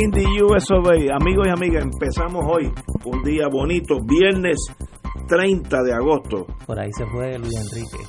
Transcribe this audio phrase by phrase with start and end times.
[0.00, 1.14] In the US of A.
[1.20, 2.70] Amigos y amigas, empezamos hoy
[3.04, 4.56] un día bonito, viernes
[5.28, 6.46] 30 de agosto.
[6.66, 8.04] Por ahí se fue Luis Enrique.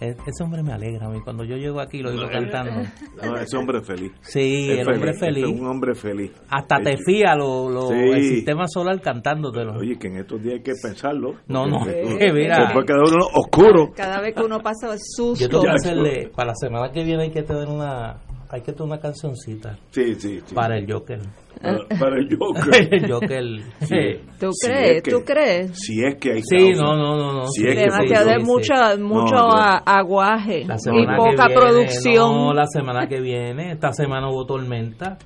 [0.00, 1.20] E- Ese hombre me alegra a mí.
[1.22, 2.88] Cuando yo llego aquí lo digo cantando.
[3.22, 4.12] No, ese hombre es feliz.
[4.22, 5.44] Sí, Es el hombre feliz.
[5.44, 6.32] Es un hombre feliz.
[6.48, 7.94] Hasta te fía lo, lo- Sí.
[7.94, 9.74] el sistema solar cantándotelo.
[9.74, 11.34] Oye, que en estos días hay que pensarlo.
[11.48, 12.66] No, no, que mira.
[12.68, 13.90] Se puede quedar uno oscuro.
[13.94, 14.98] Cada vez que uno pasa el
[15.38, 18.16] Yo tengo que hacerle, para la semana que viene hay que tener una,
[18.52, 20.54] hay que tener una cancioncita Sí, sí, sí.
[20.54, 21.20] para el Joker.
[21.62, 22.88] Para, para el Joker.
[22.94, 23.44] el Joker.
[23.80, 24.20] Sí.
[24.40, 24.96] ¿Tú Si crees?
[24.96, 25.70] es que- ¿Tú crees?
[25.78, 26.82] Si es que hay Sí, causa.
[26.82, 27.46] no, no, no, no.
[27.48, 28.44] Si sí, es que Demasiado sí, de sí.
[28.46, 29.52] mucha, mucho No,
[29.86, 32.32] aguaje La y poca que viene, producción.
[32.34, 33.72] No, la semana que viene.
[33.72, 35.18] Esta semana hubo tormenta.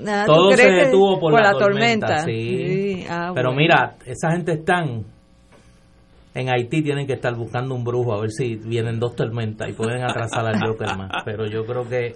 [0.00, 2.06] Nada, ¿tú Todo se que- detuvo por, la, tormenta.
[2.06, 2.24] tormenta.
[2.24, 3.04] sí.
[3.10, 3.60] ah, Pero bueno.
[3.60, 5.04] mira, esa gente están
[6.40, 9.72] en Haití tienen que estar buscando un brujo a ver si vienen dos tormentas y
[9.72, 11.10] pueden atrasar al Joker más.
[11.24, 12.14] Pero yo creo que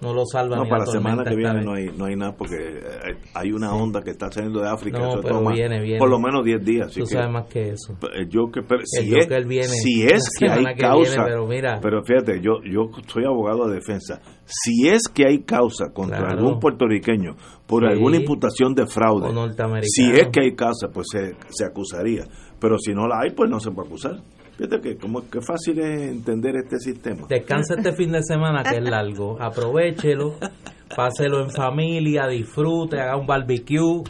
[0.00, 2.32] no lo salva No, ni para la semana que viene no hay, no hay nada
[2.36, 4.98] porque eh, hay una onda que está saliendo de África.
[4.98, 6.00] No, pero toma viene, viene.
[6.00, 6.92] Por lo menos 10 días.
[6.92, 7.96] Tú que- sabes más que eso.
[8.12, 11.24] El Joker, pero si, El es, Joker viene si es que hay que causa, viene,
[11.24, 11.78] pero mira.
[11.80, 16.36] pero fíjate, yo yo soy abogado de defensa, si es que hay causa contra Claro.
[16.36, 17.36] algún puertorriqueño
[17.68, 17.92] por Sí.
[17.92, 19.28] alguna imputación de fraude,
[19.84, 22.24] si es que hay causa, pues se, se acusaría,
[22.62, 24.20] pero si no la hay, pues no se puede acusar.
[24.56, 27.26] Fíjate que como que fácil es entender este sistema.
[27.28, 29.36] Descansa este fin de semana que es largo.
[29.42, 30.36] Aprovechelo,
[30.96, 34.04] páselo en familia, disfrute, haga un barbecue,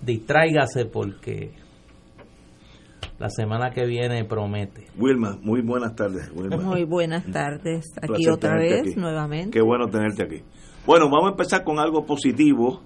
[0.00, 1.52] distráigase porque
[3.20, 4.88] la semana que viene promete.
[4.98, 6.32] Wilma, muy buenas tardes.
[6.34, 6.56] Wilma.
[6.56, 7.92] Muy buenas tardes.
[7.96, 8.94] Aquí placer otra vez, aquí.
[8.96, 9.50] nuevamente.
[9.50, 10.42] Qué bueno tenerte aquí.
[10.84, 12.82] Bueno, vamos a empezar con algo positivo.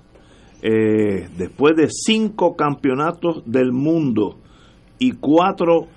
[0.60, 4.41] Eh, después de cinco campeonatos del mundo
[5.02, 5.88] y cuatro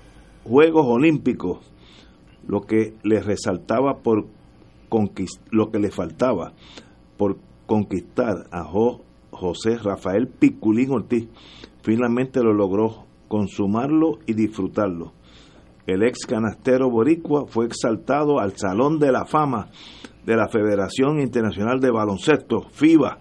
[0.42, 1.58] Juegos Olímpicos,
[2.48, 4.26] lo que le resaltaba por
[5.50, 6.52] lo que le faltaba
[7.16, 11.28] por conquistar a Jo- José Rafael Piculín Ortiz,
[11.82, 15.12] finalmente lo logró consumarlo y disfrutarlo.
[15.86, 19.68] El ex canastero boricua fue exaltado al Salón de la Fama
[20.24, 23.18] de la Federación Internacional de Baloncesto, FIBA,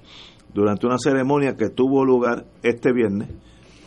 [0.53, 3.29] durante una ceremonia que tuvo lugar este viernes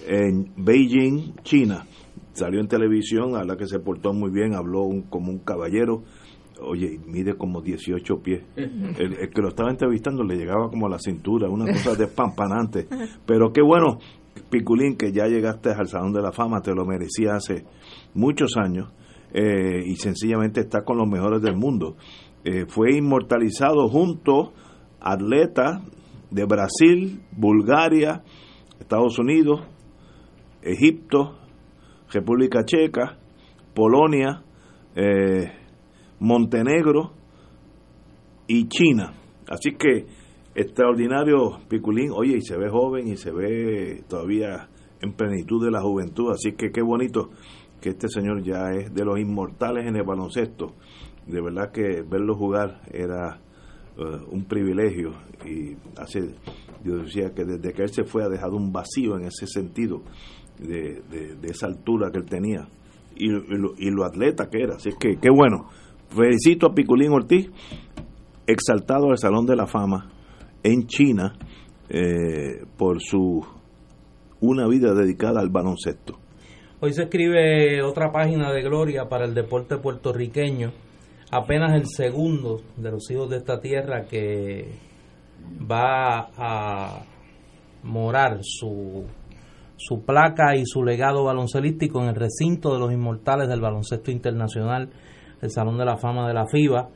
[0.08, 1.86] en Beijing, China.
[2.32, 6.02] Salió en televisión, a la que se portó muy bien, habló un- como un caballero.
[6.60, 8.42] Oye, mide como 18 pies.
[8.56, 12.86] El, el que lo estaba entrevistando le llegaba como a la cintura, una cosa despampanante.
[13.26, 13.98] Pero qué bueno,
[14.50, 17.64] Piculín, que ya llegaste al Salón de la Fama, te lo merecía hace
[18.14, 18.92] muchos años
[19.32, 21.96] eh, y sencillamente está con los mejores del mundo.
[22.44, 24.52] Eh, fue inmortalizado junto
[25.00, 25.82] a atletas
[26.30, 28.22] de Brasil, Bulgaria,
[28.80, 29.60] Estados Unidos,
[30.62, 31.38] Egipto,
[32.10, 33.18] República Checa,
[33.74, 34.42] Polonia,
[34.94, 35.52] eh,
[36.20, 37.12] Montenegro
[38.46, 39.12] y China.
[39.48, 40.06] Así que
[40.54, 44.68] extraordinario Piculín, oye, y se ve joven y se ve todavía
[45.00, 47.30] en plenitud de la juventud, así que qué bonito
[47.80, 50.74] que este señor ya es de los inmortales en el baloncesto.
[51.26, 53.40] De verdad que verlo jugar era
[53.96, 55.12] eh, un privilegio
[55.44, 56.34] y hace
[56.84, 60.02] yo decía que desde que él se fue ha dejado un vacío en ese sentido
[60.60, 62.68] de, de- esa altura que él tenía.
[63.16, 64.76] Y, y lo, y lo atleta que era.
[64.76, 65.68] Así que qué bueno.
[66.10, 67.50] Felicito a Piculín Ortiz
[68.46, 70.10] exaltado al Salón de la Fama
[70.62, 71.34] en China
[71.88, 73.44] eh, por su
[74.40, 76.18] una vida dedicada al baloncesto.
[76.80, 80.70] Hoy se escribe otra página de gloria para el deporte puertorriqueño,
[81.32, 84.68] apenas el segundo de los hijos de esta tierra que
[85.70, 87.02] va a
[87.82, 89.04] morar su,
[89.78, 94.90] su placa y su legado baloncelístico en el recinto de los inmortales del baloncesto internacional,
[95.40, 96.88] el Salón de la Fama de la FIBA.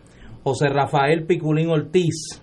[0.43, 2.43] José Rafael Piculín Ortiz,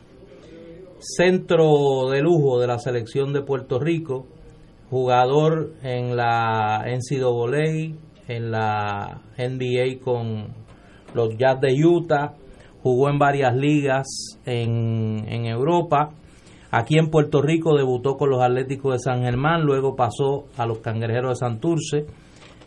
[1.00, 4.26] centro de lujo de la selección de Puerto Rico,
[4.90, 7.96] jugador en la NCAA,
[8.30, 10.48] en la NBA con
[11.14, 12.36] los Jazz de Utah,
[12.82, 14.08] jugó en varias ligas
[14.46, 16.14] en, en Europa.
[16.72, 20.80] Aquí en Puerto Rico debutó con los Atléticos de San Germán, luego pasó a los
[20.80, 22.06] Cangrejeros de Santurce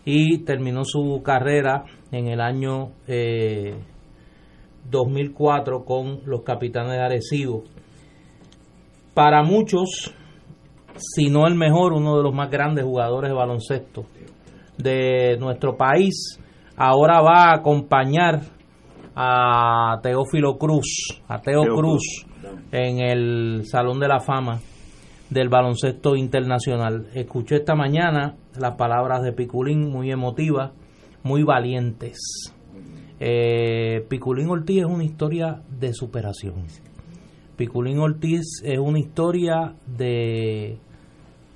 [0.05, 3.77] y terminó su carrera en el año eh,
[4.91, 7.63] 2004 con los Capitanes de Arecibo.
[9.15, 10.13] Para muchos,
[10.97, 14.05] si no el mejor, uno de los más grandes jugadores de baloncesto
[14.79, 16.41] de nuestro país,
[16.77, 18.41] ahora va a acompañar
[19.15, 22.27] a Teófilo Cruz, a Teo, Cruz,
[22.71, 24.61] en el Salón de la Fama
[25.31, 27.09] del baloncesto internacional.
[27.15, 30.73] Escuché esta mañana las palabras de Piculín muy emotivas,
[31.23, 32.19] muy valientes.
[33.21, 36.67] Eh, Piculín Ortiz es una historia de superación.
[37.57, 40.79] Piculín Ortiz es una historia de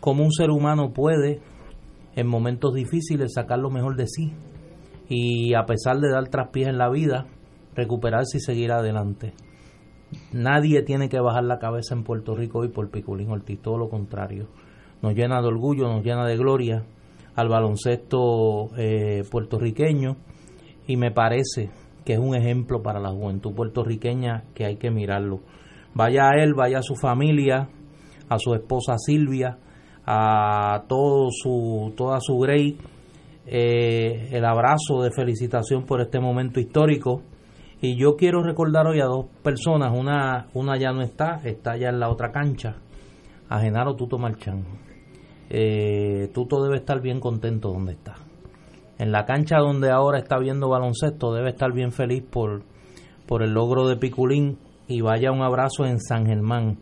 [0.00, 1.40] cómo un ser humano puede
[2.14, 4.32] en momentos difíciles sacar lo mejor de sí
[5.08, 7.26] y a pesar de dar traspiés en la vida,
[7.76, 9.34] recuperarse y seguir adelante.
[10.32, 13.88] Nadie tiene que bajar la cabeza en Puerto Rico hoy por Piculín Ortiz, todo lo
[13.88, 14.48] contrario.
[15.02, 16.84] Nos llena de orgullo, nos llena de gloria
[17.34, 20.16] al baloncesto eh, puertorriqueño
[20.86, 21.70] y me parece
[22.04, 25.40] que es un ejemplo para la juventud puertorriqueña que hay que mirarlo.
[25.92, 27.68] Vaya a él, vaya a su familia,
[28.28, 29.58] a su esposa Silvia,
[30.06, 32.78] a todo su, toda su grey,
[33.46, 37.22] eh, el abrazo de felicitación por este momento histórico
[37.80, 41.90] y yo quiero recordar hoy a dos personas, una, una ya no está, está ya
[41.90, 42.76] en la otra cancha,
[43.50, 44.64] a Genaro Tuto Marchán.
[45.50, 48.14] Eh, Tuto debe estar bien contento donde está.
[48.98, 52.62] En la cancha donde ahora está viendo baloncesto debe estar bien feliz por,
[53.26, 54.58] por el logro de Piculín.
[54.88, 56.78] Y vaya un abrazo en San Germán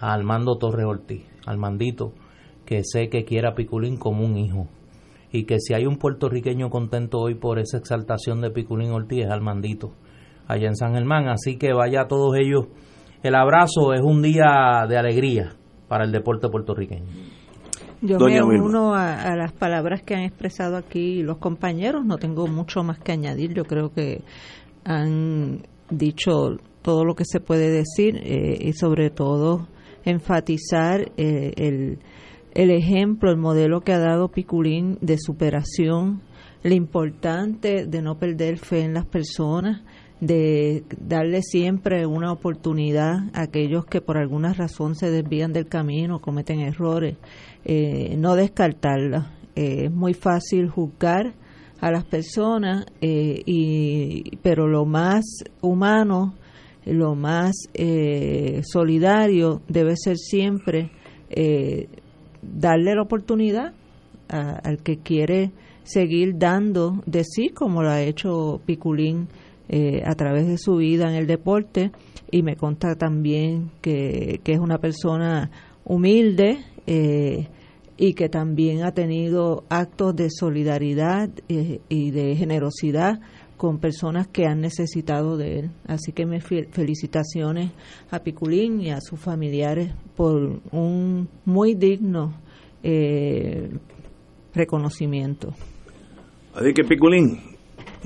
[0.00, 2.12] a Armando Torres Ortiz, Armandito,
[2.64, 4.68] que sé que quiere a Piculín como un hijo.
[5.30, 9.30] Y que si hay un puertorriqueño contento hoy por esa exaltación de Piculín Ortiz es
[9.30, 9.92] Armandito
[10.46, 11.28] allá en San Germán.
[11.28, 12.66] Así que vaya a todos ellos.
[13.22, 15.52] El abrazo es un día de alegría
[15.88, 17.06] para el deporte puertorriqueño.
[18.02, 22.04] Yo me uno a, las palabras que han expresado aquí los compañeros.
[22.04, 23.54] No tengo mucho más que añadir.
[23.54, 24.22] Yo creo que
[24.84, 29.66] han dicho todo lo que se puede decir eh, y sobre todo
[30.04, 31.98] enfatizar eh, el,
[32.54, 36.22] el ejemplo, el modelo que ha dado Piculín de superación,
[36.62, 39.82] lo importante de no perder fe en las personas
[40.20, 46.20] de darle siempre una oportunidad a aquellos que por alguna razón se desvían del camino,
[46.20, 47.16] cometen errores,
[47.64, 49.32] eh, no descartarla.
[49.54, 51.34] Eh, es muy fácil juzgar
[51.80, 55.24] a las personas, eh, y, pero lo más
[55.60, 56.34] humano,
[56.86, 57.54] lo más
[58.62, 60.92] solidario debe ser siempre
[62.40, 63.74] darle la oportunidad
[64.28, 65.50] al que quiere
[65.82, 69.28] seguir dando de sí, como lo ha hecho Piculín
[69.68, 71.90] eh, a través de su vida en el deporte
[72.30, 75.50] y me consta también que, es una persona
[75.84, 77.48] humilde eh,
[77.96, 83.18] y que también ha tenido actos de solidaridad eh, y de generosidad
[83.56, 85.70] con personas que han necesitado de él.
[85.88, 87.72] Así que me felicitaciones
[88.10, 92.34] a Piculín y a sus familiares por un muy digno
[94.54, 95.54] reconocimiento.
[96.54, 97.55] Así que Piculín,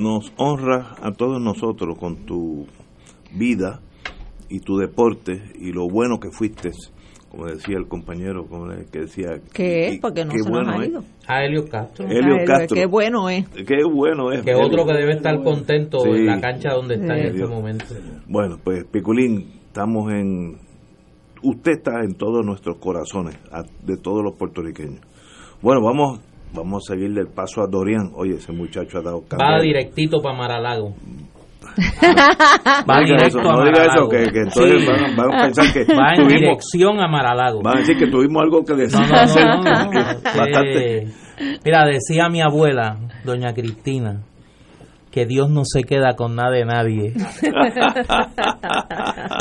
[0.01, 2.67] nos honra a todos nosotros con tu
[3.33, 3.81] vida
[4.49, 6.71] y tu deporte y lo bueno que fuiste,
[7.29, 8.47] como decía el compañero
[8.91, 11.05] que decía que es porque no se nos ha ido.
[11.27, 12.07] A Helio Castro.
[12.09, 13.47] Helio Castro qué bueno es.
[13.49, 14.43] Qué bueno es.
[14.43, 17.85] Que otro que debe estar contento en la cancha donde está en este momento.
[18.27, 20.59] Bueno pues Piculín estamos en
[21.43, 23.39] usted está en todos nuestros corazones
[23.85, 25.01] de todos los puertorriqueños.
[25.63, 26.21] Bueno vamos
[26.53, 28.11] Vamos a seguirle el paso a Dorian.
[28.15, 29.47] Oye, ese muchacho ha dado cambio.
[29.47, 30.95] Va directito para Maralago.
[32.89, 36.27] va directo a no diga eso, que, que entonces van, a pensar que va en
[36.27, 37.63] dirección a Maralago.
[37.63, 38.99] Van a decir que tuvimos algo que decir.
[38.99, 39.91] No, no, no,
[40.25, 41.07] Bastante.
[41.65, 44.23] Mira, decía mi abuela, doña Cristina,
[45.11, 47.15] que Dios no se queda con nada de nadie.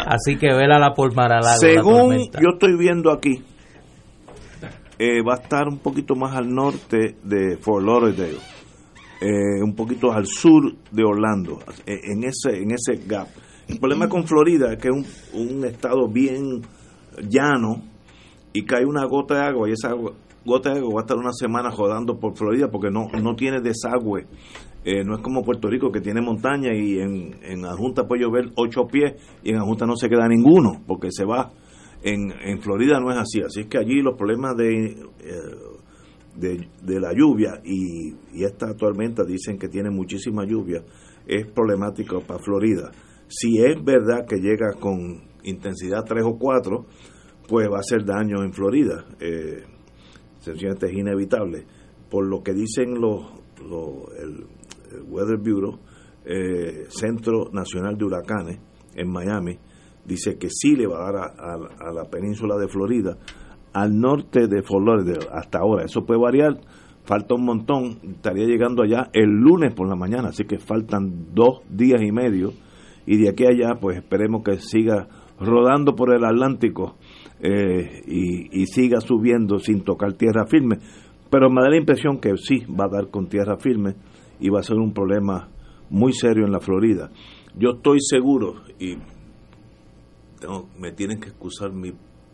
[0.06, 1.58] Así que vélala por Maralago.
[1.60, 3.44] Según yo estoy viendo aquí,
[5.02, 8.38] eh, va a estar un poquito más al norte de Fort Lauderdale,
[9.22, 13.30] eh, un poquito al sur de Orlando, eh, en ese en ese gap.
[13.70, 16.62] El problema con Florida es que es un, estado bien
[17.30, 17.82] llano
[18.52, 19.94] y cae una gota de agua y esa
[20.44, 23.62] gota de agua va a estar una semana jodando por Florida porque no, no tiene
[23.62, 24.26] desagüe.
[25.06, 28.86] no es como Puerto Rico que tiene montaña y en, en Adjunta puede llover ocho
[28.88, 29.14] pies
[29.44, 31.52] y en Adjunta no se queda ninguno porque se va
[32.04, 37.00] en, en Florida no es así, así es que allí los problemas de, eh, de,
[37.00, 38.14] la lluvia y,
[38.44, 40.84] esta tormenta dicen que tiene muchísima lluvia,
[41.28, 42.92] es problemático para Florida.
[43.28, 46.86] Si es verdad que llega con intensidad 3 o 4,
[47.48, 49.06] pues va a hacer daño en Florida.
[49.20, 49.64] Eh,
[50.40, 51.66] sencillamente es inevitable.
[52.10, 53.26] Por lo que dicen los,
[54.18, 54.48] el,
[55.08, 55.80] Weather Bureau,
[56.26, 58.60] eh, Centro Nacional de Huracanes
[58.96, 59.60] en Miami,
[60.10, 63.18] dice que sí le va a dar a, la península de Florida,
[63.74, 65.86] al norte de Florida, hasta ahora.
[65.86, 66.60] Eso puede variar,
[67.04, 71.62] falta un montón, estaría llegando allá el lunes por la mañana, así que faltan dos
[71.70, 72.52] días y medio,
[73.06, 75.08] y de aquí allá, pues esperemos que siga
[75.40, 76.98] rodando por el Atlántico
[77.40, 80.78] eh, y, y siga subiendo sin tocar tierra firme.
[81.32, 83.96] Pero me da la impresión que sí va a dar con tierra firme
[84.40, 85.50] y va a ser un problema
[85.90, 87.12] muy serio en la Florida.
[87.56, 88.96] Yo estoy seguro, y
[90.78, 91.92] me tienen que excusar mi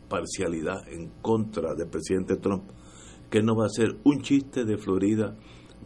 [0.07, 2.63] parcialidad en contra del presidente Trump,
[3.29, 5.35] que no va a ser un chiste de Florida,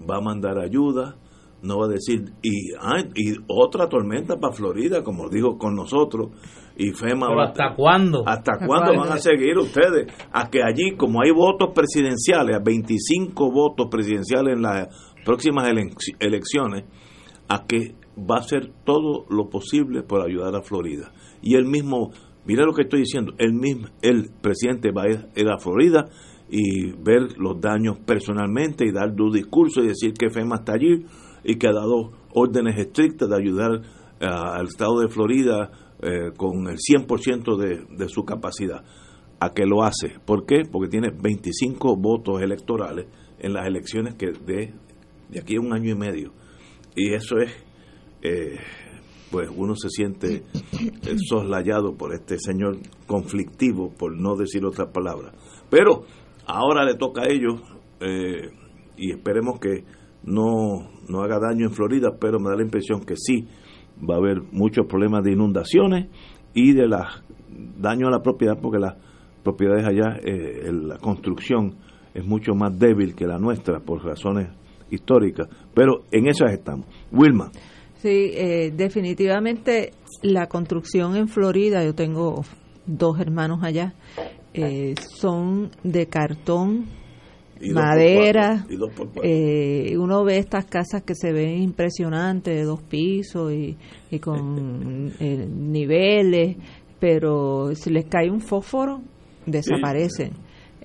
[0.10, 1.18] va a mandar ayuda,
[1.62, 2.72] no va a decir, y,
[3.16, 6.30] y otra tormenta para Florida, como dijo con nosotros,
[6.78, 8.24] y FEMA ¿Hasta cuándo?
[8.26, 10.08] ¿Hasta cuándo van a seguir ustedes?
[10.32, 14.88] A que allí, como hay votos presidenciales, a 25 votos presidenciales en las
[15.26, 15.70] próximas
[16.20, 16.86] elecciones,
[17.50, 21.12] a que va a hacer todo lo posible por ayudar a Florida.
[21.42, 22.12] Y él mismo,
[22.46, 26.10] mira lo que estoy diciendo, él mismo, el presidente va a ir a Florida
[26.50, 31.06] y ver los daños personalmente y dar su discurso y decir que FEMA está allí
[31.44, 33.82] y que ha dado órdenes estrictas de ayudar
[34.20, 38.84] al estado de Florida eh, con el 100% de, de su capacidad.
[39.40, 40.20] ¿A que lo hace?
[40.26, 40.64] ¿Por qué?
[40.70, 43.08] Porque tiene 25 votos electorales
[43.40, 44.74] en las elecciones que de,
[45.30, 46.34] de aquí a un año y medio.
[46.96, 47.52] Y eso es,
[48.22, 48.58] eh,
[49.32, 50.44] pues uno se siente
[50.74, 55.34] eh, soslayado por este señor conflictivo, por no decir otras palabras.
[55.70, 56.04] Pero
[56.46, 57.62] ahora le toca a ellos
[58.00, 58.50] eh,
[58.98, 59.84] y esperemos que
[60.24, 63.48] no, no haga daño en Florida, pero me da la impresión que sí
[64.08, 66.08] va a haber muchos problemas de inundaciones
[66.54, 67.24] y de la,
[67.78, 68.96] daño a la propiedad, porque las
[69.44, 70.20] propiedades allá,
[70.72, 71.76] la construcción
[72.14, 74.50] es mucho más débil que la nuestra por razones
[74.90, 76.88] históricas, pero en esas estamos.
[77.12, 77.52] Wilma.
[78.02, 79.92] Sí, eh, definitivamente
[80.22, 82.44] la construcción en Florida, yo tengo
[82.86, 83.94] dos hermanos allá,
[84.54, 86.86] eh, son de cartón,
[87.74, 88.66] madera.
[89.22, 93.78] eh, uno ve estas casas que se ven impresionantes, de dos pisos y,
[94.10, 96.56] y con eh, niveles,
[97.00, 99.02] pero si les cae un fósforo,
[99.46, 100.32] desaparecen.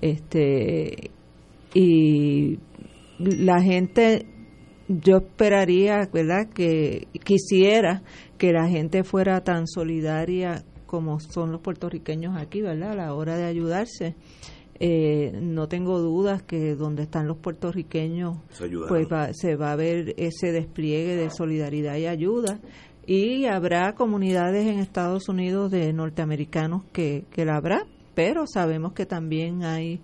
[0.01, 1.11] Este
[1.73, 2.59] y
[3.19, 4.25] la gente,
[4.87, 8.03] yo esperaría, ¿verdad?, que quisiera
[8.37, 13.37] que la gente fuera tan solidaria como son los puertorriqueños aquí, ¿verdad?, a la hora
[13.37, 14.15] de ayudarse.
[14.77, 18.37] Eh, no tengo dudas que donde están los puertorriqueños,
[18.89, 22.59] pues se va a ver ese despliegue de solidaridad y ayuda.
[23.07, 29.05] Y habrá comunidades en Estados Unidos de norteamericanos que, que la habrá, pero sabemos que
[29.05, 30.01] también hay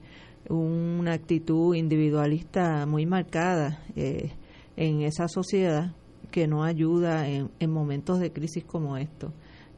[0.50, 4.32] una actitud individualista muy marcada eh,
[4.82, 5.94] en esa sociedad
[6.32, 9.32] que no ayuda en, momentos de crisis como estos.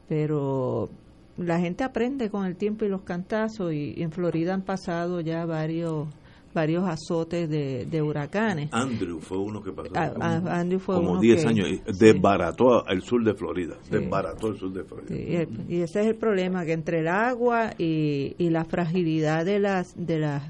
[0.08, 0.88] Pero
[1.36, 5.44] la gente aprende con el tiempo y los cantazos y, en Florida han pasado ya
[5.44, 6.08] varios
[6.54, 8.68] varios azotes de, huracanes.
[8.72, 9.90] Andrew fue uno que pasó.
[9.96, 13.76] Ah, ah, Andrew fue como 10 años y desbarató el sur de Florida.
[13.90, 15.46] Desbarató el sur de Florida.
[15.68, 19.94] y ese es el problema, que entre el agua y, y la fragilidad de las,
[19.96, 20.44] de las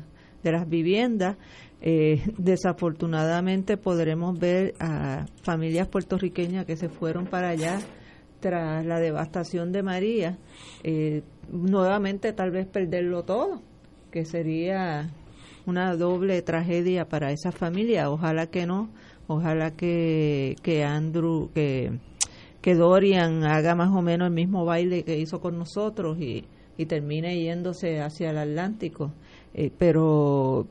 [0.44, 1.36] de las viviendas.
[1.80, 7.78] Eh, desafortunadamente podremos ver a familias puertorriqueñas que se fueron para allá
[8.40, 10.38] tras la devastación de María,
[10.82, 13.62] eh, nuevamente tal vez perderlo todo,
[14.10, 15.10] que sería
[15.66, 18.10] una doble tragedia para esa familia.
[18.10, 18.90] Ojalá que no,
[19.28, 21.98] ojalá que, que Andrew, que,
[22.60, 26.44] que Dorian haga más o menos el mismo baile que hizo con nosotros y,
[26.76, 29.12] y termine yéndose hacia el Atlántico.
[29.54, 30.66] Eh, pero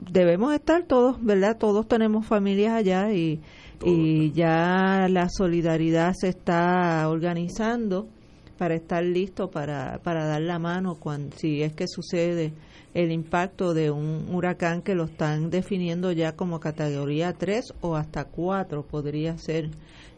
[0.00, 1.56] debemos estar todos, ¿verdad?
[1.58, 3.40] Todos tenemos familias allá y,
[3.84, 8.08] y ya la solidaridad se está organizando
[8.58, 12.52] para estar listo para, para dar la mano cuando si es que sucede
[12.94, 18.24] el impacto de un huracán que lo están definiendo ya como categoría 3 o hasta
[18.24, 19.70] 4 podría ser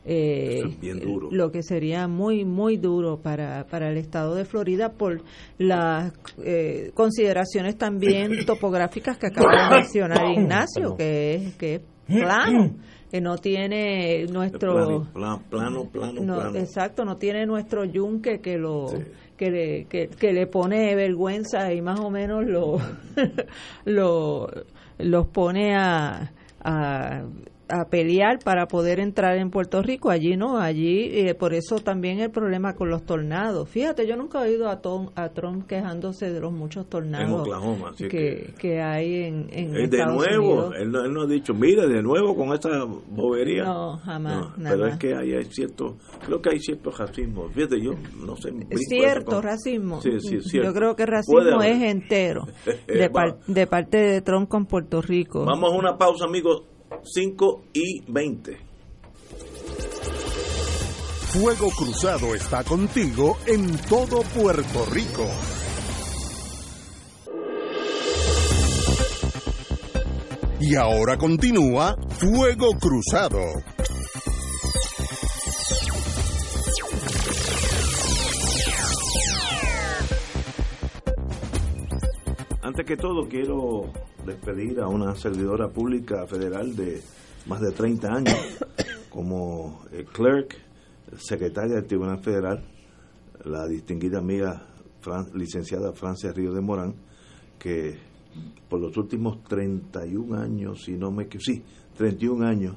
[0.08, 0.62] eh,
[1.32, 5.22] lo que sería muy, muy duro para, para el estado de Florida por
[5.58, 6.12] las
[6.44, 12.76] eh, consideraciones también topográficas que acaba de mencionar Ignacio, que es, que es plano
[13.10, 18.86] que no tiene nuestro plano, plano, exacto no tiene nuestro yunque que lo
[19.36, 22.78] que, le, que, le pone vergüenza y más o menos lo,
[23.84, 24.48] lo
[24.98, 26.32] los pone a,
[26.64, 27.22] a
[27.68, 30.11] a pelear para poder entrar en Puerto Rico.
[30.11, 33.68] Allí no, allí, eh, por eso también el problema con los tornados.
[33.68, 37.46] Fíjate, yo nunca he oído a, Tom, a Trump quejándose de los muchos tornados
[37.96, 42.37] que, que, hay en, en eh, De nuevo, Él, no, ha dicho, mire, de nuevo
[42.37, 43.64] con esa bobería.
[43.64, 44.49] No, jamás.
[44.62, 47.49] pero es que hay, hay, cierto, creo que hay cierto racismo.
[47.50, 47.92] Fíjate, yo
[48.25, 48.50] no sé.
[48.88, 50.00] Cierto racismo.
[50.00, 50.68] Sí, sí, cierto.
[50.68, 52.46] Yo creo que racismo es entero
[52.87, 53.11] de,
[53.46, 55.44] de parte de Trump con Puerto Rico.
[55.44, 56.62] Vamos a una pausa, amigos
[57.08, 58.58] 5 y 20.
[61.32, 65.26] Fuego Cruzado está contigo en todo Puerto Rico.
[70.60, 73.40] Y ahora continúa Fuego Cruzado.
[82.62, 83.92] Antes que todo quiero
[84.26, 87.00] despedir a una servidora pública federal de
[87.47, 88.37] más de 30 años
[89.11, 90.56] como eh, clerk,
[91.18, 92.64] secretaria del Tribunal Federal,
[93.45, 94.66] la distinguida amiga
[95.35, 96.95] licenciada Francia Río de Morán,
[97.59, 97.97] que
[98.68, 101.62] por los últimos 31 años, si no me sí,
[101.97, 102.76] 31 años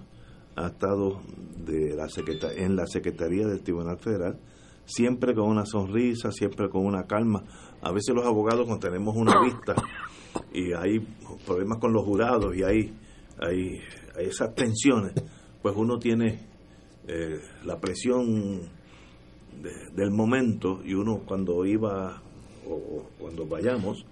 [0.56, 1.22] ha estado
[1.66, 2.08] de la
[2.56, 4.40] en la Secretaría del Tribunal Federal,
[4.86, 7.44] siempre con una sonrisa, siempre con una calma.
[7.82, 9.76] A veces los abogados cuando tenemos una vista
[10.54, 11.00] y hay
[11.46, 12.94] problemas con los jurados y hay,
[13.40, 13.80] hay,
[14.18, 15.14] esas tensiones,
[15.62, 16.40] pues uno tiene
[17.08, 18.70] eh, la presión
[19.94, 22.22] del momento y uno cuando iba
[22.68, 24.06] o, cuando vayamos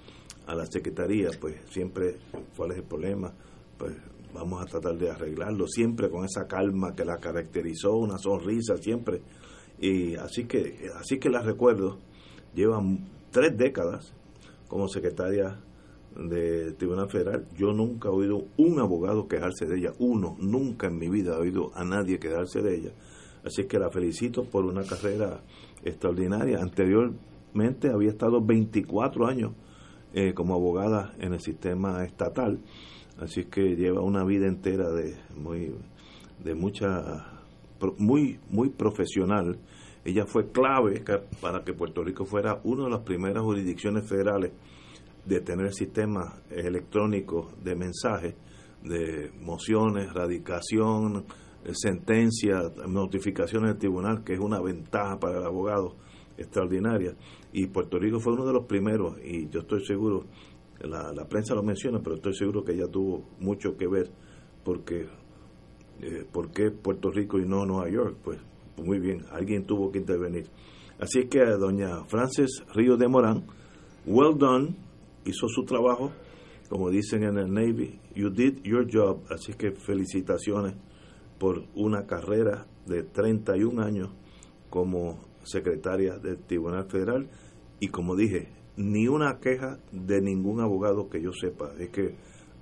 [0.46, 2.18] a la secretaría, pues siempre,
[2.56, 3.34] ¿cuál es el problema?
[3.78, 3.94] Pues
[4.34, 9.22] vamos a tratar de arreglarlo, siempre con esa calma que la caracterizó, una sonrisa siempre.
[9.80, 12.00] Y así que, así que la recuerdo,
[12.54, 14.14] llevan tres décadas
[14.68, 15.60] como secretaria
[16.18, 20.98] del Tribunal Federal, yo nunca he oído un abogado quejarse de ella, uno, nunca en
[20.98, 22.92] mi vida he oído a nadie quejarse de ella.
[23.44, 25.42] Así que la felicito por una carrera
[25.84, 26.60] extraordinaria.
[26.60, 29.52] Anteriormente había estado 24 años
[30.14, 32.60] eh, como abogada en el sistema estatal,
[33.20, 35.74] así que lleva una vida entera de muy
[36.44, 37.42] de mucha
[37.98, 39.60] muy muy profesional.
[40.04, 41.04] Ella fue clave
[41.42, 44.52] para que Puerto Rico fuera una de las primeras jurisdicciones federales
[45.28, 48.36] de tener sistemas electrónicos de mensajes,
[48.84, 51.26] de mociones, radicación,
[51.66, 55.96] eh, sentencias, notificaciones del tribunal, que es una ventaja para el abogado
[56.38, 57.16] extraordinaria.
[57.52, 60.26] Y Puerto Rico fue uno de los primeros, y yo estoy seguro,
[60.80, 64.10] la, la prensa lo menciona, pero estoy seguro que ella tuvo mucho que ver,
[64.64, 65.08] porque
[66.02, 68.18] eh, ¿por qué Puerto Rico y no Nueva York?
[68.24, 68.40] Pues
[68.78, 70.46] muy bien, alguien tuvo que intervenir.
[71.00, 73.46] Así que doña Frances Río de Morán,
[74.06, 74.87] well done,
[75.32, 76.12] hizo su trabajo,
[76.70, 80.76] como dicen en el Navy, you did your job, así que felicitaciones
[81.40, 84.10] por una carrera de 31 años
[84.70, 87.30] como secretaria del Tribunal Federal
[87.80, 92.16] y como dije, ni una queja de ningún abogado que yo sepa, es que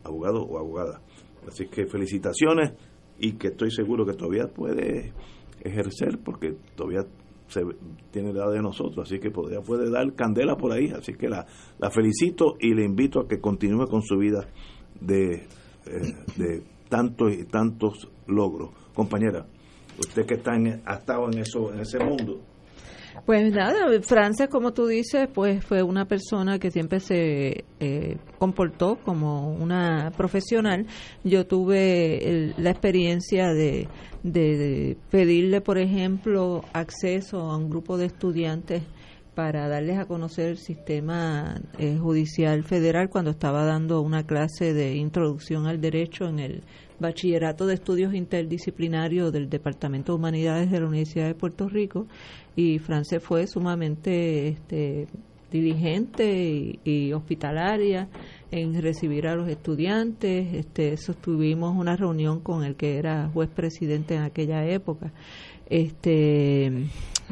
[0.04, 1.02] abogado o abogada.
[1.48, 2.74] Así que felicitaciones
[3.20, 5.14] y que estoy seguro que todavía puede
[5.62, 7.06] ejercer porque todavía
[7.56, 7.62] se
[8.12, 11.30] tiene la edad de nosotros, así que podría, puede dar candela por ahí, así que
[11.30, 11.46] la,
[11.80, 14.46] la felicito y le invito a que continúe con su vida
[15.00, 18.72] de, eh, de tantos y tantos logros.
[18.94, 19.46] Compañera,
[19.98, 22.42] usted que está en, ha estado en eso, en ese mundo,
[23.26, 28.98] pues nada, Frances, como tú dices, pues fue una persona que siempre se eh, comportó
[29.04, 30.86] como una profesional.
[31.24, 33.88] Yo tuve la experiencia de,
[34.24, 38.84] de, pedirle, por ejemplo, acceso a un grupo de estudiantes
[39.36, 44.96] para darles a conocer el sistema eh, judicial federal cuando estaba dando una clase de
[44.96, 46.64] introducción al derecho en el
[47.00, 52.08] Bachillerato de Estudios Interdisciplinarios del Departamento de Humanidades de la Universidad de Puerto Rico
[52.56, 55.08] y Frances fue sumamente este,
[55.52, 58.08] diligente y, hospitalaria
[58.52, 60.54] en recibir a los estudiantes.
[60.54, 65.12] Este, sostuvimos una reunión con el que era juez presidente en aquella época,
[65.70, 66.72] este,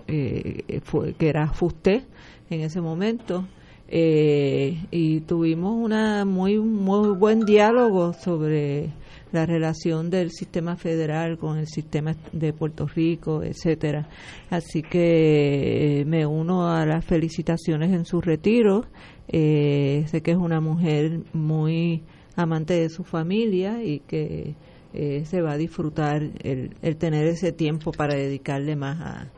[0.08, 2.04] eh, fue, que era Fusté
[2.50, 3.48] en ese momento.
[3.96, 8.92] Eh, y tuvimos una muy muy buen diálogo sobre
[9.34, 14.08] la relación del sistema federal con el sistema de Puerto Rico, etcétera.
[14.50, 18.86] Así que eh, me uno a las felicitaciones en su retiro.
[19.28, 22.04] Eh, sé que es una mujer muy
[22.36, 24.56] amante de su familia y que
[24.94, 29.32] eh, se va a disfrutar el, el, tener ese tiempo para dedicarle más a,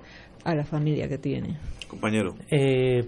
[0.43, 1.58] a la familia que tiene.
[1.88, 2.36] Compañero.
[2.51, 3.08] Eh,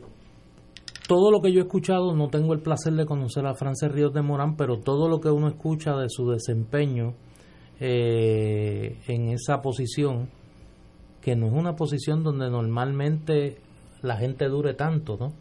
[1.08, 4.14] todo lo que yo he escuchado, no tengo el placer de conocer a Frances Ríos
[4.14, 7.14] de Morán, pero todo lo que uno escucha de su desempeño
[7.80, 10.30] eh, en esa posición,
[11.22, 13.58] que no es una posición donde normalmente
[14.02, 15.34] la gente dure tanto, ¿no?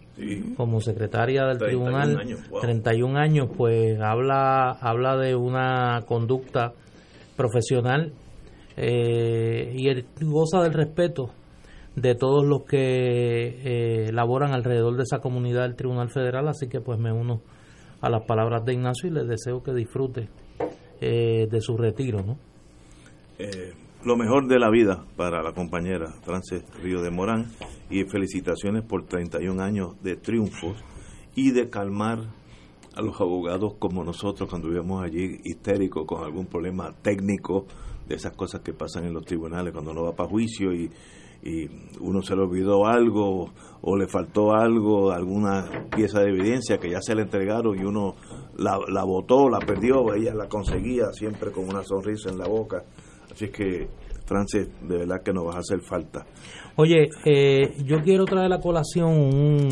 [0.57, 2.17] Como secretaria del tribunal,
[2.61, 6.73] 31 años, pues habla, habla de una conducta
[7.37, 8.13] profesional
[8.77, 11.31] eh, y goza del respeto
[11.97, 16.81] de todos los que eh, laboran alrededor de esa comunidad del Tribunal Federal, así que
[16.81, 17.41] pues me uno
[18.03, 20.29] a las palabras de Ignacio y les deseo que disfrute
[21.01, 22.39] eh, de su retiro, ¿no?
[23.39, 23.73] Eh,
[24.05, 27.47] lo mejor de la vida para la compañera Frances Río de Morán
[27.91, 30.77] y felicitaciones por 31 años de triunfos
[31.35, 32.19] y de calmar
[32.95, 37.67] a los abogados como nosotros cuando vivimos allí histéricos con algún problema técnico
[38.09, 40.91] de esas cosas que pasan en los tribunales cuando uno va para juicio y,
[41.47, 43.51] y uno se le olvidó algo
[43.83, 48.17] o le faltó algo, alguna pieza de evidencia que ya se le entregaron y uno
[48.59, 52.83] la, la votó, la perdió, ella la conseguía siempre con una sonrisa en la boca.
[53.31, 53.87] Así que,
[54.25, 56.27] Frances, de verdad que nos vas a hacer falta.
[56.77, 59.69] Oye, eh, yo quiero traer a colación un,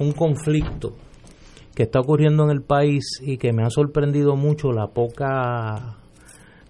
[0.00, 0.94] un conflicto
[1.74, 5.98] que está ocurriendo en el país y que me ha sorprendido mucho la poca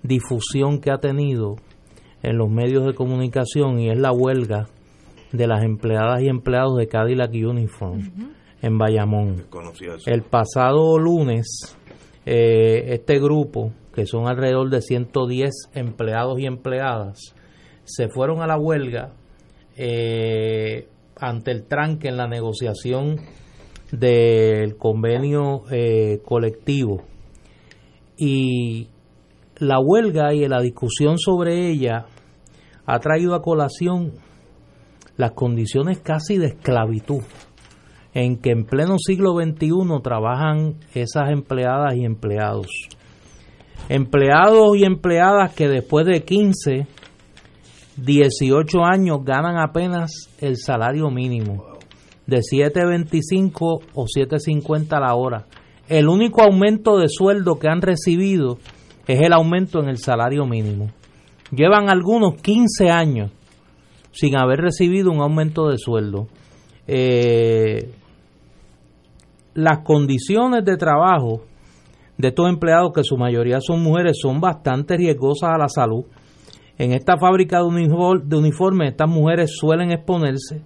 [0.02, 1.56] difusión que ha tenido
[2.22, 4.68] en los medios de comunicación y es la huelga
[5.32, 8.00] de las empleadas y empleados de Cadillac Uniform
[8.62, 9.46] en Bayamón.
[10.06, 11.76] El pasado lunes,
[12.26, 17.34] eh, este grupo, que son alrededor de 110 empleados y empleadas,
[17.84, 19.12] se fueron a la huelga
[19.76, 23.16] eh, ante el tranque en la negociación
[23.92, 27.02] del convenio eh, colectivo.
[28.16, 28.88] Y
[29.58, 32.06] la huelga y la discusión sobre ella
[32.86, 34.12] ha traído a colación
[35.16, 37.22] las condiciones casi de esclavitud
[38.14, 39.70] en que en pleno siglo XXI
[40.02, 42.68] trabajan esas empleadas y empleados.
[43.88, 46.86] Empleados y empleadas que después de 15,
[47.96, 51.78] 18 años ganan apenas el salario mínimo
[52.26, 55.46] de 7.25 o 7.50 la hora.
[55.88, 58.58] El único aumento de sueldo que han recibido
[59.08, 60.90] es el aumento en el salario mínimo.
[61.50, 63.30] Llevan algunos 15 años
[64.12, 66.28] sin haber recibido un aumento de sueldo.
[66.86, 67.90] Eh,
[69.54, 71.44] las condiciones de trabajo
[72.18, 76.04] de estos empleados, que su mayoría son mujeres, son bastante riesgosas a la salud.
[76.76, 80.60] En esta fábrica de uniformes, estas mujeres suelen exponerse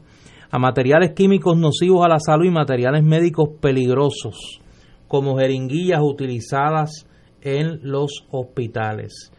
[0.51, 4.61] a materiales químicos nocivos a la salud y materiales médicos peligrosos,
[5.07, 7.07] como jeringuillas utilizadas
[7.43, 9.33] en los hospitales.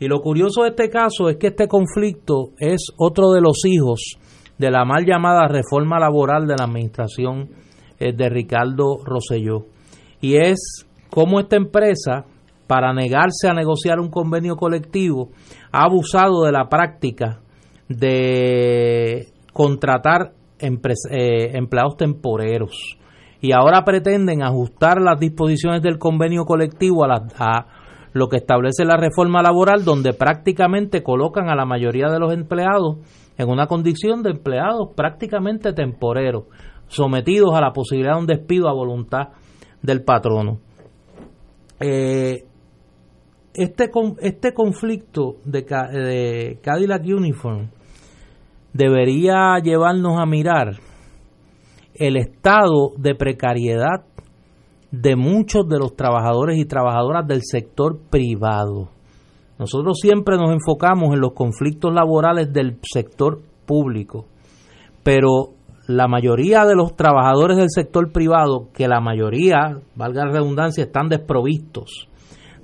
[0.00, 4.18] Y lo curioso de este caso es que este conflicto es otro de los hijos
[4.56, 7.50] de la mal llamada reforma laboral de la administración
[7.98, 9.66] eh, de Ricardo Rosselló.
[10.20, 12.26] Y es cómo esta empresa,
[12.66, 15.30] para negarse a negociar un convenio colectivo,
[15.72, 17.40] ha abusado de la práctica
[17.88, 22.97] de contratar eh, empleados temporeros
[23.40, 27.66] y ahora pretenden ajustar las disposiciones del convenio colectivo a, a
[28.12, 32.98] lo que establece la reforma laboral, donde prácticamente colocan a la mayoría de los empleados
[33.36, 36.44] en una condición de empleados prácticamente temporeros,
[36.88, 39.28] sometidos a la posibilidad de un despido a voluntad
[39.82, 40.58] del patrono.
[41.78, 42.44] Eh,
[43.54, 47.70] este, este conflicto de, de Cadillac Uniform
[48.72, 50.87] debería llevarnos a mirar
[51.98, 54.04] el estado de precariedad
[54.90, 58.88] de muchos de los trabajadores y trabajadoras del sector privado.
[59.58, 64.26] Nosotros siempre nos enfocamos en los conflictos laborales del sector público,
[65.02, 65.50] pero
[65.88, 71.08] la mayoría de los trabajadores del sector privado, que la mayoría, valga la redundancia, están
[71.08, 72.08] desprovistos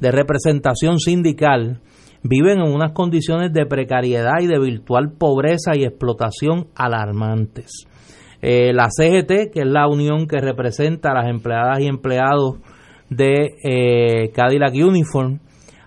[0.01, 1.81] de representación sindical,
[2.23, 7.87] viven en unas condiciones de precariedad y de virtual pobreza y explotación alarmantes.
[8.46, 12.59] Eh, la CGT, que es la unión que representa a las empleadas y empleados
[13.09, 15.38] de eh, Cadillac Uniform,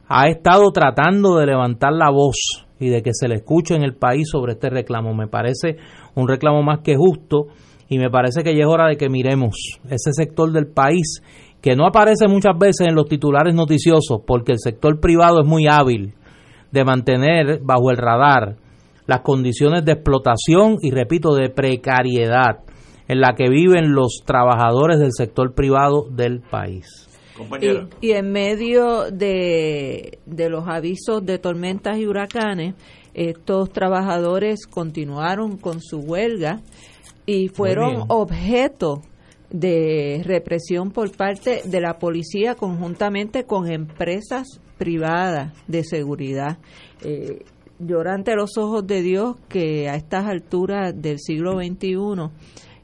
[0.07, 3.93] ha estado tratando de levantar la voz y de que se le escuche en el
[3.93, 5.13] país sobre este reclamo.
[5.13, 5.77] Me parece
[6.15, 7.45] un reclamo más que justo
[7.89, 11.21] y me parece que ya es hora de que miremos ese sector del país
[11.61, 15.67] que no aparece muchas veces en los titulares noticiosos porque el sector privado es muy
[15.69, 16.15] hábil
[16.71, 18.55] de mantener bajo el radar
[19.07, 22.59] las condiciones de explotación y, repito, de precariedad
[23.07, 27.07] en la que viven los trabajadores del sector privado del país.
[28.01, 32.75] Y, en medio de, de los avisos de tormentas y huracanes,
[33.13, 36.61] estos trabajadores continuaron con su huelga
[37.25, 39.01] y fueron objeto
[39.49, 46.57] de represión por parte de la policía conjuntamente con empresas privada de seguridad.
[47.03, 47.43] Eh,
[47.79, 51.95] llora ante los ojos de Dios que a estas alturas del siglo XXI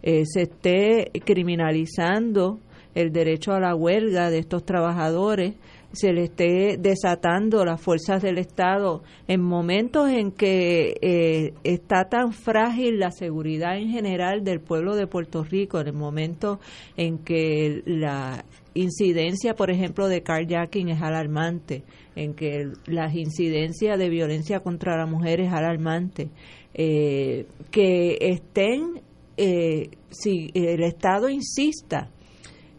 [0.01, 2.59] eh, se esté criminalizando
[2.93, 5.55] el derecho a la huelga de estos trabajadores,
[5.93, 12.33] se le esté desatando las fuerzas del Estado en momentos en que eh, está tan
[12.33, 16.59] frágil la seguridad en general del pueblo de Puerto Rico, en el momento
[16.97, 21.83] en que la incidencia, por ejemplo, de carjacking es alarmante,
[22.15, 26.29] en que las incidencias de violencia contra la mujer es alarmante,
[26.73, 29.01] eh, que estén,
[29.37, 32.09] eh, si el Estado insista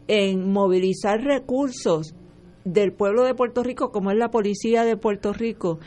[0.07, 2.15] en movilizar recursos
[2.63, 5.79] del pueblo de Puerto Rico, como es la policía de Puerto Rico,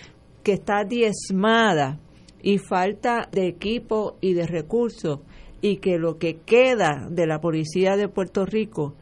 [0.43, 2.01] que está diezmada
[2.43, 5.21] y falta de equipo y de recursos,
[5.61, 8.95] y que lo que queda de la policía de Puerto Rico,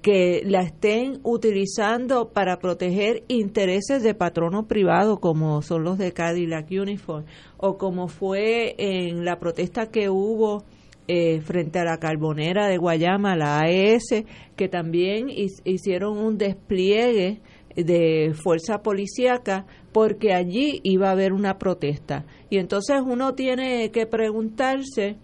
[0.00, 6.70] que la estén utilizando para proteger intereses de patronos privados, como son los de Cadillac
[6.70, 7.24] Uniform,
[7.56, 10.64] o como fue en la protesta que hubo
[11.08, 14.24] eh, frente a la carbonera de Guayama, la AES,
[14.56, 17.40] que también hicieron un despliegue
[17.76, 22.24] de fuerza policíaca porque allí iba a haber una protesta.
[22.50, 25.16] Y entonces uno tiene que preguntarse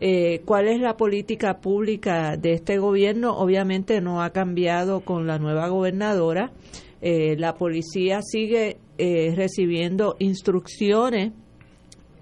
[0.00, 3.36] eh, cuál es la política pública de este gobierno.
[3.36, 6.52] Obviamente no ha cambiado con la nueva gobernadora.
[7.02, 11.32] Eh, la policía sigue recibiendo instrucciones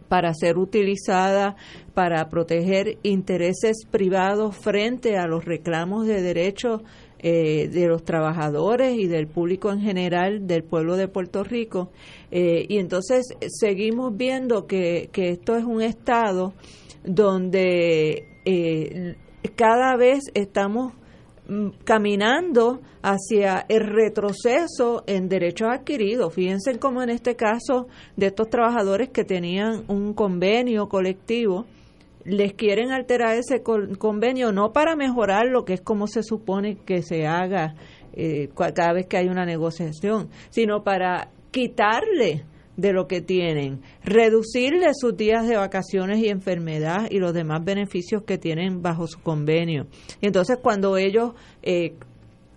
[0.09, 1.57] para ser utilizada
[1.95, 6.83] para proteger intereses privados frente a los reclamos de derechos
[7.21, 11.91] eh, de los trabajadores y del público en general del pueblo de Puerto Rico.
[12.31, 16.55] Eh, y entonces seguimos viendo que, esto es un estado
[17.05, 19.17] donde eh,
[19.57, 20.93] cada vez estamos
[21.51, 26.35] Mm, caminando hacia el retroceso en derechos adquiridos.
[26.35, 31.65] Fíjense cómo en este caso de estos trabajadores que tenían un convenio colectivo,
[32.25, 37.01] les quieren alterar ese convenio no para mejorar lo que es como se supone que
[37.01, 37.75] se haga
[38.13, 42.45] eh, cada vez que hay una negociación, sino para quitarle
[42.79, 48.23] de lo que tienen, reducirle sus días de vacaciones y enfermedad y los demás beneficios
[48.23, 49.88] que tienen bajo su convenio.
[50.21, 51.95] Y entonces cuando ellos eh,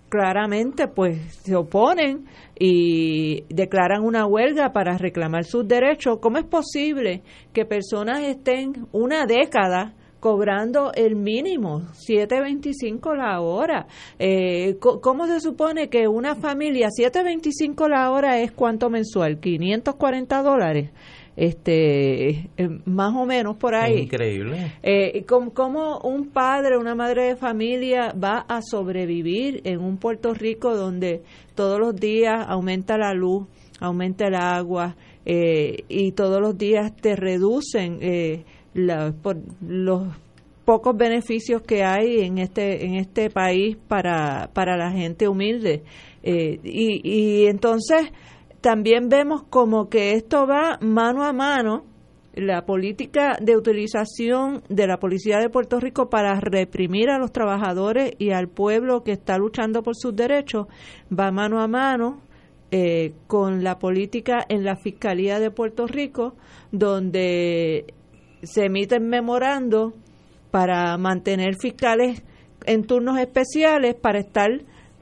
[0.10, 2.26] claramente pues se oponen
[2.58, 9.26] y declaran una huelga para reclamar sus derechos, ¿cómo es posible que personas estén una
[9.26, 13.88] década cobrando el mínimo, 7.25 la hora.
[14.20, 19.40] Eh, ¿Cómo se supone que una familia, 7.25 la hora es cuánto mensual?
[19.40, 20.92] 540 dólares.
[21.36, 24.04] Este, eh, más o menos por ahí.
[24.04, 24.74] increíble.
[24.84, 30.76] Eh, ¿cómo, un padre, una madre de familia va a sobrevivir en un Puerto Rico
[30.76, 31.24] donde
[31.56, 33.48] todos los días aumenta la luz,
[33.80, 38.44] aumenta el agua eh, y todos los días te reducen eh,
[39.22, 40.08] por los
[40.66, 45.84] pocos beneficios que hay en este en este país para, para la gente humilde.
[46.24, 48.12] Eh, y, y entonces
[48.62, 51.86] también vemos como que esto va mano a mano
[52.34, 58.14] la política de utilización de la policía de Puerto Rico para reprimir a los trabajadores
[58.20, 60.68] y al pueblo que está luchando por sus derechos
[61.12, 62.22] va mano a mano
[62.74, 66.36] eh, con la política en la Fiscalía de Puerto Rico,
[66.72, 67.94] donde
[68.44, 69.94] se emiten memorando
[70.52, 72.24] para mantener fiscales
[72.66, 74.50] en turnos especiales para estar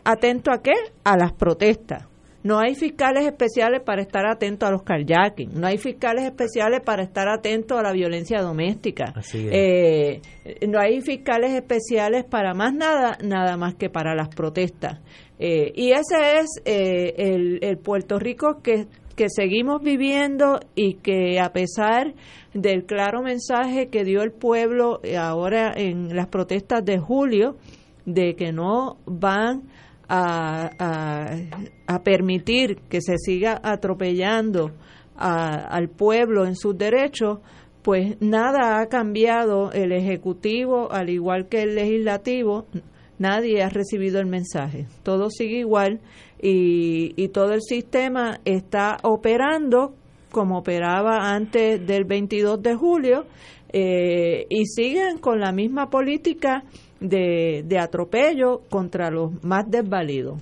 [0.04, 0.74] atento a qué?
[1.04, 2.10] A las protestas.
[2.42, 7.04] No hay fiscales especiales para estar atento a los carjacking, no hay fiscales especiales para
[7.04, 10.22] estar atento a la violencia doméstica, eh,
[10.66, 15.02] no hay fiscales especiales para más nada, nada más que para las protestas.
[15.38, 18.88] Eh, y ese es eh, el, el Puerto Rico que
[19.20, 22.14] que seguimos viviendo y que a pesar
[22.54, 27.58] del claro mensaje que dio el pueblo ahora en las protestas de julio,
[28.06, 29.64] de que no van
[30.08, 30.70] a,
[31.86, 34.72] a, permitir que se siga atropellando
[35.18, 37.40] al pueblo en sus derechos,
[37.82, 42.68] pues nada ha cambiado el Ejecutivo, al igual que el Legislativo,
[43.18, 46.00] nadie ha recibido el mensaje, todo sigue igual
[46.42, 49.94] y, todo el sistema está operando
[50.32, 53.26] como operaba antes del 22 de julio
[53.72, 56.64] eh, y siguen con la misma política
[57.00, 60.40] de, de atropello contra los más desvalidos.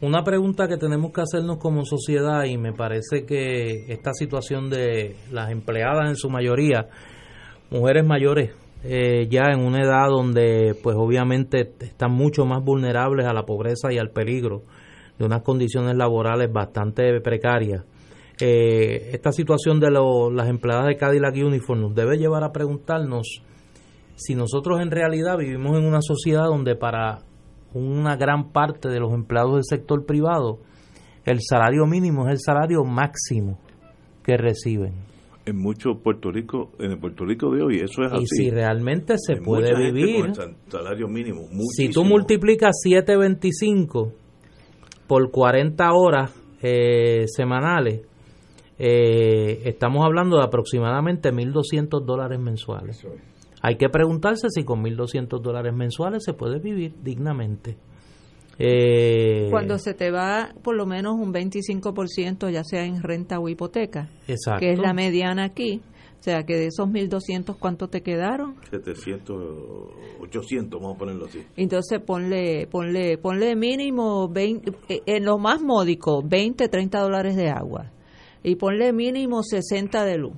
[0.00, 5.16] Una pregunta que tenemos que hacernos como sociedad y me parece que esta situación de
[5.32, 6.86] las empleadas en su mayoría,
[7.70, 8.52] mujeres mayores,
[8.84, 13.92] eh, ya en una edad donde pues obviamente están mucho más vulnerables a la pobreza
[13.92, 14.62] y al peligro
[15.18, 17.84] de unas condiciones laborales bastante precarias.
[18.40, 23.42] Eh, esta situación de las empleadas de Cadillac Uniform nos debe llevar a preguntarnos
[24.14, 27.20] si nosotros en realidad vivimos en una sociedad donde para
[27.74, 30.60] una gran parte de los empleados del sector privado
[31.24, 33.58] el salario mínimo es el salario máximo
[34.22, 34.94] que reciben.
[35.44, 38.22] En mucho Puerto Rico, en el Puerto Rico de hoy, eso es así.
[38.22, 40.32] Y si realmente se puede vivir,
[40.68, 44.12] salario mínimo, si tú multiplicas 7.25
[45.08, 48.02] por 40 horas eh, semanales,
[48.78, 53.04] eh, estamos hablando de aproximadamente 1.200 dólares mensuales.
[53.60, 57.76] Hay que preguntarse si con 1.200 dólares mensuales se puede vivir dignamente.
[58.60, 63.48] Eh, Cuando se te va por lo menos un 25%, ya sea en renta o
[63.48, 65.80] hipoteca, que es la mediana aquí,
[66.18, 68.56] o sea, que de esos 1.200, ¿cuánto te quedaron?
[68.70, 69.36] 700,
[70.20, 71.44] 800, vamos a ponerlo así.
[71.56, 77.50] Entonces ponle, ponle, ponle mínimo, 20, eh, en lo más módico, 20, 30 dólares de
[77.50, 77.92] agua.
[78.42, 80.34] Y ponle mínimo 60 de luz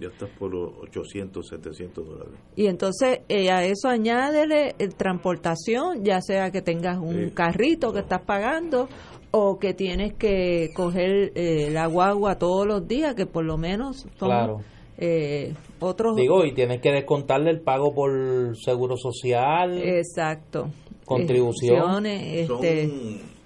[0.00, 2.34] ya estás por los 800, 700 dólares.
[2.54, 8.00] Y entonces eh, a eso añádele el transportación, ya sea que tengas un carrito que
[8.00, 8.88] estás pagando
[9.30, 14.06] o que tienes que coger eh, la guagua todos los días, que por lo menos
[14.18, 14.62] son
[14.98, 16.16] eh, otros...
[16.16, 19.78] Digo, y tienes que descontarle el pago por seguro social.
[19.78, 20.70] Exacto.
[21.04, 22.50] Contribuciones.
[22.50, 22.82] Este...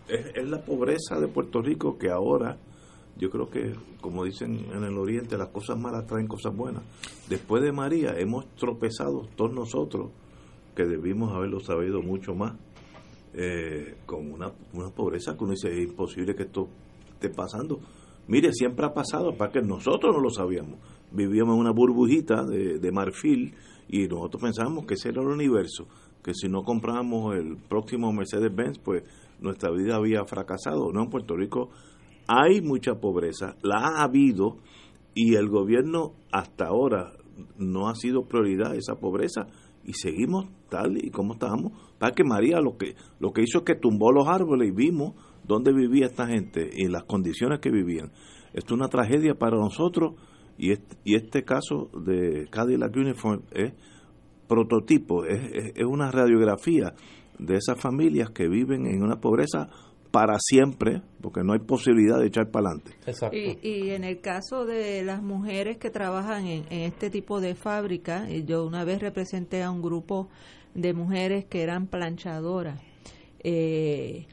[0.08, 2.58] es la pobreza de Puerto Rico que ahora
[3.16, 6.82] yo creo que, como dicen en el Oriente, las cosas malas traen cosas buenas.
[7.28, 10.10] Después de María hemos tropezado todos nosotros,
[10.74, 12.54] que debimos haberlo sabido mucho más,
[13.34, 16.68] eh, con una, una pobreza que uno dice, es imposible que esto
[17.12, 17.80] esté pasando.
[18.28, 20.78] Mire, siempre ha pasado, para que nosotros no lo sabíamos.
[21.14, 23.55] Vivíamos en una burbujita de, de marfil
[23.88, 25.87] y nosotros pensábamos que ese era el universo,
[26.22, 29.03] que si no comprábamos el próximo Mercedes-Benz, pues
[29.40, 30.92] nuestra vida había fracasado.
[30.92, 31.70] No, en Puerto Rico
[32.27, 34.57] hay mucha pobreza, la ha habido
[35.14, 37.12] y el gobierno hasta ahora
[37.59, 39.46] no ha sido prioridad esa pobreza
[39.85, 41.72] y seguimos tal y como estábamos.
[41.98, 45.14] Para que María lo que, lo que hizo es que tumbó los árboles y vimos
[45.44, 48.12] dónde vivía esta gente y las condiciones que vivían.
[48.53, 50.14] Esto es una tragedia para nosotros
[50.58, 53.72] y este, y este caso de Cadillac Uniform es
[54.48, 56.94] prototipo, es, es una radiografía
[57.38, 59.68] de esas familias que viven en una pobreza
[60.12, 62.92] para siempre, porque no hay posibilidad de echar para adelante.
[63.62, 68.64] Y, en el caso de las mujeres que trabajan en, este tipo de fábrica, yo
[68.64, 70.28] una vez representé a un grupo
[70.74, 72.80] de mujeres que eran planchadoras.
[73.42, 74.26] Eh,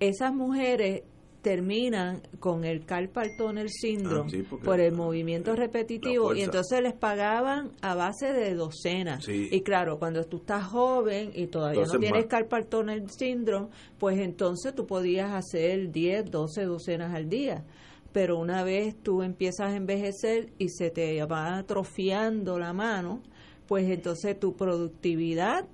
[0.00, 1.04] esas mujeres
[1.44, 7.70] terminan con el carpal tunnel syndrome ah, por el movimiento repetitivo y entonces les pagaban
[7.82, 9.28] a base de docenas.
[9.28, 14.74] Y claro, cuando tú estás joven y todavía no tienes carpal tunnel syndrome, pues entonces
[14.74, 17.62] tú podías hacer 10, 12 docenas al día.
[18.12, 23.22] Pero una vez tú empiezas a envejecer y se te va atrofiando la mano,
[23.66, 25.66] pues entonces tu productividad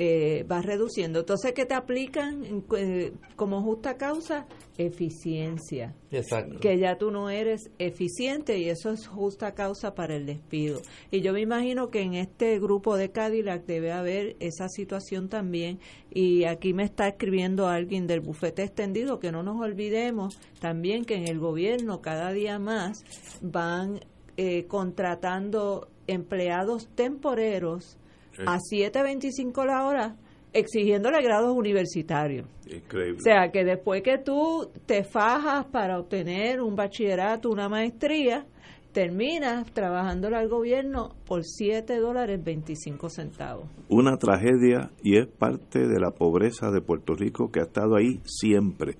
[0.00, 1.18] eh, vas reduciendo.
[1.18, 4.46] Entonces, ¿qué te aplican eh, como justa causa?
[4.76, 5.96] Eficiencia.
[6.12, 6.60] Exacto.
[6.60, 10.80] Que ya tú no eres eficiente y eso es justa causa para el despido.
[11.10, 15.80] Y yo me imagino que en este grupo de Cadillac debe haber esa situación también.
[16.12, 21.16] Y aquí me está escribiendo alguien del bufete extendido, que no nos olvidemos también que
[21.16, 23.02] en el gobierno cada día más
[23.42, 23.98] van
[24.36, 27.97] eh, contratando empleados temporeros
[28.46, 30.16] a 7.25 la hora
[30.52, 32.46] exigiéndole grados universitarios.
[32.66, 33.18] Increíble.
[33.18, 38.46] O sea, que después que tú te fajas para obtener un bachillerato, una maestría,
[38.92, 43.66] terminas trabajándole al gobierno por 7 dólares 25 centavos.
[43.88, 48.20] Una tragedia y es parte de la pobreza de Puerto Rico que ha estado ahí
[48.24, 48.96] siempre.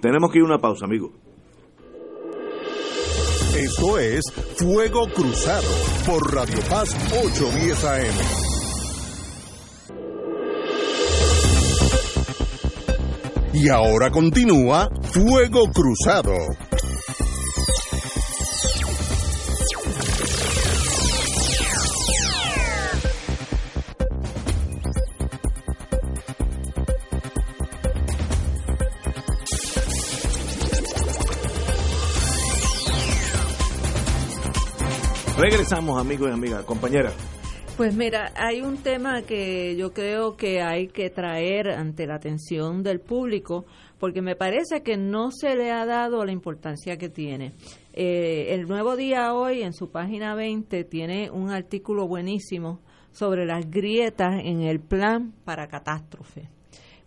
[0.00, 1.12] Tenemos que ir a una pausa, amigos.
[3.56, 4.22] Esto es
[4.56, 5.66] Fuego Cruzado
[6.06, 8.57] por Radio Paz 810 AM.
[13.52, 16.34] Y ahora continúa Fuego Cruzado.
[35.38, 37.14] Regresamos amigos y amigas, compañeras.
[37.78, 42.82] Pues mira, hay un tema que yo creo que hay que traer ante la atención
[42.82, 43.66] del público,
[44.00, 47.52] porque me parece que no se le ha dado la importancia que tiene.
[47.92, 52.80] Eh, el Nuevo Día hoy, en su página 20, tiene un artículo buenísimo
[53.12, 56.48] sobre las grietas en el plan para catástrofe.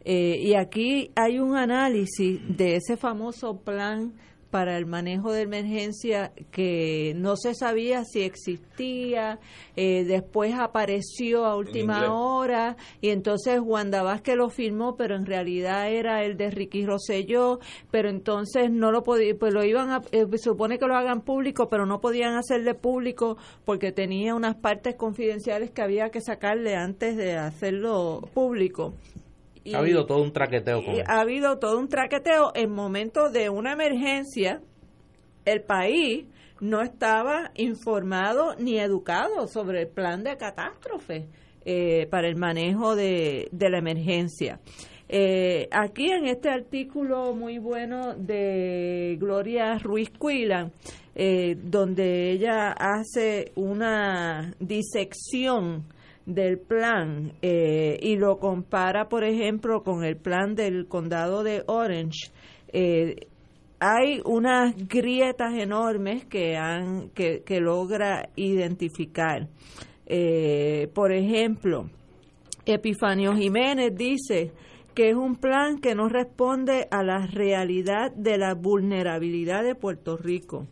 [0.06, 4.14] Eh, y aquí hay un análisis de ese famoso plan
[4.52, 9.40] para el manejo de emergencia que no se sabía si existía,
[9.76, 15.90] eh, después apareció a última hora y entonces Wanda Vázquez lo firmó, pero en realidad
[15.90, 20.28] era el de Ricky Rosselló, pero entonces no lo podía, pues lo iban a, eh,
[20.38, 25.72] supone que lo hagan público, pero no podían hacerle público porque tenía unas partes confidenciales
[25.72, 28.94] que había que sacarle antes de hacerlo público
[29.74, 30.84] ha habido todo un traqueteo.
[30.84, 34.62] Con ha habido todo un traqueteo en momentos de una emergencia.
[35.46, 36.26] El país
[36.62, 41.28] no estaba informado ni educado sobre el plan de catástrofe
[41.66, 44.60] eh, para el manejo de, la emergencia.
[45.10, 50.72] Eh, aquí en este artículo muy bueno de Gloria Ruiz Cuilan,
[51.14, 55.84] eh, donde ella hace una disección
[56.26, 62.32] del plan eh, y lo compara, por ejemplo, con el plan del condado de Orange,
[62.72, 63.28] eh,
[63.80, 69.48] hay unas grietas enormes que, han, que, que logra identificar.
[70.06, 71.90] Eh, por ejemplo,
[72.66, 74.52] Epifanio Jiménez dice
[74.94, 80.18] que es un plan que no responde a la realidad de la vulnerabilidad de Puerto
[80.18, 80.68] Rico.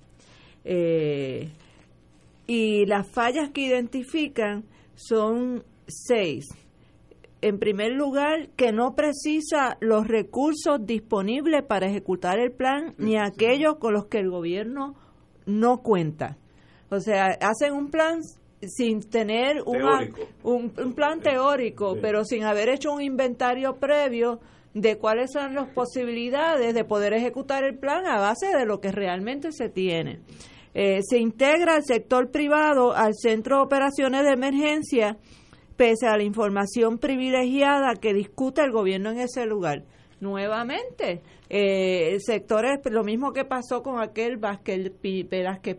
[2.45, 4.65] y las fallas que identifican
[4.99, 6.49] son seis.
[7.41, 13.77] En primer lugar, que no precisa los recursos disponibles para ejecutar el plan ni aquellos
[13.77, 14.95] con los que el gobierno
[15.45, 16.37] no cuenta.
[16.89, 18.19] O sea, hacen un plan
[18.61, 24.41] sin tener un, un, plan teórico, pero sin haber hecho un inventario previo
[24.73, 28.91] de cuáles son las posibilidades de poder ejecutar el plan a base de lo que
[28.91, 30.19] realmente se tiene.
[30.73, 35.17] Eh, se integra el sector privado al Centro de Operaciones de Emergencia
[35.79, 39.85] pese a la información privilegiada que discute el gobierno en ese lugar.
[40.19, 44.91] Nuevamente, eh, el sector es lo mismo que pasó con aquel Vázquez,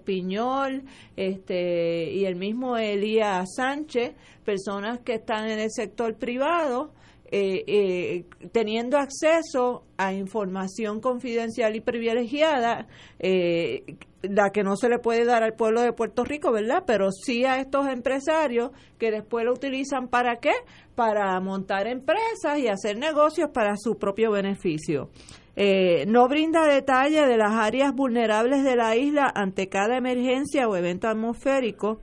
[0.02, 0.84] Piñol
[1.16, 6.94] este, y el mismo Elías Sánchez, personas que están en el sector privado
[7.32, 12.88] eh, eh, teniendo acceso a información confidencial y privilegiada,
[13.20, 16.82] eh, la que no se le puede dar al pueblo de Puerto Rico, ¿verdad?
[16.86, 20.52] Pero sí a estos empresarios que después lo utilizan para qué?
[20.96, 25.10] Para montar empresas y hacer negocios para su propio beneficio.
[26.06, 31.06] no brinda detalles de las áreas vulnerables de la isla ante cada emergencia o evento
[31.06, 32.00] atmosférico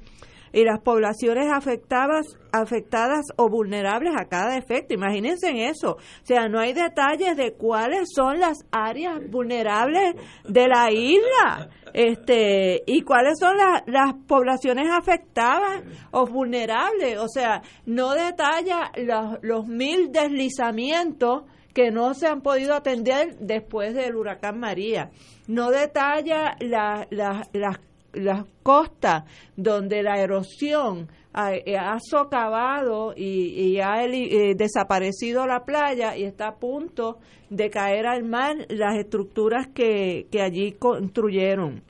[0.58, 4.96] y las poblaciones afectadas, afectadas o vulnerables a cada efecto.
[4.96, 5.98] Imagínense en eso.
[5.98, 12.82] O sea, no hay detalles de cuáles son las áreas vulnerables de la isla este
[12.88, 13.56] y cuáles son
[13.86, 17.20] las poblaciones afectadas o vulnerables.
[17.20, 21.44] O sea, no detalla los, los mil deslizamientos
[21.76, 25.12] que no se han podido atender después del huracán María.
[25.48, 27.78] No detalla la, las
[28.20, 29.24] las costas
[29.56, 36.56] donde la erosión ha, eh, socavado y, ha eh, desaparecido la playa y está a
[36.56, 41.84] punto de caer al mar las estructuras que, que allí construyeron.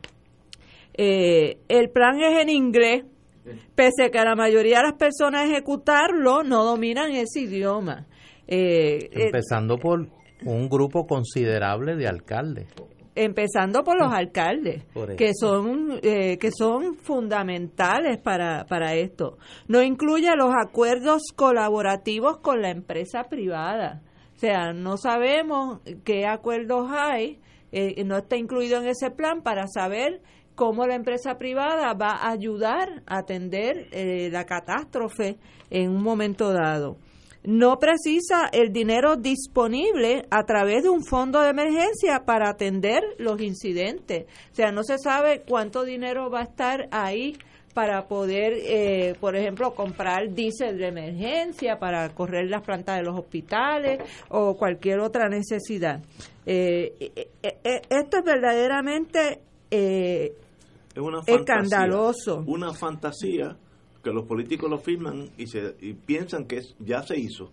[0.93, 3.05] Eh, el plan es en inglés,
[3.75, 8.05] pese a que la mayoría de las personas ejecutarlo no dominan ese idioma.
[8.47, 10.07] Empezando por
[10.45, 12.67] un grupo considerable de alcaldes
[13.17, 14.85] empezando por los alcaldes,
[15.17, 19.37] que son eh, que son fundamentales para, para esto.
[19.67, 24.01] No incluye los acuerdos colaborativos con la empresa privada.
[24.35, 27.39] O sea, no sabemos qué acuerdos hay,
[27.71, 30.21] eh, no está incluido en ese plan para saber
[30.53, 35.37] cómo la empresa privada va a ayudar a atender eh, la catástrofe
[35.71, 36.97] en un momento dado
[37.47, 43.39] no precisa el dinero disponible a través de un fondo de emergencia para atender los
[43.39, 44.25] incidentes.
[44.51, 47.37] O sea, no se sabe cuánto dinero va a estar ahí
[47.73, 53.17] para poder, eh, por ejemplo, comprar diésel de emergencia para correr las plantas de los
[53.17, 56.01] hospitales o cualquier otra necesidad.
[56.45, 59.39] Eh, eh, esto es verdaderamente
[61.25, 62.43] escandaloso.
[62.45, 63.55] Una fantasía
[64.07, 67.51] que los políticos lo firman y, se, y piensan que ya se hizo.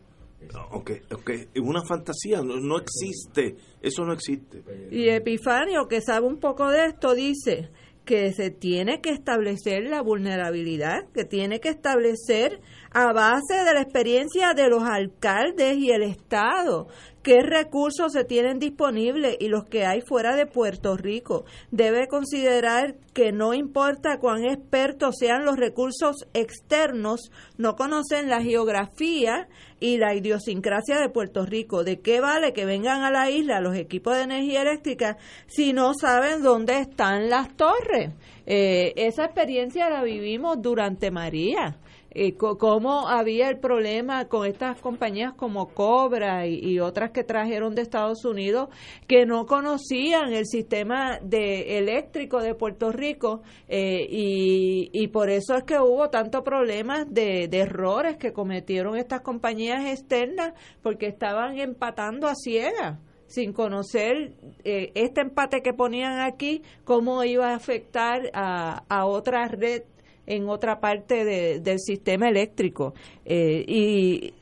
[0.70, 4.62] Aunque, okay, es una fantasía, no, existe, eso no existe.
[4.90, 7.70] Y Epifanio, que sabe un poco de esto, dice
[8.04, 12.60] que se tiene que establecer la vulnerabilidad, que tiene que establecer
[12.92, 16.88] a base de la experiencia de los alcaldes y el Estado
[17.24, 21.46] qué recursos se tienen disponibles y los que hay fuera de Puerto Rico.
[21.70, 29.48] Debe considerar que no importa cuán expertos sean los recursos externos, no conocen la geografía
[29.80, 31.82] y la idiosincrasia de Puerto Rico.
[31.82, 35.16] ¿De qué vale que vengan a la isla los equipos de energía eléctrica
[35.46, 38.12] si no saben dónde están las torres?
[38.46, 41.78] Eh, esa experiencia la vivimos durante María
[42.14, 47.82] eh, cómo había el problema con estas compañías como Cobra y, otras que trajeron de
[47.82, 48.68] Estados Unidos
[49.08, 55.56] que no conocían el sistema de eléctrico de Puerto Rico eh, y, y, por eso
[55.56, 60.52] es que hubo tantos problemas de, errores que cometieron estas compañías externas
[60.82, 67.50] porque estaban empatando a ciegas sin conocer eh, este empate que ponían aquí, cómo iba
[67.50, 69.82] a afectar a, a otra red
[70.26, 71.24] en otra parte
[71.60, 72.94] del sistema eléctrico.
[73.24, 74.34] Eh, y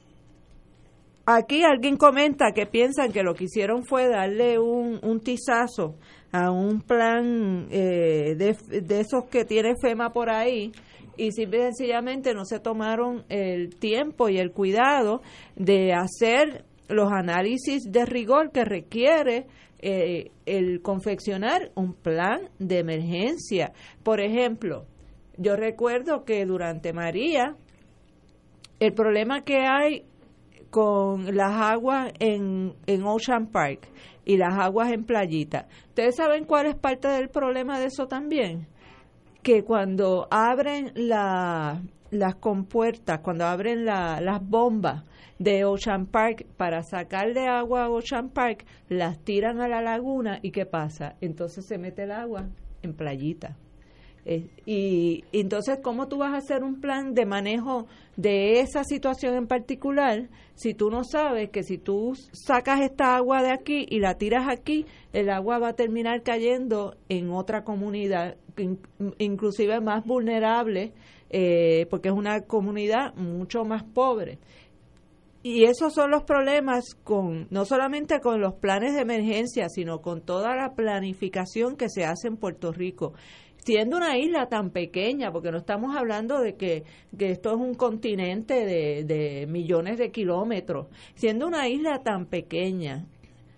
[1.27, 5.97] aquí alguien comenta que piensan que lo que hicieron fue darle un, un tizazo
[6.33, 10.73] a un plan eh, de, de, esos que tiene FEMA por ahí
[11.17, 15.21] y simple y sencillamente no se tomaron el tiempo y el cuidado
[15.57, 19.47] de hacer los análisis de rigor que requiere
[19.85, 23.73] eh, el confeccionar un plan de emergencia.
[24.03, 24.87] Por ejemplo,
[25.43, 27.57] yo recuerdo que durante María,
[28.81, 30.05] el problema que hay
[30.71, 33.89] con las aguas en, en Ocean Park
[34.25, 38.67] y las aguas en Playita, ¿ustedes saben cuál es parte del problema de eso también?
[39.43, 45.05] Que cuando abren la, las compuertas, cuando abren la, las bombas
[45.39, 50.53] de Ocean Park para sacarle agua a Ocean Park, las tiran a la laguna y
[50.53, 51.17] ¿qué pasa?
[51.21, 52.49] Entonces se mete el agua
[52.83, 53.57] en Playita.
[54.25, 59.35] Eh, y, entonces, ¿cómo tú vas a hacer un plan de manejo de esa situación
[59.35, 63.99] en particular si tú no sabes que si tú sacas esta agua de aquí y
[63.99, 68.37] la tiras aquí, el agua va a terminar cayendo en otra comunidad,
[69.19, 70.93] inclusive más vulnerable,
[71.31, 74.39] eh, porque es una comunidad mucho más pobre?
[75.45, 80.21] Y esos son los problemas con no solamente con los planes de emergencia, sino con
[80.21, 83.15] toda la planificación que se hace en Puerto Rico
[83.65, 86.85] siendo una isla tan pequeña, porque no estamos hablando de que,
[87.19, 93.07] esto es un continente de, de, millones de kilómetros, siendo una isla tan pequeña,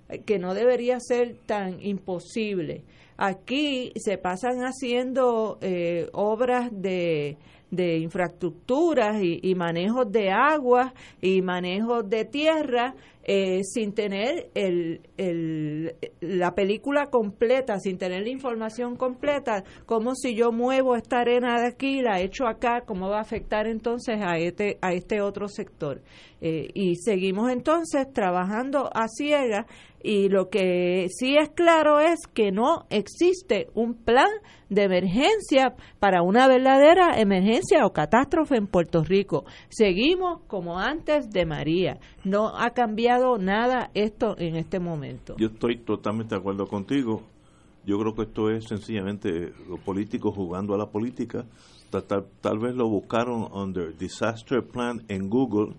[0.09, 2.83] eh, que no debería ser tan imposible.
[3.17, 7.37] Aquí se pasan haciendo eh, obras de
[7.75, 12.95] de infraestructuras y, y manejos de agua y manejos de tierra
[13.25, 15.01] eh, sin tener el,
[16.21, 21.69] la película completa, sin tener la información completa, como si yo muevo esta arena de
[21.69, 26.03] aquí, la echo acá, cómo va a afectar entonces a este, a este otro sector.
[26.41, 29.65] Eh, y seguimos entonces trabajando a ciegas
[30.03, 34.29] y lo que sí es claro es que no existe un plan
[34.69, 39.47] de emergencia para una verdadera emergencia o catástrofe en Puerto Rico.
[39.71, 41.99] Seguimos como antes de María.
[42.23, 45.37] No ha cambiado nada esto en este momento.
[45.39, 47.23] Yo estoy totalmente de acuerdo contigo.
[47.87, 51.45] Yo creo que esto es sencillamente los políticos jugando a la política.
[51.91, 55.75] Tal, tal, vez lo buscaron under disaster plan en Google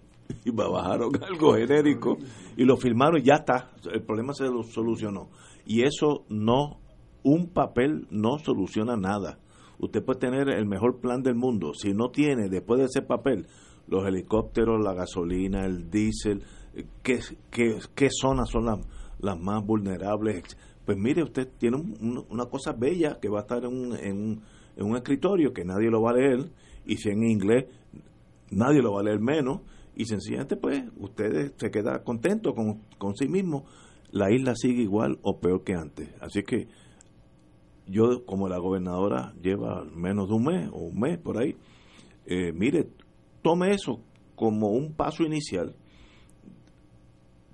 [0.45, 2.17] y bajaron algo genérico
[2.55, 3.71] y lo firmaron y ya está.
[3.91, 5.29] El problema se lo solucionó.
[5.65, 6.79] Y eso no
[7.23, 9.39] un papel no soluciona nada.
[9.79, 11.73] Usted puede tener el mejor plan del mundo.
[11.73, 13.47] Si no tiene, después de ese papel,
[13.87, 16.43] los helicópteros, la gasolina, el diésel,
[17.03, 17.19] qué,
[17.95, 18.79] qué, zonas son las,
[19.19, 20.57] las más vulnerables.
[20.85, 21.77] Pues mire, usted tiene
[22.29, 24.41] una cosa bella que va a estar en un, en,
[24.75, 26.51] en un escritorio que nadie lo va a leer,
[26.85, 27.65] y si en inglés
[28.51, 29.61] nadie lo va a leer menos,
[29.95, 33.65] y sencillamente pues usted se queda contento con, con sí mismo.
[34.11, 36.09] La isla sigue igual o peor que antes.
[36.21, 36.67] Así que
[37.87, 41.55] yo como la gobernadora lleva menos de un mes o un mes por ahí,
[42.25, 42.89] eh, mire,
[43.41, 43.99] tome eso
[44.35, 45.75] como un paso inicial,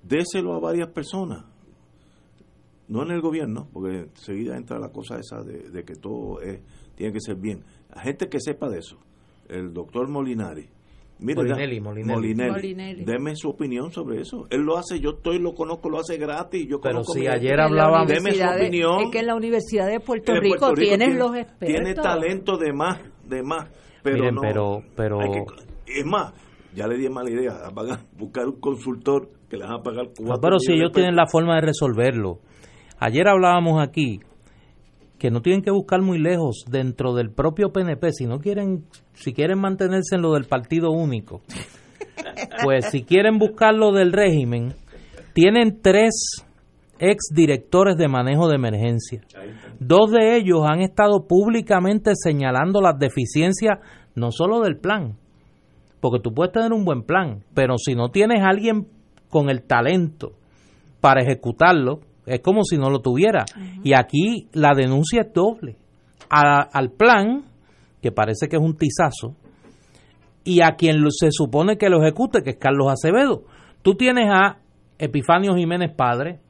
[0.02, 1.44] déselo a varias personas,
[2.88, 6.60] no en el gobierno, porque enseguida entra la cosa esa de, que todo es,
[6.94, 7.62] tiene que ser bien.
[7.90, 8.98] A gente que sepa de eso,
[9.48, 10.68] el doctor Molinari,
[11.22, 14.46] Molinelli, Molinelli, Deme su opinión sobre eso.
[14.50, 16.66] Él lo hace, yo estoy, lo conozco, lo hace gratis.
[16.68, 18.08] Yo Pero si ayer hablábamos.
[18.08, 19.02] Deme su opinión.
[19.02, 21.68] Es que en la Universidad de Puerto, Rico, tienen los expertos.
[21.68, 23.70] Tiene talento de más, de más.
[24.02, 24.40] Pero no.
[24.40, 25.20] Pero, pero...
[25.86, 26.32] es más,
[26.74, 27.52] ya le di mala idea.
[27.66, 31.26] A buscar un consultor que le van a pagar cuatro Pero si ellos tienen la
[31.26, 32.38] forma de resolverlo.
[32.98, 34.20] Ayer hablábamos aquí
[35.18, 39.34] que no tienen que buscar muy lejos dentro del propio PNP si no quieren si
[39.34, 41.42] quieren mantenerse en lo del partido único
[42.64, 44.74] pues si quieren buscar lo del régimen
[45.32, 46.44] tienen tres
[46.98, 49.20] ex directores de manejo de emergencia.
[49.78, 53.78] Dos de ellos han estado públicamente señalando las deficiencias
[54.14, 55.16] no solo del plan,
[56.00, 58.86] porque tú puedes tener un buen plan, pero si no tienes a alguien
[59.32, 60.34] con el talento
[61.00, 63.46] para ejecutarlo, es como si no lo tuviera.
[63.82, 65.76] Y aquí la denuncia es doble.
[66.28, 67.44] al plan,
[68.00, 69.34] que parece que es un tizazo,
[70.44, 73.44] y a quien se supone que lo ejecute, que es Carlos Acevedo.
[73.82, 74.58] Tú tienes a
[74.98, 76.40] Epifanio Jiménez Padre,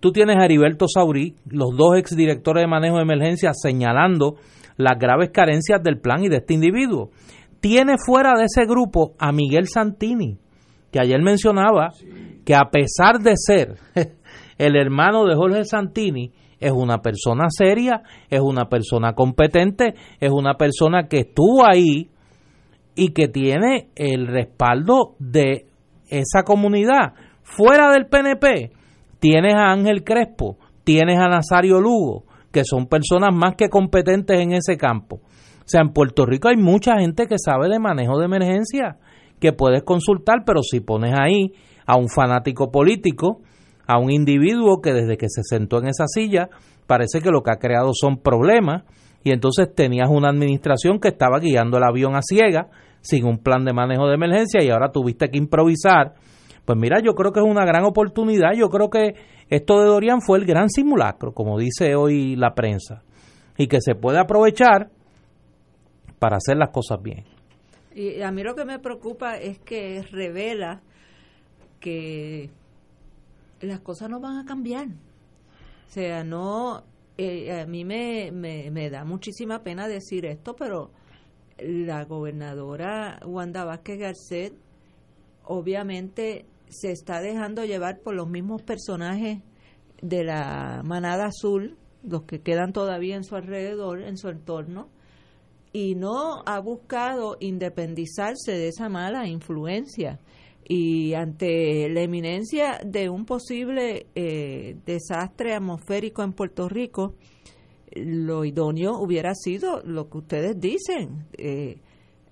[0.00, 4.36] tú tienes a Heriberto Saurí, los dos exdirectores de manejo de emergencia, señalando
[4.76, 7.10] las graves carencias del plan y de este individuo.
[7.60, 10.38] Tiene fuera de ese grupo a Miguel Santini,
[10.94, 11.88] que ayer mencionaba
[12.46, 13.74] que a pesar de ser
[14.58, 16.30] el hermano de Jorge Santini,
[16.60, 22.10] es una persona seria, es una persona competente, es una persona que estuvo ahí
[22.94, 25.66] y que tiene el respaldo de
[26.08, 27.14] esa comunidad.
[27.42, 28.70] Fuera del PNP,
[29.18, 32.22] tienes a Ángel Crespo, tienes a Nazario Lugo,
[32.52, 35.16] que son personas más que competentes en ese campo.
[35.16, 38.98] O sea, en Puerto Rico hay mucha gente que sabe de manejo de emergencia,
[39.44, 41.52] que puedes consultar, pero si pones ahí
[41.84, 43.42] a un fanático político,
[43.86, 46.48] a un individuo que desde que se sentó en esa silla,
[46.86, 48.84] parece que lo que ha creado son problemas,
[49.22, 52.70] y entonces tenías una administración que estaba guiando el avión a ciega,
[53.02, 56.14] sin un plan de manejo de emergencia, y ahora tuviste que improvisar.
[56.64, 59.12] Pues mira, yo creo que es una gran oportunidad, yo creo que
[59.50, 63.02] esto de Dorian fue el gran simulacro, como dice hoy la prensa,
[63.58, 64.88] y que se puede aprovechar
[66.18, 67.33] para hacer las cosas bien.
[67.94, 70.82] Y a mí lo que me preocupa es que revela
[71.78, 72.50] que
[73.60, 74.88] las cosas no van a cambiar.
[74.88, 76.82] O sea, no,
[77.16, 80.90] eh, a mí me, me, me, da muchísima pena decir esto, pero
[81.58, 84.54] la gobernadora Wanda Vázquez Garcet
[85.44, 89.38] obviamente se está dejando llevar por los mismos personajes
[90.02, 94.88] de la manada azul, los que quedan todavía en su alrededor, en su entorno,
[95.74, 100.20] y no ha buscado independizarse de esa mala influencia.
[100.66, 107.16] Y ante la eminencia de un posible eh, desastre atmosférico en Puerto Rico,
[107.92, 111.78] lo idóneo hubiera sido lo que ustedes dicen, eh,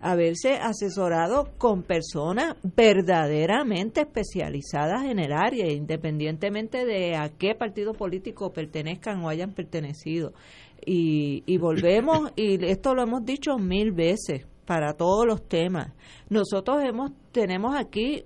[0.02, 8.52] haberse asesorado con personas verdaderamente especializadas en el área, independientemente de a qué partido político
[8.52, 10.32] pertenezcan o hayan pertenecido.
[10.84, 15.92] Y, y volvemos, y esto lo hemos dicho mil veces para todos los temas.
[16.28, 18.24] Nosotros hemos tenemos aquí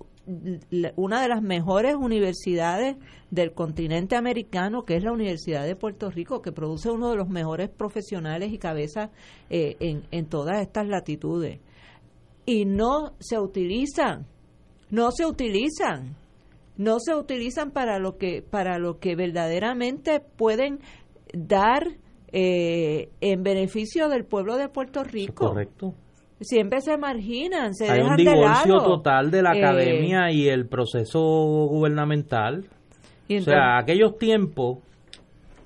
[0.96, 2.96] una de las mejores universidades
[3.30, 7.28] del continente americano, que es la Universidad de Puerto Rico, que produce uno de los
[7.28, 9.10] mejores profesionales y cabezas
[9.50, 11.60] eh, en, en todas estas latitudes.
[12.44, 14.26] Y no se utilizan,
[14.90, 16.16] no se utilizan,
[16.76, 20.80] no se utilizan para lo que, para lo que verdaderamente pueden
[21.32, 21.98] dar
[22.38, 25.48] eh, en beneficio del pueblo de Puerto Rico.
[25.48, 25.94] Correcto
[26.40, 31.18] siempre se marginan, se Hay un divorcio total de la eh, academia y el proceso
[31.18, 32.66] gubernamental.
[33.30, 34.80] o sea, aquellos tiempos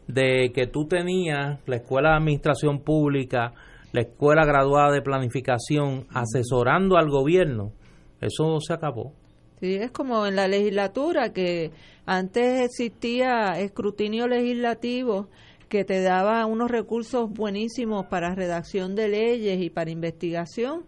[0.06, 3.52] de que tú tenías la escuela de administración pública,
[3.92, 7.72] la escuela graduada de planificación asesorando al gobierno,
[8.20, 9.12] eso se acabó.
[9.60, 11.72] Sí, es como en la legislatura que
[12.06, 15.28] antes existía escrutinio legislativo
[15.70, 20.84] que te daba unos recursos buenísimos para redacción de leyes y para investigación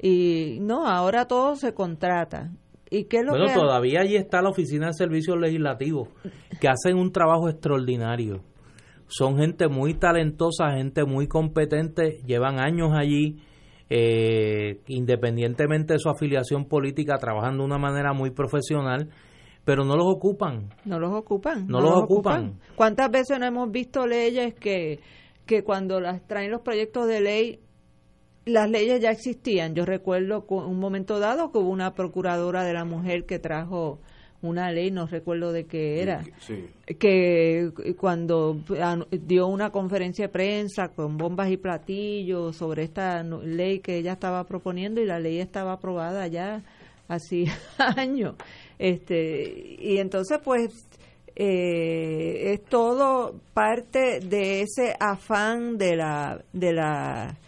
[0.00, 2.50] y no, ahora todo se contrata.
[2.90, 6.08] ¿Y qué es lo bueno, todavía allí está la Oficina de Servicios Legislativos,
[6.60, 8.42] que hacen un trabajo extraordinario.
[9.06, 13.42] Son gente muy talentosa, gente muy competente, llevan años allí,
[13.90, 19.10] eh, independientemente de su afiliación política, trabajando de una manera muy profesional
[19.64, 20.70] pero no los ocupan.
[20.84, 21.66] No los ocupan.
[21.68, 22.58] No, los, ocupan.
[22.74, 25.00] ¿Cuántas veces no hemos visto leyes que,
[25.46, 27.60] que cuando las traen los proyectos de ley,
[28.44, 29.74] las leyes ya existían?
[29.74, 34.00] Yo recuerdo un momento dado que hubo una procuradora de la mujer que trajo
[34.42, 36.24] una ley, no recuerdo de qué era,
[36.98, 38.60] que cuando
[39.10, 44.44] dio una conferencia de prensa con bombas y platillos sobre esta ley que ella estaba
[44.44, 46.64] proponiendo y la ley estaba aprobada ya
[47.06, 47.46] hace
[47.96, 48.34] años.
[48.82, 50.88] Este, y entonces, pues,
[51.36, 57.38] eh, es todo parte de ese afán de la, de la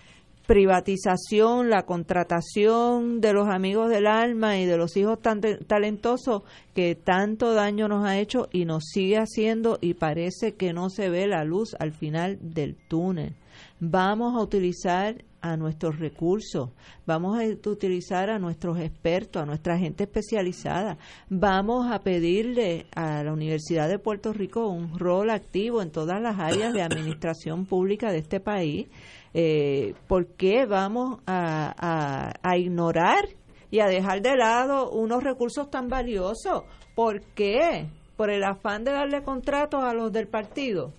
[0.47, 6.95] privatización, la contratación de los amigos del alma y de los hijos tan talentosos que
[6.95, 11.26] tanto daño nos ha hecho y nos sigue haciendo y parece que no se ve
[11.26, 13.35] la luz al final del túnel.
[13.80, 16.70] Vamos a utilizar a nuestros recursos,
[17.05, 20.97] vamos a utilizar a nuestros expertos, a nuestra gente especializada,
[21.28, 26.38] vamos a pedirle a la Universidad de Puerto Rico un rol activo en todas las
[26.38, 28.88] áreas de administración pública de este país.
[29.34, 33.26] Eh, ¿Por qué vamos a, a ignorar
[33.70, 36.62] y a dejar de lado unos recursos tan valiosos?
[36.95, 37.86] ¿Por qué?
[38.16, 40.95] ¿Por el afán de darle contratos a los del partido?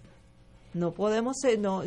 [0.75, 1.81] No podemos, no,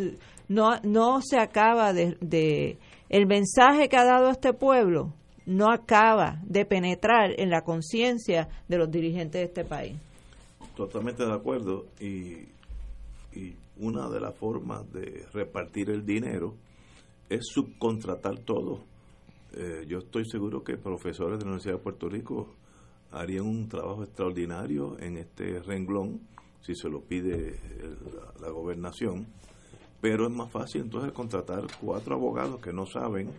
[0.49, 2.79] no, no se acaba de,
[3.09, 5.15] el mensaje que ha dado este pueblo
[5.47, 9.97] no acaba de penetrar en la conciencia de los dirigentes de este país.
[10.77, 12.49] Totalmente de acuerdo y,
[13.35, 16.55] y una de las formas de repartir el dinero
[17.29, 18.85] es subcontratar todo.
[19.55, 22.55] Eh, yo estoy seguro que profesores de la Universidad de Puerto Rico
[23.11, 26.21] harían un trabajo extraordinario en este renglón
[26.61, 27.59] si se lo pide
[28.41, 29.27] la gobernación
[30.01, 33.31] pero es más fácil entonces contratar cuatro abogados que no saben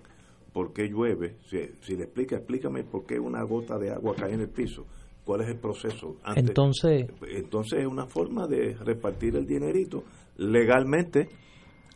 [0.52, 1.38] por qué llueve.
[1.50, 4.86] Si, le explica, explícame por qué una gota de agua cae en el piso.
[5.24, 6.18] ¿Cuál es el proceso?
[6.36, 10.04] entonces, entonces es una forma de repartir el dinerito
[10.38, 11.30] legalmente,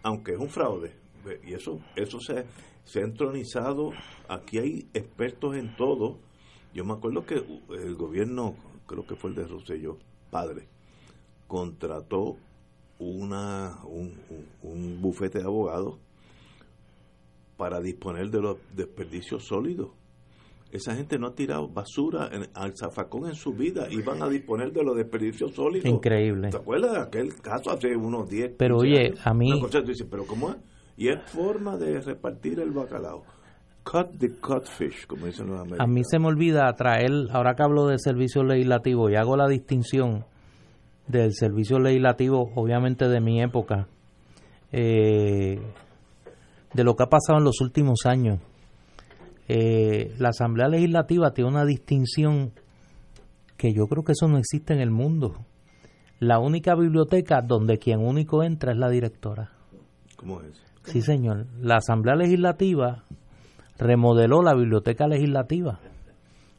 [0.03, 0.93] aunque es un fraude.
[1.45, 2.45] Y eso, eso se,
[2.83, 3.91] se ha entronizado.
[4.29, 6.19] Aquí hay expertos en todo.
[6.73, 8.55] Yo me acuerdo que el gobierno,
[8.85, 9.97] creo que fue el de Rosselló,
[10.29, 10.67] padre,
[11.47, 12.37] contrató
[12.99, 14.13] una, un,
[14.61, 15.99] un, bufete de abogados
[17.57, 19.89] para disponer de los desperdicios sólidos.
[20.71, 24.71] Esa gente no ha tirado basura al zafacón en su vida y van a disponer
[24.71, 25.85] de los desperdicios sólidos.
[25.85, 26.49] Increíble.
[26.49, 29.51] ¿Te acuerdas de aquel caso hace unos 10 Pero oye, a mí...
[30.09, 30.55] pero ¿cómo es?
[30.97, 33.23] Y es forma de repartir el bacalao.
[33.83, 35.87] Cut the cutfish, como dicen los americanos.
[35.87, 39.47] A mí se me olvida traer, ahora que hablo de servicio legislativo y hago la
[39.47, 40.25] distinción
[41.07, 43.87] del servicio legislativo, obviamente de mi época,
[44.71, 45.59] eh,
[46.73, 48.39] de lo que ha pasado en los últimos años.
[49.47, 52.53] Eh, la Asamblea Legislativa tiene una distinción
[53.57, 55.45] que yo creo que eso no existe en el mundo.
[56.19, 59.51] La única biblioteca donde quien único entra es la directora.
[60.15, 60.61] ¿Cómo es?
[60.83, 61.47] Sí, señor.
[61.59, 63.03] La Asamblea Legislativa
[63.77, 65.79] remodeló la biblioteca legislativa,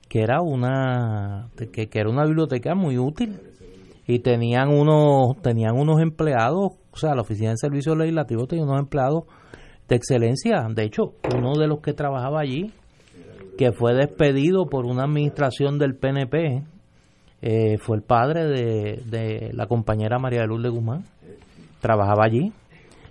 [0.09, 3.41] que era una que, que era una biblioteca muy útil
[4.07, 8.81] y tenían unos tenían unos empleados, o sea, la oficina de servicios legislativos tenía unos
[8.81, 9.25] empleados
[9.89, 10.67] de excelencia.
[10.71, 12.73] De hecho, uno de los que trabajaba allí,
[13.57, 16.65] que fue despedido por una administración del PNP,
[17.43, 21.05] eh, fue el padre de, la compañera María de Lourdes Guzmán.
[21.81, 22.53] Trabajaba allí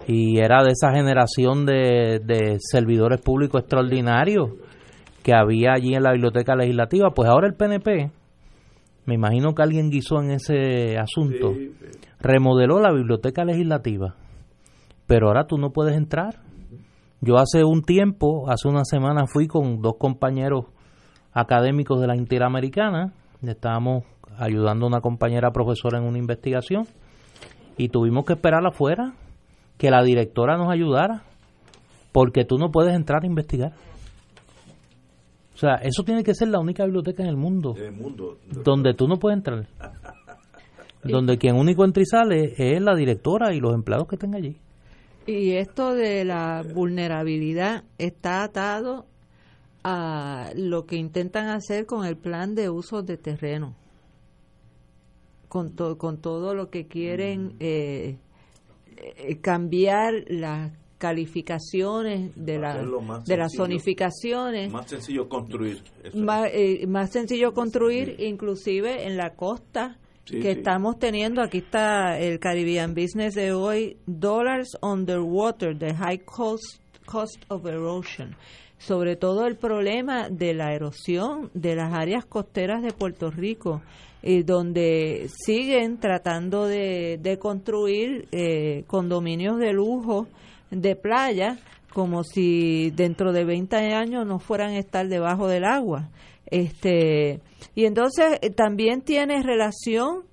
[0.07, 4.49] y era de esa generación de, de servidores públicos extraordinarios
[5.21, 7.11] que había allí en la biblioteca legislativa.
[7.11, 8.11] Pues ahora el PNP
[9.05, 11.53] me imagino que alguien guisó en ese asunto,
[12.19, 14.15] remodeló la biblioteca legislativa,
[15.07, 16.39] pero ahora tú no puedes entrar.
[17.21, 20.65] Yo hace un tiempo, hace una semana, fui con dos compañeros
[21.31, 24.03] académicos de la Interamericana, estábamos
[24.37, 26.85] ayudando a una compañera profesora en una investigación.
[27.77, 29.13] Y tuvimos que esperar afuera
[29.77, 31.23] que la directora nos ayudara,
[32.11, 33.73] porque tú no puedes entrar a investigar.
[35.63, 37.73] O sea, eso tiene que ser la única biblioteca en el mundo,
[38.65, 39.65] donde tú no puedes entrar.
[41.05, 44.57] donde quien único entra y sale es la directora y los empleados que estén allí.
[45.25, 49.05] Y esto de la vulnerabilidad está atado
[49.85, 53.73] a lo que intentan hacer con el plan de uso de terreno,
[55.47, 57.57] con, con todo lo que quieren mm.
[57.61, 58.17] eh,
[58.97, 62.81] eh, cambiar las calificaciones de, la,
[63.25, 64.71] de las zonificaciones.
[64.71, 65.83] Más sencillo construir.
[66.13, 71.41] Más, eh, más, sencillo construir, inclusive en la costa que estamos teniendo.
[71.41, 78.37] Aquí está el Caribbean Business de hoy, Dollars Underwater, the High Cost, cost of Erosion.
[78.77, 83.81] Sobre todo el problema de la erosión de las áreas costeras de Puerto Rico.
[84.25, 90.29] Eh, donde siguen tratando de, de construir eh, condominios de lujo
[90.75, 91.57] de playa
[91.93, 96.09] como si dentro de 20 años no fueran a estar debajo del agua.
[96.47, 97.39] Este,
[97.75, 100.23] y entonces eh, también tiene relación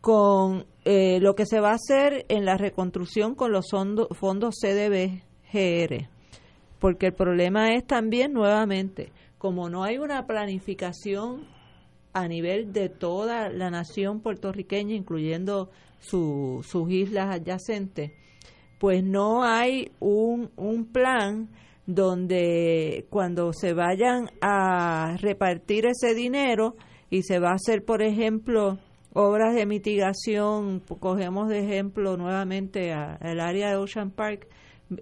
[0.00, 6.08] con eh, lo que se va a hacer en la reconstrucción con los fondos CDBGR,
[6.78, 11.46] porque el problema es también nuevamente, como no hay una planificación
[12.12, 15.70] a nivel de toda la nación puertorriqueña, incluyendo
[16.00, 18.12] sus islas adyacentes,
[18.84, 21.48] pues no hay un, un plan
[21.86, 26.76] donde cuando se vayan a repartir ese dinero
[27.08, 28.78] y se va a hacer, por ejemplo,
[29.14, 34.48] obras de mitigación, cogemos de ejemplo nuevamente el área de Ocean Park,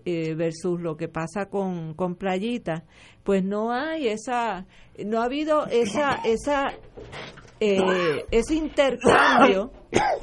[0.04, 2.84] eh, versus lo que pasa con, con Playita,
[3.24, 4.64] pues no hay esa,
[5.04, 6.72] no ha habido esa, esa,
[7.64, 9.70] eh, ese intercambio,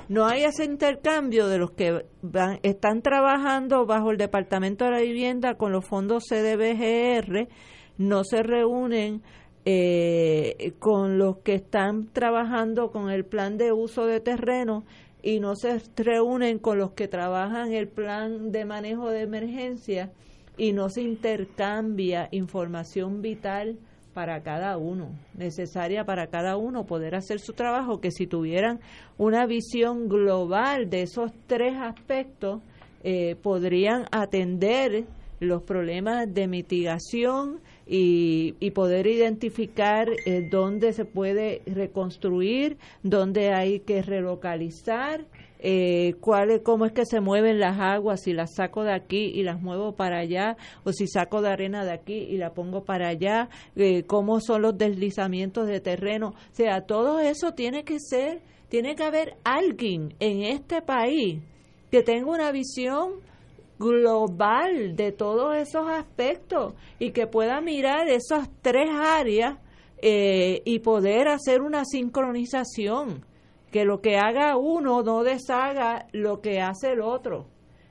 [0.09, 4.99] no hay ese intercambio de los que van, están trabajando bajo el Departamento de la
[4.99, 7.47] Vivienda con los fondos CDBGR,
[7.97, 9.21] no se reúnen
[9.63, 14.83] eh, con los que están trabajando con el plan de uso de terreno
[15.21, 20.11] y no se reúnen con los que trabajan el plan de manejo de emergencia
[20.57, 23.79] y no se intercambia información vital
[24.19, 28.81] para cada uno, necesaria para cada uno poder hacer su trabajo, que si tuvieran
[29.17, 32.61] una visión global de esos tres aspectos,
[33.01, 35.05] eh, podrían atender
[35.39, 37.61] los problemas de mitigación,
[37.91, 45.25] y, poder identificar eh, dónde se puede reconstruir, dónde hay que relocalizar,
[45.59, 49.43] eh, cuál, cómo es que se mueven las aguas, si las saco de aquí y
[49.43, 50.55] las muevo para allá,
[50.85, 54.61] o si saco de arena de aquí y la pongo para allá, eh, cómo son
[54.61, 56.29] los deslizamientos de terreno.
[56.29, 61.41] O sea, todo eso tiene que ser, tiene que haber alguien en este país
[61.91, 63.15] que tenga una visión
[63.79, 69.57] global de todos esos aspectos y que pueda mirar esas tres áreas
[70.01, 73.25] eh, y poder hacer una sincronización,
[73.71, 77.47] que lo que haga uno no deshaga lo que hace el otro.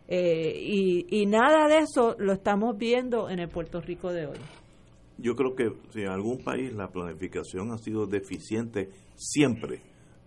[0.07, 4.39] Eh, y, y nada de eso lo estamos viendo en el Puerto Rico de hoy.
[5.18, 9.83] Yo creo que si en algún país la planificación ha sido deficiente siempre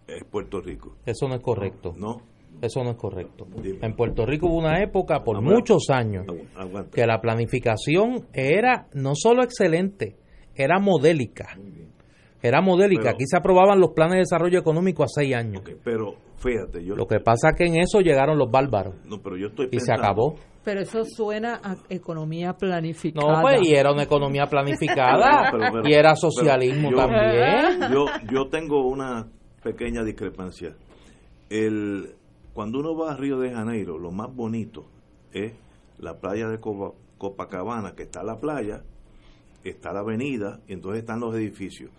[0.07, 0.97] es Puerto Rico.
[1.05, 1.93] Eso no es correcto.
[1.97, 2.21] No.
[2.61, 3.47] Eso no es correcto.
[3.63, 6.25] En Puerto Rico hubo una época, por muchos años,
[6.93, 10.17] que la planificación era no solo excelente,
[10.53, 11.57] era modélica.
[12.41, 13.11] Era modélica.
[13.11, 15.61] Aquí se aprobaban los planes de desarrollo económico a seis años.
[15.83, 16.95] pero fíjate, yo...
[16.95, 18.95] Lo que pasa es que en eso llegaron los bárbaros.
[19.05, 20.35] No, pero yo estoy y se acabó.
[20.63, 23.37] Pero eso suena a economía planificada.
[23.37, 25.51] No, pues, y era una economía planificada.
[25.83, 27.91] y era socialismo también.
[27.91, 29.27] Yo, yo tengo una
[29.63, 30.75] pequeña discrepancia.
[31.49, 32.15] El,
[32.53, 34.85] cuando uno va a Río de Janeiro, lo más bonito
[35.31, 35.53] es
[35.97, 38.83] la playa de Copacabana, que está la playa,
[39.63, 41.91] está la avenida, y entonces están los edificios.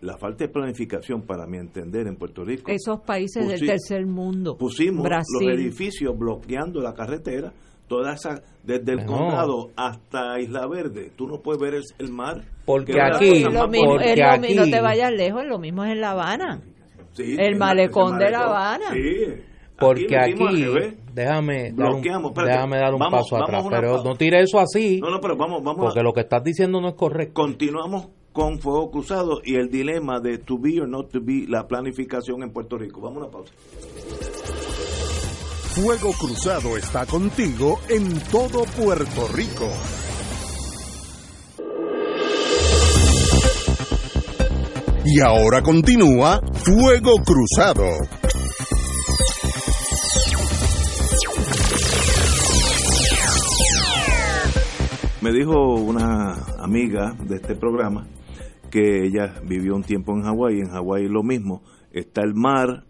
[0.00, 2.70] La falta de planificación, para mi entender, en Puerto Rico.
[2.70, 4.56] Esos países del tercer mundo.
[4.56, 7.52] Pusimos los edificios bloqueando la carretera,
[7.86, 11.10] toda esa, desde el condado hasta Isla Verde.
[11.14, 12.42] Tú no puedes ver el, mar.
[12.64, 16.62] Porque aquí, lo mismo, no te vayas lejos, lo mismo es en La Habana.
[17.18, 18.92] el, malecón de La Habana.
[18.92, 19.44] Sí
[19.80, 20.34] porque aquí,
[21.14, 25.00] déjame, dar un, déjame dar un paso atrás, pero no tire eso así.
[25.00, 25.86] No, no, pero vamos, vamos.
[25.86, 27.32] Porque lo que estás diciendo no es correcto.
[27.32, 31.66] Continuamos con Fuego Cruzado y el dilema de to be or not to be, la
[31.66, 33.00] planificación en Puerto Rico.
[33.00, 33.52] Vamos a una pausa.
[35.74, 39.68] Fuego Cruzado está contigo en todo Puerto Rico.
[45.04, 47.84] Y ahora continúa Fuego Cruzado.
[55.20, 58.06] Me dijo una amiga de este programa
[58.70, 61.62] que ella vivió un tiempo en Hawái y en Hawái lo mismo,
[61.92, 62.84] está el mar,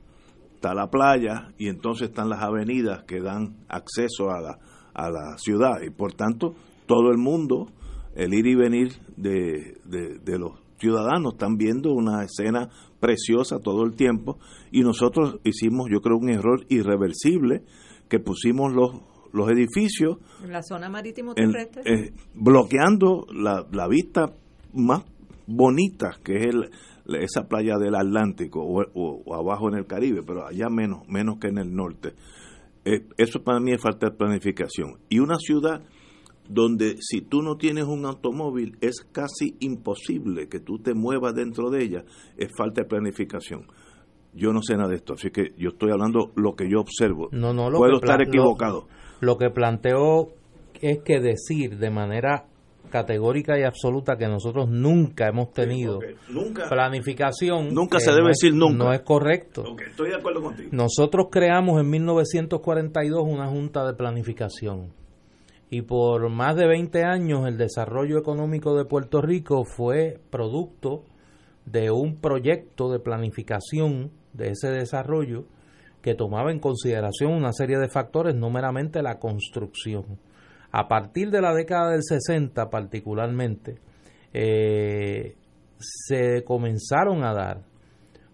[0.55, 4.59] está la playa y entonces están las avenidas que dan acceso a la,
[4.95, 6.55] a la ciudad y por tanto
[6.87, 7.69] todo el mundo,
[8.15, 12.69] el ir y venir de, de los ciudadanos están viendo una escena
[12.99, 14.39] preciosa todo el tiempo
[14.71, 17.63] y nosotros hicimos yo creo un error irreversible
[18.09, 19.03] que pusimos los
[19.33, 20.19] los edificios.
[20.43, 21.83] En la zona marítimo terrestre.
[21.85, 24.33] Eh, bloqueando la, la, vista
[24.75, 25.05] más
[25.51, 26.71] bonita que es el,
[27.17, 31.59] esa playa del Atlántico o, abajo en el Caribe, pero allá menos, menos que en
[31.59, 32.15] el norte.
[32.85, 34.99] Eh, eso para mí es falta de planificación.
[35.09, 35.83] Y una ciudad
[36.49, 41.71] donde si tú no tienes un automóvil es casi imposible que tú te muevas dentro
[41.71, 42.05] de ella,
[42.37, 43.67] es falta de planificación.
[44.33, 47.29] Yo no sé nada de esto, así que yo estoy hablando lo que yo observo.
[47.33, 48.87] No, no, Puedo estar equivocado.
[49.21, 50.33] Lo que planteo
[50.81, 52.47] es que decir de manera
[52.91, 56.01] categórica y absoluta que nosotros nunca hemos tenido
[56.69, 57.73] planificación.
[57.73, 58.85] Nunca se debe decir nunca.
[58.85, 59.65] No es correcto.
[59.89, 60.69] estoy de acuerdo contigo.
[60.73, 64.93] Nosotros creamos en 1942 una junta de planificación
[65.71, 71.05] y por más de 20 años el desarrollo económico de Puerto Rico fue producto
[71.65, 75.45] de un proyecto de planificación de ese desarrollo
[76.03, 80.19] que tomaba en consideración una serie de factores, no meramente la construcción.
[80.73, 83.79] A partir de la década del 60 particularmente,
[84.33, 85.35] eh,
[85.79, 87.63] se comenzaron a dar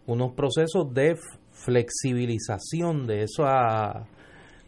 [0.07, 1.17] unos procesos de
[1.53, 4.07] flexibilización de esa,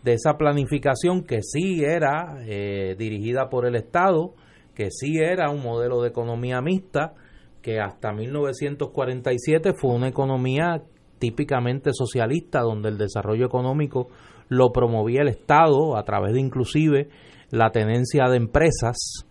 [0.03, 4.35] de esa planificación que sí era eh, dirigida por el Estado,
[4.75, 7.15] que sí era un modelo de economía mixta,
[7.61, 10.83] que hasta 1947 fue una economía
[11.19, 14.09] típicamente socialista, donde el desarrollo económico
[14.49, 17.09] lo promovía el Estado a través de inclusive
[17.51, 19.27] la tenencia de empresas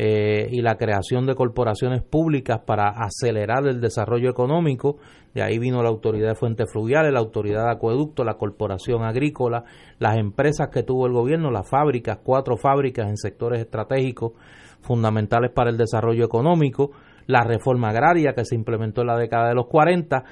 [0.00, 4.98] eh, y la creación de corporaciones públicas para acelerar el desarrollo económico.
[5.34, 9.64] De ahí vino la Autoridad de Fuentes Fluviales, la Autoridad de Acueducto, la Corporación Agrícola,
[9.98, 14.34] las empresas que tuvo el gobierno, las fábricas, cuatro fábricas en sectores estratégicos
[14.82, 16.92] fundamentales para el desarrollo económico,
[17.26, 20.22] la reforma agraria que se implementó en la década de los 40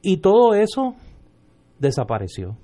[0.00, 0.94] y todo eso
[1.78, 2.56] desapareció.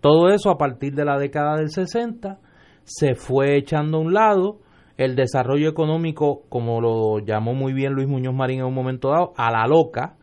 [0.00, 2.40] Todo eso a partir de la década del 60
[2.84, 4.58] se fue echando a un lado
[4.96, 9.32] el desarrollo económico, como lo llamó muy bien Luis Muñoz Marín en un momento dado,
[9.36, 10.16] a la loca,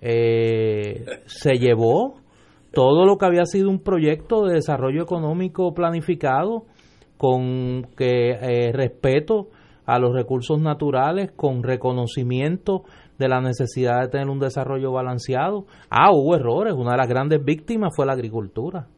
[0.00, 2.16] eh, se llevó
[2.72, 6.64] todo lo que había sido un proyecto de desarrollo económico planificado
[7.16, 9.48] con que eh, respeto
[9.86, 12.82] a los recursos naturales, con reconocimiento
[13.18, 15.66] de la necesidad de tener un desarrollo balanceado.
[15.90, 18.88] Ah, hubo errores, una de las grandes víctimas fue la agricultura.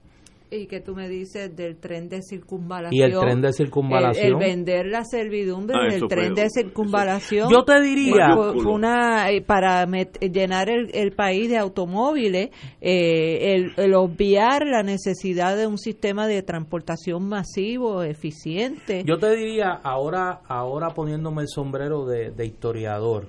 [0.48, 2.94] ¿Y que tú me dices del tren de circunvalación?
[2.94, 4.26] Y el tren de circunvalación.
[4.26, 7.50] El, vender la servidumbre ah, del tren de circunvalación.
[7.50, 8.32] Yo te diría.
[8.32, 15.66] Fue, una, eh, para llenar el, país de automóviles, eh, el, obviar la necesidad de
[15.66, 19.02] un sistema de transportación masivo, eficiente.
[19.04, 23.28] Yo te diría, ahora, ahora poniéndome el sombrero de, historiador,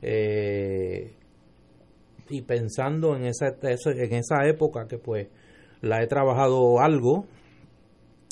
[0.00, 1.12] eh,
[2.28, 5.28] y pensando en esa, en esa época que pues
[5.80, 7.26] la he trabajado algo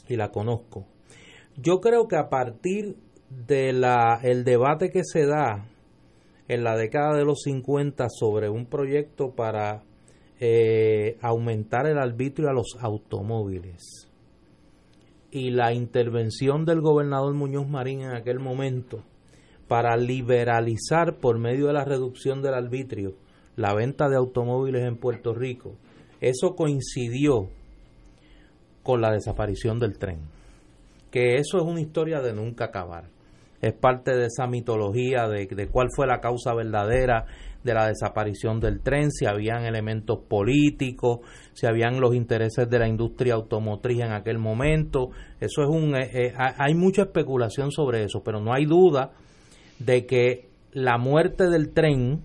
[0.08, 0.86] y la conozco.
[1.56, 2.96] Yo creo que a partir
[3.30, 5.66] de la el debate que se da
[6.48, 9.82] en la década de los 50 sobre un proyecto para
[10.40, 14.10] eh, aumentar el arbitrio a los automóviles
[15.30, 19.02] y la intervención del gobernador Muñoz Marín en aquel momento
[19.68, 23.14] para liberalizar por medio de la reducción del arbitrio
[23.56, 25.76] la venta de automóviles en Puerto Rico
[26.28, 27.48] eso coincidió
[28.82, 30.20] con la desaparición del tren.
[31.10, 33.04] Que eso es una historia de nunca acabar.
[33.60, 37.24] Es parte de esa mitología de, cuál fue la causa verdadera
[37.62, 41.20] de la desaparición del tren, si habían elementos políticos,
[41.54, 45.10] si habían los intereses de la industria automotriz en aquel momento.
[45.40, 49.12] Eso es un eh, eh, hay mucha especulación sobre eso, pero no hay duda
[49.78, 52.20] de que la muerte del tren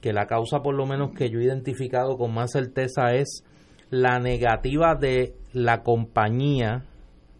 [0.00, 3.44] que la causa por lo menos que yo he identificado con más certeza es
[3.90, 6.84] la negativa de la compañía,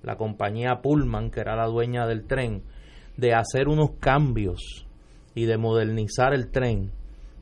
[0.02, 2.62] la compañía Pullman, que era la dueña del tren,
[3.16, 4.86] de hacer unos cambios
[5.34, 6.92] y de modernizar el tren,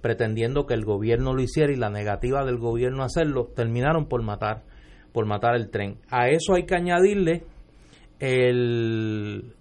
[0.02, 4.64] pretendiendo que el gobierno lo hiciera y la negativa del gobierno hacerlo, terminaron por matar,
[5.12, 5.98] por matar el tren.
[6.10, 7.44] A eso hay que añadirle
[8.18, 9.54] el,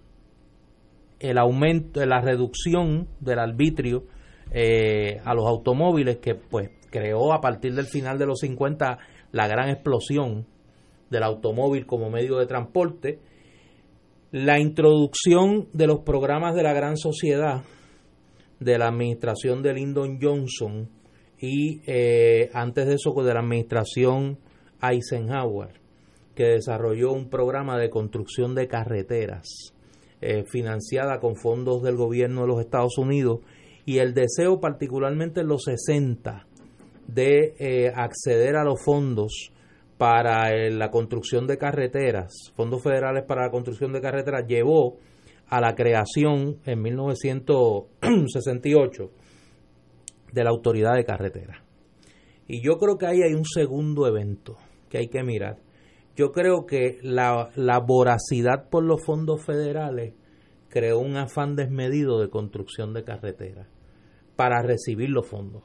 [1.20, 4.04] el aumento, la reducción del arbitrio
[4.50, 8.98] eh, a los automóviles que pues creó a partir del final de los 50
[9.32, 10.46] la gran explosión
[11.10, 13.20] del automóvil como medio de transporte,
[14.32, 17.62] la introducción de los programas de la gran sociedad
[18.60, 20.88] de la administración de Lyndon Johnson
[21.38, 24.38] y eh, antes de eso de la administración
[24.82, 25.80] Eisenhower,
[26.34, 29.74] que desarrolló un programa de construcción de carreteras
[30.20, 33.40] eh, financiada con fondos del gobierno de los Estados Unidos
[33.86, 36.46] y el deseo particularmente en los 60
[37.06, 39.52] de eh, acceder a los fondos
[39.96, 44.96] para eh, la construcción de carreteras, fondos federales para la construcción de carreteras, llevó
[45.46, 49.10] a la creación en 1968
[50.32, 51.62] de la Autoridad de Carreteras.
[52.48, 54.56] Y yo creo que ahí hay un segundo evento
[54.90, 55.58] que hay que mirar.
[56.16, 60.14] Yo creo que la, la voracidad por los fondos federales
[60.68, 63.68] creó un afán desmedido de construcción de carreteras
[64.36, 65.64] para recibir los fondos.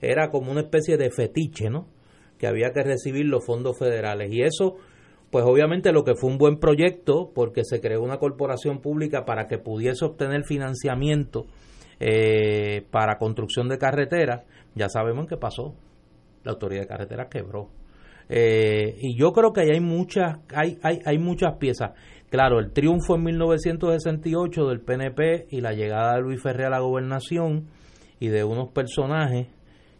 [0.00, 1.86] Era como una especie de fetiche, ¿no?
[2.38, 4.32] Que había que recibir los fondos federales.
[4.32, 4.76] Y eso,
[5.30, 9.46] pues obviamente lo que fue un buen proyecto, porque se creó una corporación pública para
[9.46, 11.46] que pudiese obtener financiamiento
[12.00, 15.76] eh, para construcción de carreteras, ya sabemos qué pasó.
[16.42, 17.70] La autoridad de carreteras quebró.
[18.28, 21.92] Eh, y yo creo que ahí hay muchas, hay, hay, hay muchas piezas.
[22.28, 26.80] Claro, el triunfo en 1968 del PNP y la llegada de Luis Ferrer a la
[26.80, 27.68] gobernación
[28.22, 29.48] y de unos personajes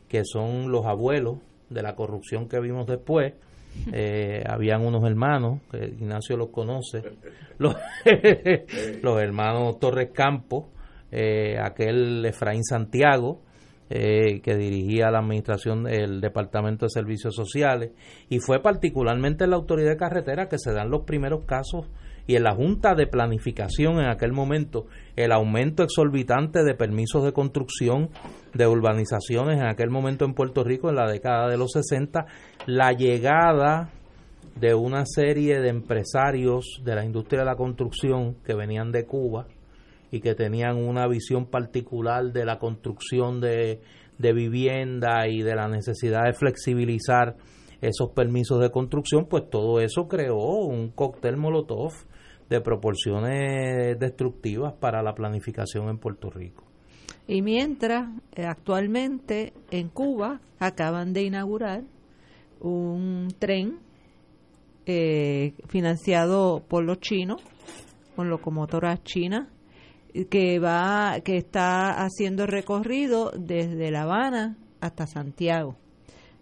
[0.08, 1.38] que son los abuelos
[1.70, 3.34] de la corrupción que vimos después.
[3.90, 7.02] Eh, habían unos hermanos, que Ignacio los conoce,
[7.58, 10.66] los, hermanos Torres Campos,
[11.10, 13.40] eh, aquel Efraín Santiago,
[13.88, 17.92] eh, que dirigía la administración del Departamento de Servicios Sociales,
[18.28, 21.86] y fue particularmente en la Autoridad de Carretera que se dan los primeros casos
[22.26, 27.32] y en la Junta de Planificación en aquel momento el aumento exorbitante de permisos de
[27.32, 28.10] construcción
[28.54, 32.26] de urbanizaciones en aquel momento en Puerto Rico en la década de los 60,
[32.66, 33.90] la llegada
[34.60, 39.46] de una serie de empresarios de la industria de la construcción que venían de Cuba
[40.10, 43.80] y que tenían una visión particular de la construcción de,
[44.18, 47.36] de vivienda y de la necesidad de flexibilizar
[47.80, 51.92] esos permisos de construcción, pues todo eso creó un cóctel molotov
[52.52, 56.64] de proporciones destructivas para la planificación en Puerto Rico.
[57.26, 61.84] Y mientras, eh, actualmente en Cuba acaban de inaugurar
[62.60, 63.78] un tren
[64.86, 67.42] eh, financiado por los chinos,
[68.16, 69.48] con locomotoras chinas,
[70.28, 75.76] que va, que está haciendo recorrido desde La Habana hasta Santiago,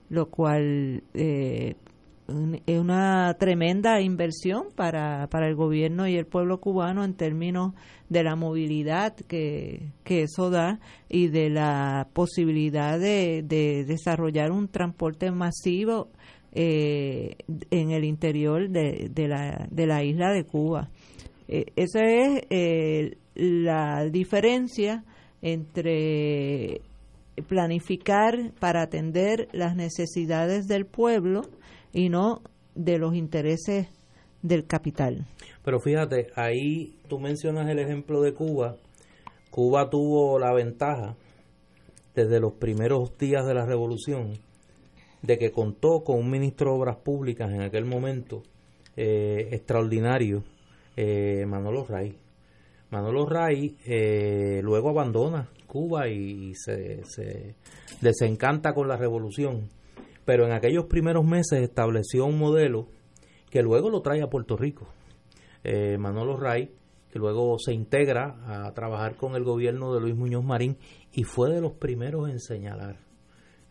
[0.09, 1.77] lo cual eh,
[2.67, 7.75] es una tremenda inversión para, para el gobierno y el pueblo cubano en términos
[8.09, 13.43] de la movilidad que, que eso da y de la posibilidad de,
[13.87, 16.09] desarrollar un transporte masivo
[16.53, 17.37] eh,
[17.71, 20.91] en el interior de, de, la, de la isla de Cuba.
[21.49, 25.05] Eh, esa es eh, la diferencia
[25.43, 26.83] entre
[27.49, 31.43] planificar para atender las necesidades del pueblo
[31.93, 32.43] y no
[32.75, 33.89] de los intereses
[34.43, 35.27] del capital.
[35.65, 38.77] Pero fíjate, ahí tú mencionas el ejemplo de Cuba.
[39.51, 41.17] Cuba tuvo la ventaja
[42.15, 44.33] desde los primeros días de la revolución
[45.23, 48.43] de que contó con un ministro de Obras Públicas en aquel momento
[48.97, 50.43] eh, extraordinario,
[50.97, 52.17] eh, Manolo Ray.
[52.91, 57.55] Manolo Ray eh, luego abandona Cuba y se, se
[58.01, 59.69] desencanta con la revolución
[60.25, 62.89] pero en aquellos primeros meses estableció un modelo
[63.51, 64.87] que luego lo trae a Puerto Rico.
[65.65, 66.73] Eh, Manolo Ray,
[67.11, 70.79] que luego se integra a trabajar con el gobierno de Luis Muñoz Marín
[71.13, 72.97] y fue de los primeros en señalar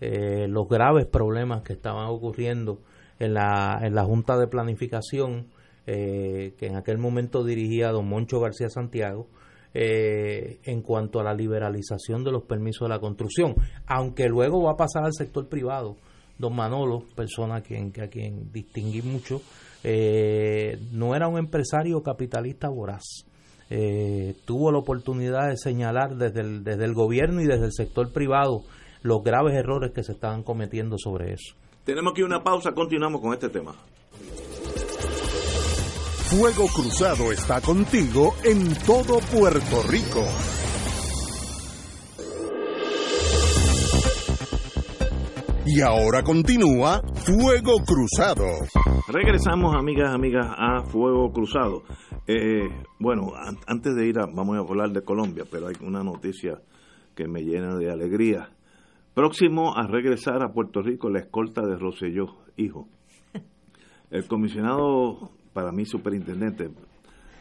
[0.01, 2.81] eh, los graves problemas que estaban ocurriendo
[3.17, 5.47] en la, en la Junta de Planificación
[5.87, 9.27] eh, que en aquel momento dirigía don Moncho García Santiago,
[9.71, 13.53] en cuanto a la liberalización de los permisos de la construcción,
[13.85, 15.95] aunque luego va a pasar al sector privado
[16.39, 19.41] don Manolo, persona a quien, a quien distinguí mucho,
[19.83, 23.25] eh, no era un empresario capitalista voraz.
[23.69, 28.11] Eh, tuvo la oportunidad de señalar desde el, desde el gobierno y desde el sector
[28.11, 28.63] privado
[29.03, 31.55] los graves errores que se estaban cometiendo sobre eso.
[31.83, 33.75] Tenemos aquí una pausa, continuamos con este tema.
[36.29, 40.23] Fuego Cruzado está contigo en todo Puerto Rico.
[45.71, 48.43] Y ahora continúa Fuego Cruzado.
[49.07, 51.83] Regresamos, amigas, amigas, a Fuego Cruzado.
[52.25, 52.67] Eh,
[52.97, 53.33] bueno,
[53.67, 56.59] antes de ir a, vamos a hablar de Colombia, pero hay una noticia
[57.15, 58.49] que me llena de alegría.
[59.13, 62.87] Próximo a regresar a Puerto Rico, la escolta de Roselló, hijo.
[64.09, 66.67] El comisionado, para mí, superintendente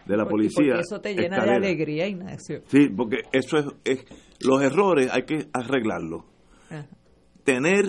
[0.04, 0.74] de la policía.
[0.74, 2.60] Porque eso te llena de alegría, Ignacio.
[2.66, 4.04] Sí, porque eso es, es
[4.46, 6.24] los errores hay que arreglarlos.
[7.42, 7.86] Tener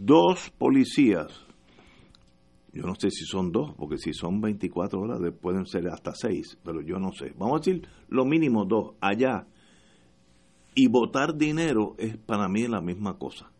[0.00, 1.46] dos policías,
[2.72, 6.58] yo no sé si son dos, porque si son 24 horas pueden ser hasta seis,
[6.64, 7.32] pero yo no sé.
[7.38, 9.46] Vamos a decir lo mínimo dos, allá.
[10.74, 13.50] Y votar dinero es para mí la misma cosa.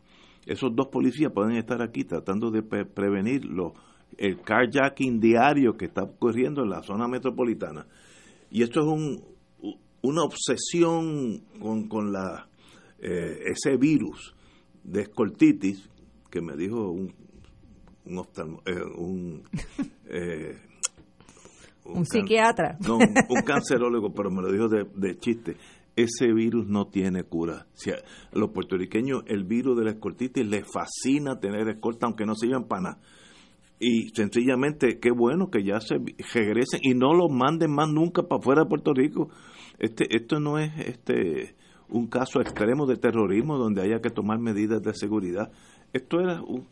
[0.47, 3.43] Esos dos policías pueden estar aquí tratando de prevenir
[4.17, 7.87] el carjacking diario que está ocurriendo en la zona metropolitana.
[8.51, 9.23] Y esto es un,
[10.01, 12.49] una obsesión con, con la,
[12.99, 14.35] eh, ese virus
[14.85, 15.89] de escoltitis
[16.33, 17.13] que me dijo un
[18.05, 19.43] un, eh, un,
[20.07, 20.57] eh,
[21.85, 22.77] un, psiquiatra.
[22.87, 25.57] No, un, cancerólogo, pero me lo dijo de, chiste.
[25.95, 27.67] Ese virus no tiene cura.
[27.87, 32.47] A los puertorriqueños el virus de la escoltitis les fascina tener escolta, aunque no se
[32.47, 32.99] llevan para nada.
[33.79, 35.97] Y sencillamente, qué bueno que ya se
[36.33, 39.29] regresen y no los manden más nunca para fuera de Puerto Rico.
[39.79, 41.57] Este, esto no es este
[41.93, 45.53] un caso extremo de terrorismo donde haya que tomar medidas de seguridad
[45.93, 46.67] esto era un,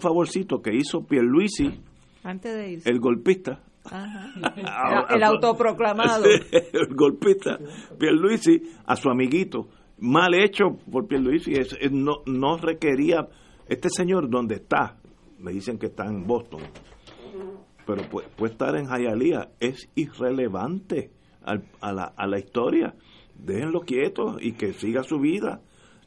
[0.00, 1.80] favorcito que hizo Pierluisi,
[2.22, 2.90] antes de irse.
[2.90, 3.62] el golpista.
[5.10, 6.24] el autoproclamado.
[6.52, 7.58] el golpista,
[7.98, 9.68] Pierluisi, a su amiguito.
[9.98, 11.52] Mal hecho por Pierluisi.
[11.52, 13.28] Es, no, no requería.
[13.66, 14.96] Este señor, donde está?
[15.38, 16.60] Me dicen que está en Boston.
[17.86, 19.50] Pero puede, puede estar en Hialeah.
[19.60, 21.10] Es irrelevante
[21.42, 22.94] a, la, a la historia.
[23.34, 25.60] Déjenlo quieto y que siga su vida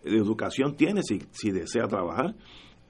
[0.04, 2.36] educación tiene si, si desea trabajar.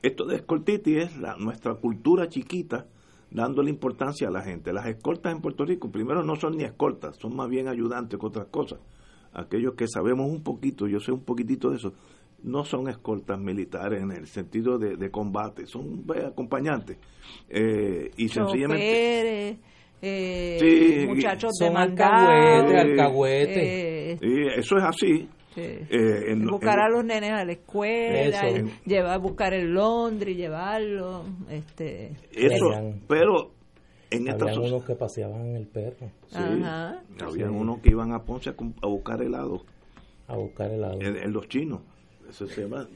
[0.01, 2.87] Esto de escoltitis es la, nuestra cultura chiquita
[3.33, 4.71] dándole importancia a la gente.
[4.71, 8.25] Las escoltas en Puerto Rico, primero no son ni escoltas, son más bien ayudantes que
[8.25, 8.79] otras cosas.
[9.33, 11.93] Aquellos que sabemos un poquito, yo sé un poquitito de eso,
[12.43, 16.97] no son escoltas militares en el sentido de, combate, son acompañantes.
[17.49, 19.57] Eh, y sencillamente...
[20.05, 22.81] Eh, muchachos de alcahuete,
[24.11, 24.17] eh,
[24.57, 25.29] eso es así.
[25.55, 28.41] Eh, buscar a los nenes a la escuela,
[28.85, 31.23] llevar, buscar el Londres, llevarlo.
[31.49, 32.69] Este, eso,
[33.07, 33.51] pero
[34.13, 36.11] en Habían unos que paseaban el perro.
[37.19, 39.61] Había unos que iban a Ponce a, buscar helado.
[40.27, 40.99] A buscar helado.
[41.01, 41.81] En, los chinos.
[42.29, 42.87] Eso se llama.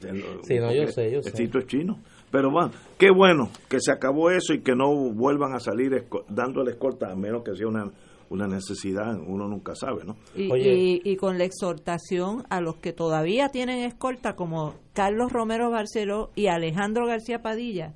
[0.42, 1.42] sí, no, yo sé, yo sé.
[1.42, 1.98] es chino.
[2.30, 6.72] Pero bueno, qué bueno que se acabó eso y que no vuelvan a salir dándole
[6.72, 7.90] escolta, a menos que sea una,
[8.30, 10.16] una necesidad, uno nunca sabe, ¿no?
[10.34, 16.30] Y, y, con la exhortación a los que todavía tienen escolta, como Carlos Romero Barceló
[16.34, 17.94] y Alejandro García Padilla,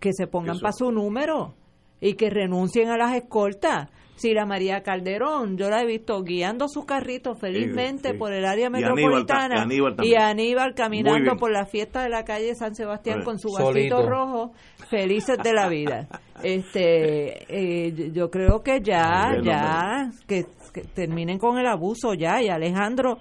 [0.00, 1.54] que se pongan para su número
[2.00, 6.68] y que renuncien a las escoltas Sí, la María Calderón, yo la he visto guiando
[6.68, 9.66] su carrito felizmente por el área metropolitana.
[10.02, 14.52] y Aníbal, caminando por la fiesta de la calle San Sebastián con su vasito rojo,
[14.88, 16.08] felices de la vida.
[16.42, 20.44] Este, eh, yo creo que ya, ya, que,
[20.92, 22.42] terminen con el abuso ya.
[22.42, 23.18] Y Alejandro,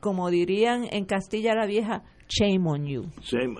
[0.00, 3.02] como dirían en Castilla la Vieja, shame on you.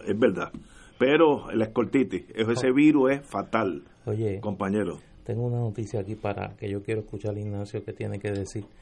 [0.06, 0.52] es verdad.
[0.96, 6.70] Pero la escoltitis, ese virus es fatal, Oye, compañero tengo una noticia aquí para que
[6.70, 8.64] yo quiero escuchar a Ignacio que tiene que decir.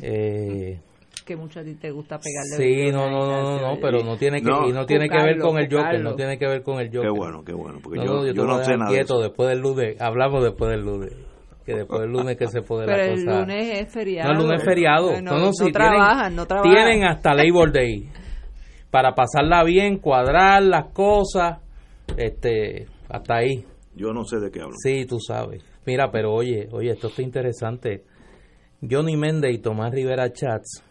[0.00, 0.80] Eh,
[1.26, 2.56] que mucho a ti te gusta pegarle.
[2.56, 5.58] Sí, no, no, no, no, pero no tiene que, y no tiene que ver con
[5.58, 7.02] el Joker, no tiene que ver con el Joker.
[7.02, 8.90] Qué bueno, qué bueno, porque yo, yo, no sé nada.
[8.90, 11.12] Quieto después del lunes, hablamos después del lunes.
[11.66, 13.32] Que después del lunes que se puede pero la cosa.
[13.32, 14.32] el lunes es feriado.
[14.32, 15.20] No, el lunes es feriado.
[15.20, 16.72] No, no, no trabajan, no trabajan.
[16.72, 18.08] Tienen hasta Labor Day
[18.90, 21.58] para pasarla bien, cuadrar las cosas,
[22.16, 23.64] este, hasta ahí.
[23.94, 24.74] Yo no sé de qué hablo.
[24.82, 25.75] Sí, tú sabes.
[25.86, 28.04] Mira, pero oye, oye, esto está interesante.
[28.82, 30.82] Johnny Méndez y Tomás Rivera Chats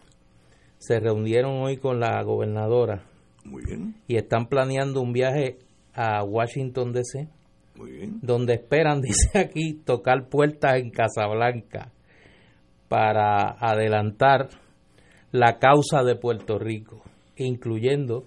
[0.78, 3.04] se reunieron hoy con la gobernadora.
[3.44, 3.94] Muy bien.
[4.08, 5.58] Y están planeando un viaje
[5.94, 7.28] a Washington DC.
[7.76, 8.18] Muy bien.
[8.22, 11.92] Donde esperan, dice aquí, tocar puertas en Casablanca
[12.88, 14.48] para adelantar
[15.30, 17.02] la causa de Puerto Rico,
[17.36, 18.24] incluyendo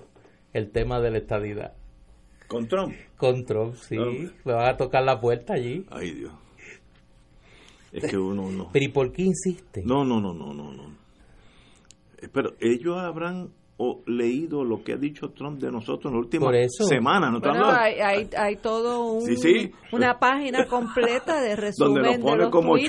[0.54, 1.74] el tema de la estadidad.
[2.48, 2.94] ¿Con Trump?
[3.18, 3.98] Con Trump, sí.
[3.98, 5.86] Me van a tocar la puerta allí.
[5.92, 6.34] Ay, Dios.
[7.92, 8.70] Es que uno no.
[8.72, 9.82] Pero ¿y por qué insiste?
[9.86, 10.72] No, no, no, no, no.
[10.72, 10.84] no.
[12.22, 13.52] Eh, pero ellos habrán
[14.06, 17.32] leído lo que ha dicho Trump de nosotros en la última semana.
[17.32, 17.40] ¿no?
[17.40, 19.24] Bueno, hay, hay, hay, todo un,
[19.94, 22.86] una página completa de resumen de los como en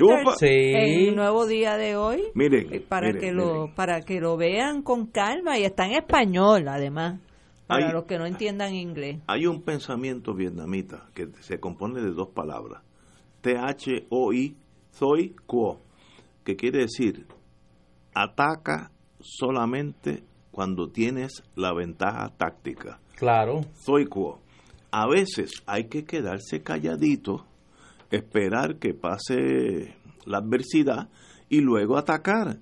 [0.75, 2.23] el nuevo día de hoy.
[2.33, 6.67] Miren, eh, para que lo para que lo vean con calma y está en español
[6.67, 7.21] además
[7.67, 9.19] para los que no entiendan inglés.
[9.27, 12.81] Hay un pensamiento vietnamita que se compone de dos palabras.
[13.39, 14.57] T H O I
[14.91, 15.79] soy quo,
[16.43, 17.27] que quiere decir
[18.13, 22.99] ataca solamente cuando tienes la ventaja táctica.
[23.15, 23.61] Claro.
[23.73, 24.41] Soy quo.
[24.91, 27.45] A veces hay que quedarse calladito,
[28.09, 29.95] esperar que pase
[30.25, 31.09] la adversidad
[31.47, 32.59] y luego atacar.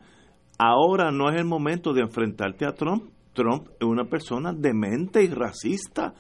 [0.58, 3.10] Ahora no es el momento de enfrentarte a Trump.
[3.34, 6.14] Trump es una persona demente y racista.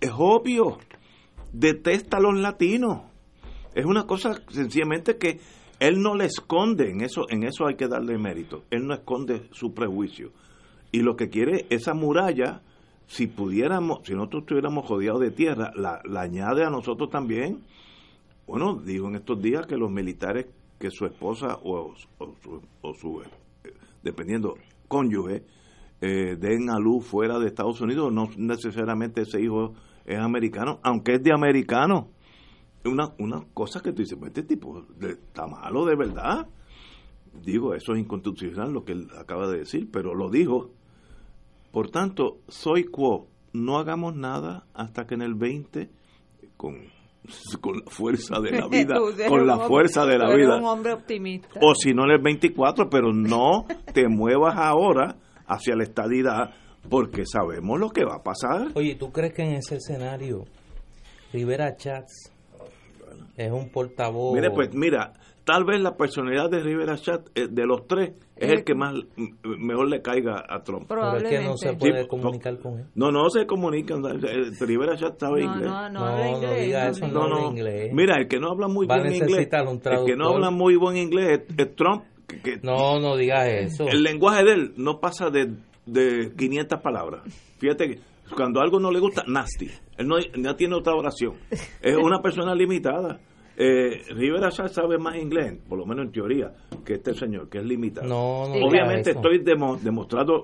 [0.00, 0.78] Es obvio.
[1.52, 3.13] Detesta a los latinos.
[3.74, 5.40] Es una cosa sencillamente que
[5.80, 9.48] él no le esconde, en eso, en eso hay que darle mérito, él no esconde
[9.52, 10.30] su prejuicio.
[10.92, 12.62] Y lo que quiere, esa muralla,
[13.06, 17.64] si pudiéramos, si nosotros estuviéramos rodeados de tierra, la, añade a nosotros también.
[18.46, 20.46] Bueno, dijo en estos días que los militares
[20.78, 21.94] que su esposa o,
[22.94, 23.72] su, eh,
[24.02, 24.54] dependiendo,
[24.86, 25.44] cónyuge,
[26.00, 29.74] eh, den a luz fuera de Estados Unidos, no necesariamente ese hijo
[30.04, 32.13] es americano, aunque es de americano
[32.84, 36.46] una, una cosa que tú dices, pues este tipo está malo de verdad.
[37.42, 40.70] Digo, eso es inconstitucional lo que él acaba de decir, pero lo dijo.
[41.72, 45.90] Por tanto, soy quo, no hagamos nada hasta que en el 20,
[46.56, 46.76] con,
[47.60, 48.94] con la fuerza de la vida,
[49.28, 50.58] con la fuerza de la vida.
[50.58, 51.58] Un hombre optimista.
[51.62, 55.16] O si no en el 24, pero no te muevas ahora
[55.46, 56.50] hacia la estadidad,
[56.88, 58.68] porque sabemos lo que va a pasar.
[58.74, 60.44] Oye, ¿tú crees que en ese escenario
[61.32, 62.33] Rivera Chats
[63.36, 64.34] es un portavoz.
[64.34, 65.12] Mire, pues mira,
[65.44, 68.94] tal vez la personalidad de Rivera Chat, eh, de los tres, es el que más
[69.42, 70.86] mejor le caiga a Trump.
[70.88, 72.86] Pero es que no se puede comunicar con él.
[72.94, 73.94] No, no se comunica.
[73.94, 75.68] Eh, Rivera Chat sabe inglés.
[75.68, 77.92] No, no, no, no diga eso, no, no, inglés.
[77.92, 81.42] Mira, el que no habla muy bien inglés, el que no habla muy buen inglés
[81.56, 82.04] es, Trump.
[82.62, 83.86] no, no digas eso.
[83.86, 85.50] El lenguaje de él no pasa de
[85.86, 87.22] de 500 palabras.
[87.58, 87.98] Fíjate que
[88.34, 89.70] cuando algo no le gusta, nasty.
[89.96, 91.34] Él no, no tiene otra oración.
[91.50, 93.20] Es una persona limitada.
[93.56, 96.52] Eh, Rivera sabe más inglés, por lo menos en teoría,
[96.84, 98.08] que este señor, que es limitado.
[98.12, 100.42] Obviamente estoy demostrando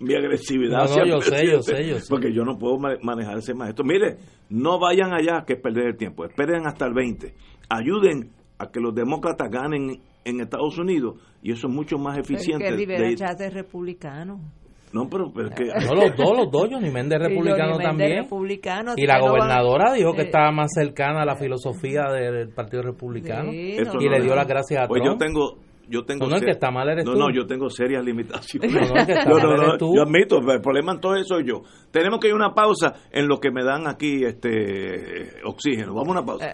[0.00, 0.88] mi agresividad.
[0.88, 2.06] No, yo sé, yo sé, yo sé.
[2.08, 3.84] Porque yo no puedo manejar ese maestro.
[3.84, 4.16] Mire,
[4.48, 6.24] no vayan allá que perder el tiempo.
[6.24, 7.34] Esperen hasta el 20.
[7.68, 12.64] Ayuden a que los demócratas ganen en Estados Unidos y eso es mucho más eficiente.
[12.64, 14.40] Es que Rivera ya es republicano.
[14.92, 15.66] No, pero, pero que...
[15.66, 18.26] No, los dos, los dos, Johnny Méndez republicano también.
[18.96, 23.78] y la gobernadora dijo que estaba más cercana a la filosofía del Partido Republicano y
[23.78, 25.58] le dio las gracias a pues yo tengo
[25.90, 27.18] yo tengo no, no, que está mal eres no, tú.
[27.18, 28.70] No, yo tengo serias limitaciones.
[28.72, 29.94] No, no, que está mal tú.
[29.96, 31.62] Yo admito, el problema en todo eso soy yo.
[31.90, 35.94] Tenemos que ir a una pausa en lo que me dan aquí este oxígeno.
[35.94, 36.46] Vamos a una pausa.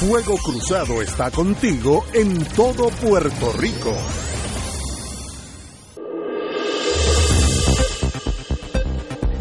[0.00, 3.92] Fuego Cruzado está contigo en todo Puerto Rico.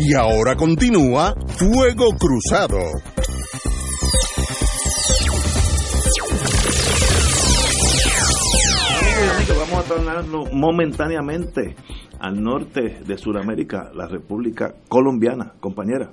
[0.02, 2.78] Y ahora continúa Fuego Cruzado.
[9.60, 11.76] Vamos a tornarnos momentáneamente
[12.18, 16.12] al norte de Sudamérica, la República Colombiana, compañera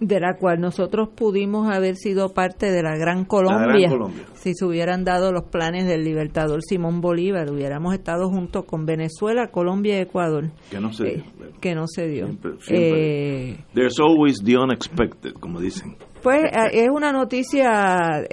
[0.00, 3.90] de la cual nosotros pudimos haber sido parte de la Gran Colombia,
[4.34, 9.48] si se hubieran dado los planes del libertador Simón Bolívar, hubiéramos estado junto con Venezuela,
[9.48, 10.50] Colombia y Ecuador.
[10.70, 11.16] Que no se dio.
[11.16, 11.24] Eh,
[11.60, 12.28] que no se dio.
[12.68, 15.96] Eh, There's always the unexpected, como dicen.
[16.22, 18.24] Pues eh, es una noticia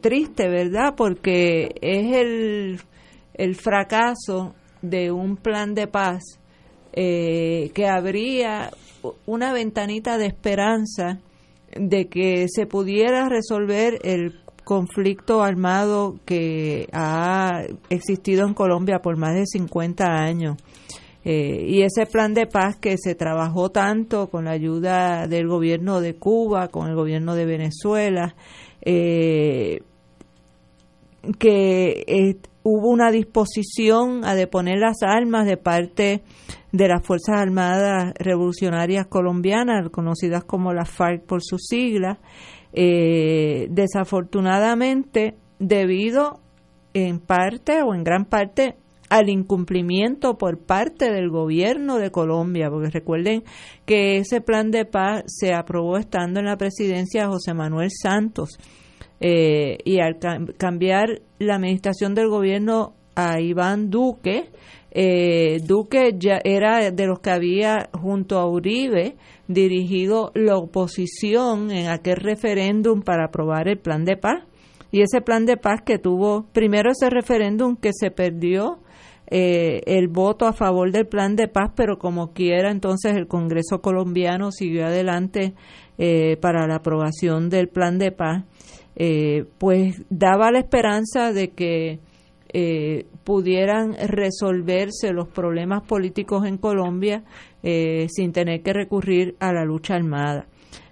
[0.00, 0.94] triste, ¿verdad?
[0.96, 2.80] Porque es el,
[3.34, 6.22] el fracaso de un plan de paz
[6.92, 8.70] que habría
[9.26, 11.18] una ventanita de esperanza
[11.74, 19.34] de que se pudiera resolver el conflicto armado que ha existido en Colombia por más
[19.34, 20.56] de 50 años.
[21.24, 26.00] Eh, y ese plan de paz que se trabajó tanto con la ayuda del gobierno
[26.00, 28.34] de Cuba, con el gobierno de Venezuela,
[28.80, 29.82] eh,
[31.38, 36.22] que eh, hubo una disposición a deponer las armas de parte
[36.72, 42.18] de las Fuerzas Armadas Revolucionarias Colombianas, conocidas como las FARC por sus siglas,
[42.72, 46.40] eh, desafortunadamente, debido
[46.94, 48.76] en parte o en gran parte
[49.08, 53.42] al incumplimiento por parte del gobierno de Colombia, porque recuerden
[53.84, 58.56] que ese plan de paz se aprobó estando en la presidencia de José Manuel Santos
[59.20, 60.18] eh, y al
[60.56, 64.50] cambiar la administración del gobierno a Iván Duque,
[64.92, 69.16] eh, Duque ya era de los que había junto a Uribe
[69.46, 74.44] dirigido la oposición en aquel referéndum para aprobar el plan de paz.
[74.92, 78.80] Y ese plan de paz que tuvo, primero ese referéndum que se perdió
[79.32, 83.80] eh, el voto a favor del plan de paz, pero como quiera, entonces el Congreso
[83.80, 85.54] colombiano siguió adelante
[85.98, 88.44] eh, para la aprobación del plan de paz,
[89.58, 92.00] pues daba la esperanza de que
[92.52, 97.22] eh, pudieran resolverse los problemas políticos en Colombia
[97.62, 100.46] eh, sin tener que recurrir a la lucha armada.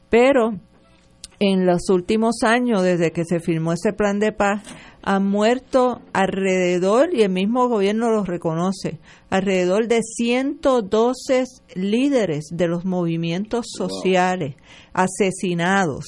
[0.09, 0.55] Pero
[1.41, 4.63] en los últimos años, desde que se firmó ese plan de paz,
[5.03, 11.45] han muerto alrededor, y el mismo gobierno los reconoce, alrededor de 112
[11.75, 14.55] líderes de los movimientos sociales
[14.93, 16.05] asesinados.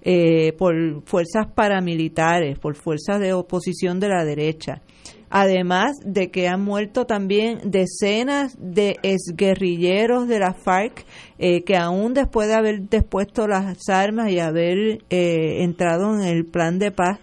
[0.00, 4.80] Eh, por fuerzas paramilitares, por fuerzas de oposición de la derecha.
[5.28, 11.04] Además de que han muerto también decenas de exguerrilleros de la FARC
[11.38, 16.46] eh, que aún después de haber dispuesto las armas y haber eh, entrado en el
[16.46, 17.18] plan de paz,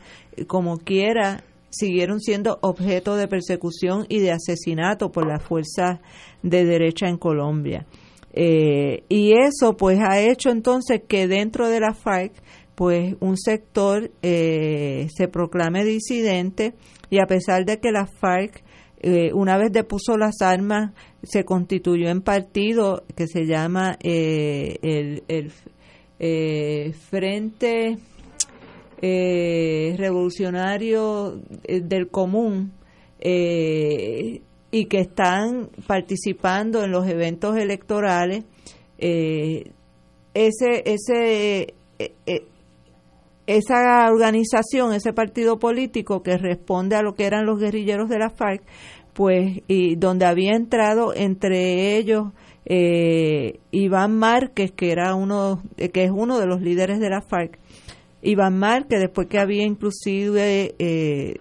[0.45, 6.02] como quiera, siguieron siendo objeto de persecución y de asesinato por las fuerzas
[6.43, 7.85] de derecha en Colombia.
[8.35, 12.34] y eso pues ha hecho entonces que dentro de la FARC
[12.76, 16.73] pues un sector eh, se proclame disidente
[17.10, 18.64] y a pesar de que la FARC
[18.99, 20.91] eh, una vez depuso las armas
[21.23, 25.52] se constituyó en partido que se llama eh, el, el
[26.93, 27.97] Frente
[29.02, 32.72] Revolucionario del Común
[33.22, 38.45] y que están participando en los eventos electorales
[38.97, 39.61] ese
[40.34, 41.76] ese
[43.47, 48.30] esa organización, ese partido político que responde a lo que eran los guerrilleros de la
[48.30, 48.63] FARC,
[49.13, 52.34] pues, y donde había entrado entre ellos
[52.65, 57.59] eh, Iván Márquez, que era uno, que es uno de los líderes de la FARC.
[58.22, 61.35] Iván Márquez, después que había inclusive eh,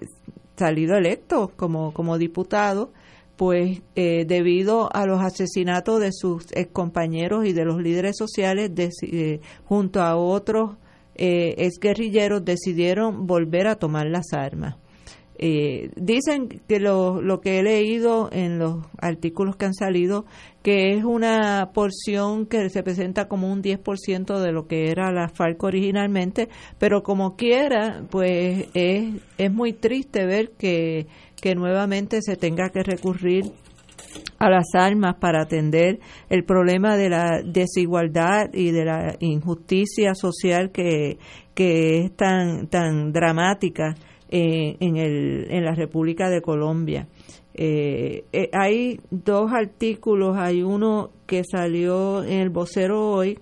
[0.56, 2.92] salido electo como, como diputado,
[3.36, 8.70] pues eh, debido a los asesinatos de sus compañeros y de los líderes sociales,
[9.02, 10.76] eh, junto a otros
[11.16, 14.76] eh, exguerrilleros, decidieron volver a tomar las armas.
[15.36, 20.26] Eh, dicen que lo, lo que he leído en los artículos que han salido,
[20.62, 25.28] que es una porción que se presenta como un 10% de lo que era la
[25.28, 31.08] FARC originalmente, pero como quiera, pues es, es muy triste ver que,
[31.40, 33.52] que nuevamente se tenga que recurrir
[34.38, 40.70] a las armas para atender el problema de la desigualdad y de la injusticia social
[40.70, 41.18] que,
[41.54, 43.94] que es tan, tan dramática
[44.28, 47.08] eh, en, el, en la República de Colombia.
[47.54, 53.38] Eh, eh, hay dos artículos, hay uno que salió en el vocero hoy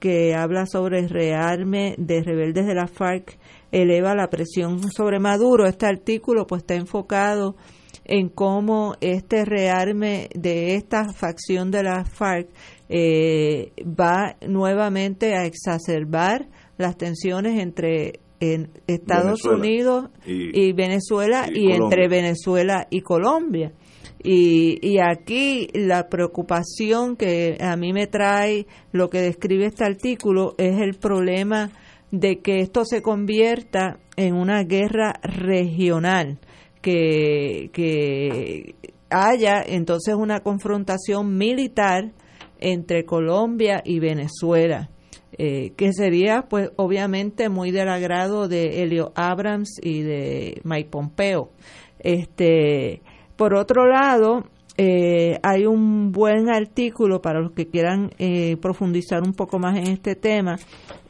[0.00, 3.38] que habla sobre el rearme de rebeldes de la FARC,
[3.70, 5.64] eleva la presión sobre Maduro.
[5.64, 7.54] Este artículo pues está enfocado
[8.04, 12.48] en cómo este rearme de esta facción de la FARC
[12.90, 22.88] va nuevamente a exacerbar las tensiones entre en Estados Unidos y, Venezuela y, entre Venezuela
[22.90, 23.72] y Colombia.
[24.24, 30.54] Y, y aquí la preocupación que a mí me trae lo que describe este artículo
[30.58, 31.70] es el problema
[32.10, 36.38] de que esto se convierta en una guerra regional,
[36.82, 38.74] que, que
[39.08, 42.12] haya entonces una confrontación militar
[42.58, 44.90] entre Colombia y Venezuela
[45.38, 51.50] eh, que sería pues obviamente muy del agrado de Helio Abrams y de Mike Pompeo.
[51.98, 53.00] Este,
[53.36, 54.44] por otro lado,
[54.76, 59.86] eh, hay un buen artículo para los que quieran eh, profundizar un poco más en
[59.86, 60.56] este tema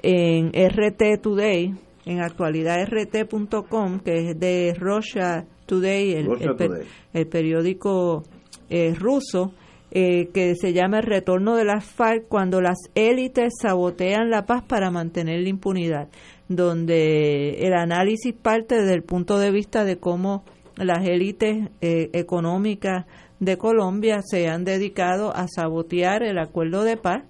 [0.01, 1.75] en RT Today,
[2.07, 8.25] en actualidadrt.com, que es de Russia Today, el, el periódico
[8.99, 9.53] ruso
[9.95, 14.63] eh, que se llama El retorno de las FARC cuando las élites sabotean la paz
[14.63, 16.09] para mantener la impunidad,
[16.49, 20.45] donde el análisis parte desde el punto de vista de cómo
[20.77, 23.05] las élites eh, económicas
[23.39, 27.25] de Colombia se han dedicado a sabotear el acuerdo de paz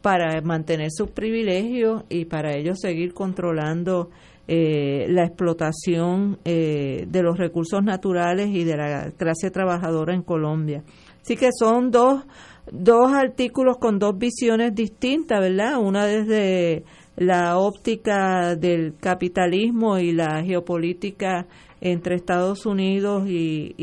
[0.00, 4.08] para mantener sus privilegios y para ellos seguir controlando
[4.48, 10.82] eh, la explotación de los recursos naturales y de la clase trabajadora en Colombia.
[11.22, 12.24] Así que son dos,
[12.72, 15.78] dos artículos con dos visiones distintas, ¿verdad?
[15.78, 16.84] Una desde
[17.18, 21.46] la óptica del capitalismo y la geopolítica
[21.80, 23.74] entre Estados Unidos y,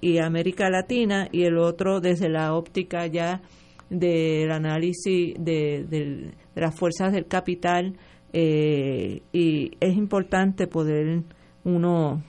[0.00, 3.42] y, América Latina y el otro desde la óptica ya
[3.90, 7.96] del análisis de, de, las fuerzas del capital
[8.32, 11.22] eh, y es importante poder
[11.64, 12.22] uno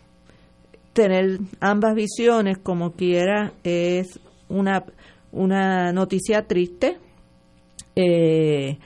[0.93, 4.19] tener ambas visiones como quiera es
[4.49, 4.85] una,
[5.31, 6.97] una noticia triste
[7.95, 8.77] eh,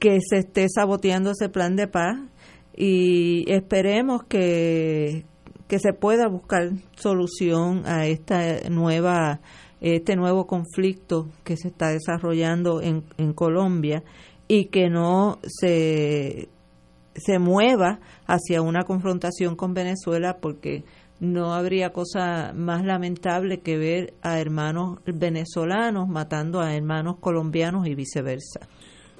[0.00, 2.18] que se esté saboteando ese plan de paz
[2.76, 5.26] y esperemos que,
[5.68, 9.40] que se pueda buscar solución a esta nueva
[9.80, 14.02] este nuevo conflicto que se está desarrollando en, en Colombia
[14.48, 16.48] y que no se,
[17.14, 20.84] se mueva hacia una confrontación con Venezuela porque
[21.20, 27.94] no habría cosa más lamentable que ver a hermanos venezolanos matando a hermanos colombianos y
[27.94, 28.68] viceversa.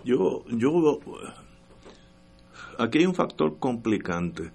[0.05, 0.99] Yo, yo,
[2.79, 4.51] aquí hay un factor complicante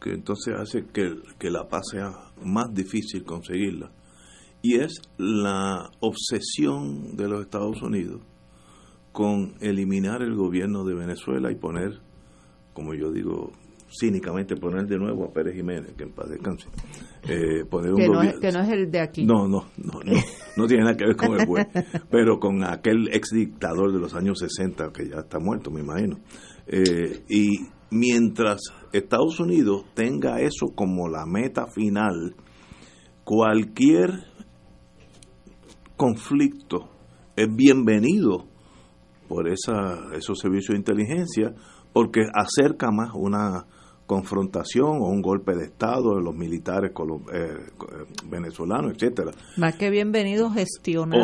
[0.00, 2.12] que entonces hace que, que la paz sea
[2.44, 3.90] más difícil conseguirla
[4.60, 8.20] y es la obsesión de los Estados Unidos
[9.16, 12.00] con eliminar el gobierno de Venezuela y poner,
[12.74, 13.50] como yo digo,
[13.88, 16.68] cínicamente poner de nuevo a Pérez Jiménez, que en paz descanse.
[17.26, 19.24] Eh, poner un que, no es, que, no es, el de aquí.
[19.24, 20.00] No, no, no,
[20.58, 21.66] no, tiene nada que ver con el juez,
[22.10, 26.18] pero con aquel ex dictador de los años 60 que ya está muerto, me imagino.
[26.66, 27.56] Eh, y
[27.90, 28.60] mientras
[28.92, 32.36] Estados Unidos tenga eso como la meta final,
[33.24, 34.10] cualquier
[35.96, 36.90] conflicto
[37.34, 38.54] es bienvenido
[39.28, 41.54] por esa, esos servicios de inteligencia
[41.92, 43.64] porque acerca más una
[44.06, 46.92] confrontación o un golpe de Estado de los militares
[47.32, 47.56] eh,
[48.30, 49.32] venezolanos, etcétera.
[49.56, 51.16] Más que bienvenido, gestiona.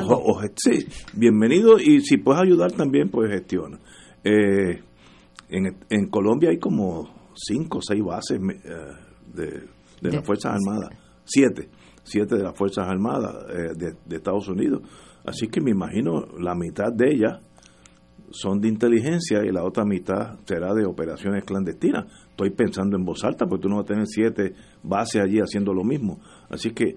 [0.57, 3.79] sí, bienvenido y si puedes ayudar también, pues gestiona.
[4.25, 4.83] Eh,
[5.49, 8.69] en, en, Colombia hay como cinco o seis bases eh,
[9.33, 9.47] de,
[10.01, 10.91] de, las Fuerzas Armadas,
[11.25, 11.69] siete,
[12.03, 13.47] siete de las Fuerzas Armadas
[13.77, 14.83] de, de Estados Unidos.
[15.25, 17.41] Así que me imagino la mitad de ellas
[18.33, 22.07] son de inteligencia y la otra mitad será de operaciones clandestinas.
[22.31, 25.73] Estoy pensando en voz alta porque tú no vas a tener siete bases allí haciendo
[25.73, 26.21] lo mismo.
[26.49, 26.97] Así que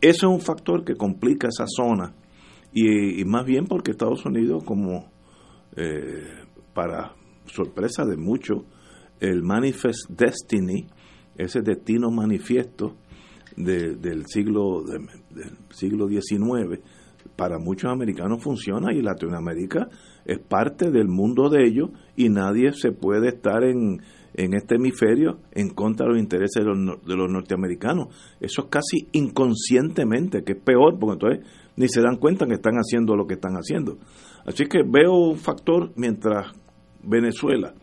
[0.00, 2.14] eso es un factor que complica esa zona
[2.72, 5.08] y, más bien porque Estados Unidos, como
[5.76, 6.24] eh,
[6.74, 7.14] para
[7.46, 8.64] sorpresa de muchos,
[9.20, 10.86] el Manifest Destiny,
[11.36, 12.96] ese destino manifiesto
[13.56, 16.80] del siglo del siglo XIX,
[17.36, 19.88] para muchos americanos funciona y Latinoamérica
[20.24, 24.00] es parte del mundo de ellos y nadie se puede estar en,
[24.34, 28.08] en este hemisferio en contra de los intereses de los, de los norteamericanos.
[28.40, 31.46] Eso es casi inconscientemente, que es peor, porque entonces
[31.76, 33.98] ni se dan cuenta que están haciendo lo que están haciendo.
[34.46, 36.52] Así que veo un factor mientras
[37.02, 37.74] Venezuela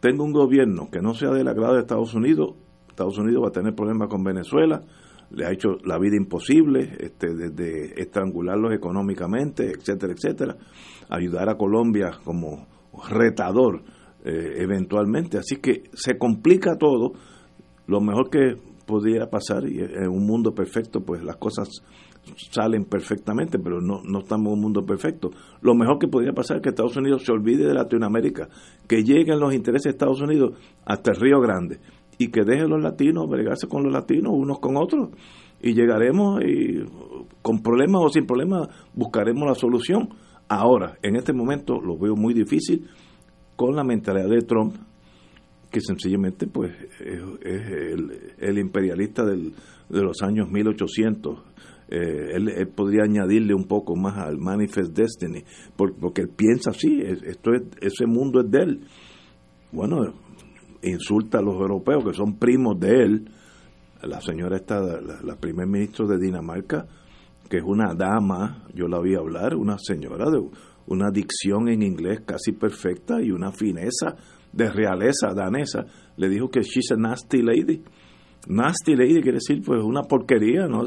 [0.00, 2.54] tenga un gobierno que no sea del agrado de Estados Unidos,
[2.88, 4.82] Estados Unidos va a tener problemas con Venezuela,
[5.30, 10.56] le ha hecho la vida imposible, este, desde estrangularlos económicamente, etcétera, etcétera,
[11.10, 12.66] ayudar a Colombia como
[13.08, 13.82] retador
[14.24, 15.38] eh, eventualmente.
[15.38, 17.12] Así que se complica todo.
[17.86, 18.54] Lo mejor que
[18.86, 21.68] podría pasar, y en un mundo perfecto, pues las cosas
[22.50, 25.30] salen perfectamente, pero no, no estamos en un mundo perfecto.
[25.62, 28.48] Lo mejor que podría pasar es que Estados Unidos se olvide de Latinoamérica,
[28.86, 31.80] que lleguen los intereses de Estados Unidos hasta el Río Grande
[32.18, 35.10] y que dejen los latinos bregarse con los latinos unos con otros
[35.60, 36.84] y llegaremos y
[37.42, 40.08] con problemas o sin problemas buscaremos la solución.
[40.48, 42.88] Ahora, en este momento lo veo muy difícil
[43.56, 44.74] con la mentalidad de Trump,
[45.70, 47.20] que sencillamente pues es,
[48.38, 49.52] el, imperialista de
[49.88, 51.38] los años 1800.
[51.90, 55.42] Eh, él, podría añadirle un poco más al Manifest Destiny,
[55.76, 58.80] porque, él piensa así, esto es, ese mundo es de él.
[59.72, 59.96] Bueno,
[60.82, 63.30] insulta a los europeos que son primos de él.
[64.02, 66.86] La señora está, la, la primer ministro de Dinamarca,
[67.48, 70.40] que es una dama, yo la vi hablar, una señora de
[70.86, 74.16] una dicción en inglés casi perfecta y una fineza
[74.52, 75.84] de realeza danesa,
[76.16, 77.82] le dijo que she's a nasty lady.
[78.48, 80.84] Nasty lady quiere decir pues una porquería, ¿no?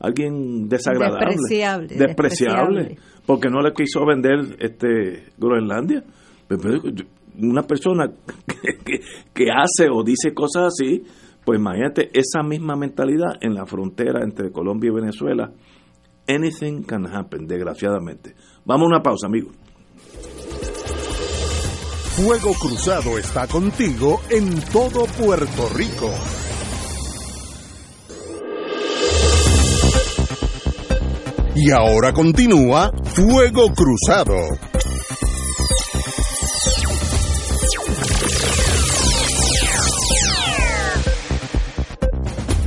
[0.00, 1.36] alguien desagradable.
[1.36, 2.98] Despreciable, despreciable.
[3.24, 6.04] Porque no le quiso vender este Groenlandia.
[7.40, 8.10] Una persona
[8.84, 9.00] que,
[9.32, 11.04] que hace o dice cosas así,
[11.44, 15.50] pues imagínate esa misma mentalidad en la frontera entre Colombia y Venezuela.
[16.28, 18.34] Anything can happen, desgraciadamente.
[18.66, 19.54] Vamos a una pausa, amigos.
[22.18, 26.10] Fuego Cruzado está contigo en todo Puerto Rico.
[31.54, 34.34] Y ahora continúa Fuego Cruzado.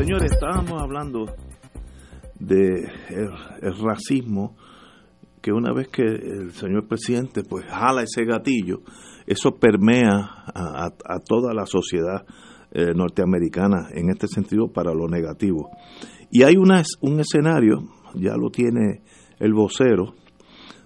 [0.01, 1.27] Señores, estábamos hablando
[2.39, 2.89] de
[3.61, 4.57] el racismo
[5.43, 8.79] que una vez que el señor presidente pues jala ese gatillo,
[9.27, 12.25] eso permea a, toda la sociedad
[12.71, 15.69] eh, norteamericana en este sentido para lo negativo.
[16.31, 17.83] Y hay un escenario,
[18.15, 19.03] ya lo tiene
[19.37, 20.15] el vocero,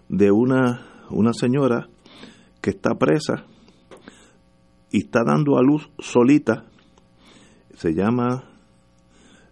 [0.09, 1.87] de una, una señora
[2.61, 3.45] que está presa
[4.91, 6.65] y está dando a luz solita,
[7.75, 8.55] se llama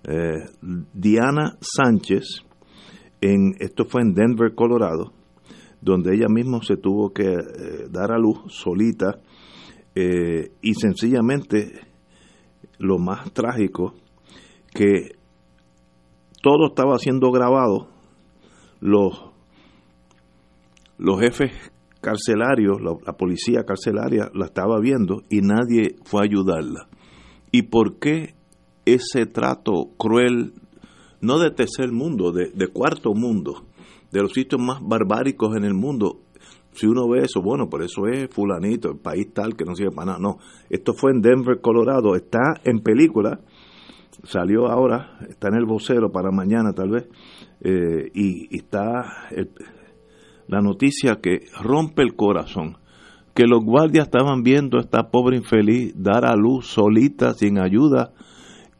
[0.06, 0.46] eh,
[0.94, 2.44] Diana Sánchez,
[3.22, 5.14] esto fue en Denver, Colorado,
[5.82, 9.20] donde ella misma se tuvo que eh, dar a luz solita
[9.96, 11.72] eh, y sencillamente
[12.80, 13.94] lo más trágico
[14.74, 15.16] que
[16.42, 17.88] todo estaba siendo grabado,
[18.82, 19.32] los,
[20.98, 21.52] los jefes
[22.02, 26.90] carcelarios, la, la, policía carcelaria la estaba viendo y nadie fue a ayudarla.
[27.52, 28.36] ¿Y por qué
[28.85, 30.53] ese trato cruel
[31.22, 33.64] no de tercer mundo, de, cuarto mundo,
[34.11, 36.19] de los sitios más barbáricos en el mundo.
[36.73, 39.91] Si uno ve eso, bueno, por eso es fulanito, el país tal que no sirve
[39.91, 40.19] para nada.
[40.19, 40.39] No,
[40.69, 43.39] esto fue en Denver, Colorado, está en película,
[44.23, 47.07] salió ahora, está en el vocero para mañana tal vez,
[47.61, 49.30] eh, y, está
[50.47, 52.77] la noticia que rompe el corazón
[53.34, 58.14] que los guardias estaban viendo a esta pobre infeliz dar a luz solita, sin ayuda,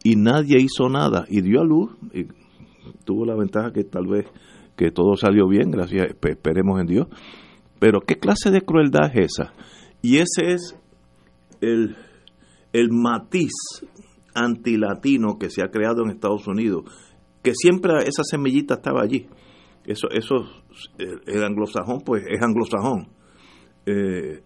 [0.04, 2.28] y nadie hizo nada y dio a luz y
[3.06, 4.26] tuvo la ventaja que tal vez
[4.76, 7.08] que todo salió bien, gracias, esperemos en Dios.
[7.80, 9.54] Pero ¿qué clase de crueldad es esa?
[10.02, 10.78] Y ese es
[11.62, 11.96] el,
[12.74, 13.52] el matiz
[14.36, 16.84] antilatino que se ha creado en Estados Unidos,
[17.42, 19.28] que siempre esa semillita estaba allí.
[19.86, 20.36] Eso, eso
[21.28, 23.10] el anglosajón, pues es anglosajón.
[23.86, 24.42] Eh,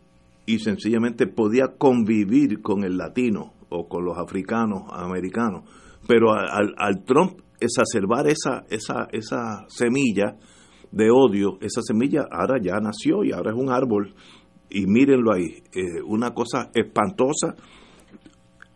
[0.46, 5.64] y sencillamente podía convivir con el latino o con los africanos americanos.
[6.08, 10.38] Pero al, al Trump exacerbar esa, esa, esa semilla
[10.92, 14.14] de odio, esa semilla ahora ya nació y ahora es un árbol.
[14.70, 17.56] Y mírenlo ahí, eh, una cosa espantosa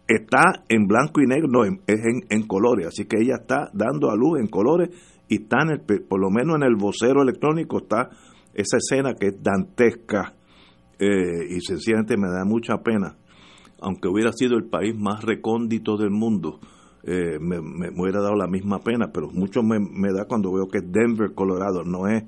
[0.07, 4.09] está en blanco y negro, no, es en, en, colores, así que ella está dando
[4.09, 4.89] a luz en colores
[5.27, 8.09] y está en el, por lo menos en el vocero electrónico está
[8.53, 10.33] esa escena que es dantesca
[10.99, 13.15] eh, y sencillamente me da mucha pena,
[13.81, 16.59] aunque hubiera sido el país más recóndito del mundo,
[17.03, 21.33] eh, me, hubiera dado la misma pena, pero mucho me, da cuando veo que Denver,
[21.33, 22.23] Colorado, no es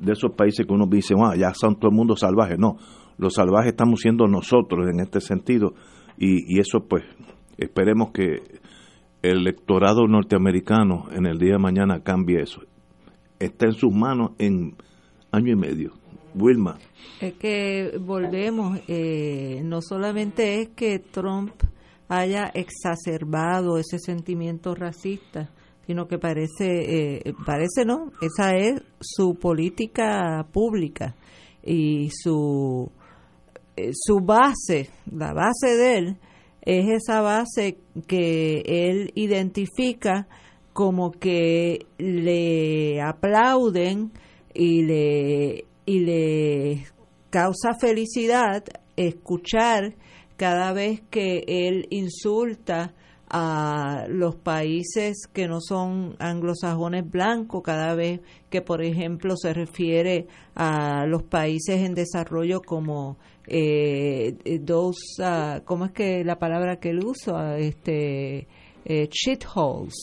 [0.00, 2.76] de esos países que uno dice, ah, ya son todo el mundo salvaje, no,
[3.18, 5.74] los salvajes estamos siendo nosotros en este sentido
[6.18, 7.04] y, y eso pues
[7.56, 8.42] esperemos que
[9.22, 12.62] el electorado norteamericano en el día de mañana cambie eso.
[13.38, 14.76] Está en sus manos en
[15.30, 15.92] año y medio.
[16.34, 16.78] Wilma.
[17.20, 21.52] Es que volvemos, eh, no solamente es que Trump
[22.08, 25.50] haya exacerbado ese sentimiento racista,
[25.86, 31.14] sino que parece, eh, parece no, esa es su política pública
[31.62, 32.90] y su,
[33.76, 36.16] eh, su base, la base de él,
[36.62, 40.28] es esa base que él identifica
[40.72, 44.12] como que le aplauden
[44.54, 46.84] y le, y le
[47.30, 48.64] causa felicidad
[48.96, 49.94] escuchar
[50.36, 52.94] cada vez que él insulta
[53.28, 58.20] a los países que no son anglosajones blancos, cada vez
[58.50, 60.26] que, por ejemplo, se refiere
[60.56, 66.90] a los países en desarrollo como eh, dos, uh, ¿cómo es que la palabra que
[66.90, 67.56] él usa?
[67.58, 68.48] Este,
[68.84, 69.94] eh, shitholes.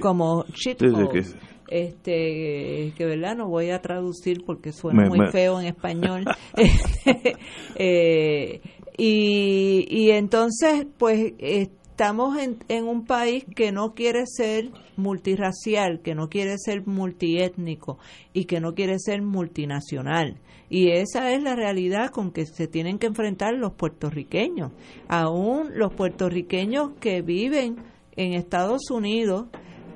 [0.00, 1.36] Como shitholes
[1.68, 6.24] este que verdad no voy a traducir porque suena muy feo en español.
[7.76, 8.60] Eh,
[8.96, 16.14] y, y entonces pues estamos en, en un país que no quiere ser multirracial que
[16.14, 17.98] no quiere ser multiétnico
[18.32, 20.38] y que no quiere ser multinacional.
[20.70, 24.72] Y esa es la realidad con que se tienen que enfrentar los puertorriqueños.
[25.08, 27.76] Aún los puertorriqueños que viven
[28.16, 29.46] en Estados Unidos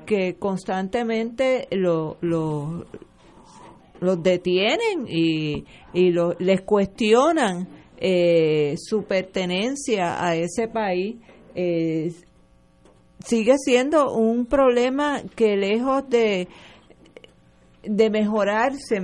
[0.09, 2.87] que constantemente lo, lo,
[3.99, 7.67] los detienen y, y lo, les cuestionan
[7.99, 11.17] eh, su pertenencia a ese país,
[11.53, 12.11] eh,
[13.23, 16.47] sigue siendo un problema que lejos de,
[17.83, 18.99] de mejorarse,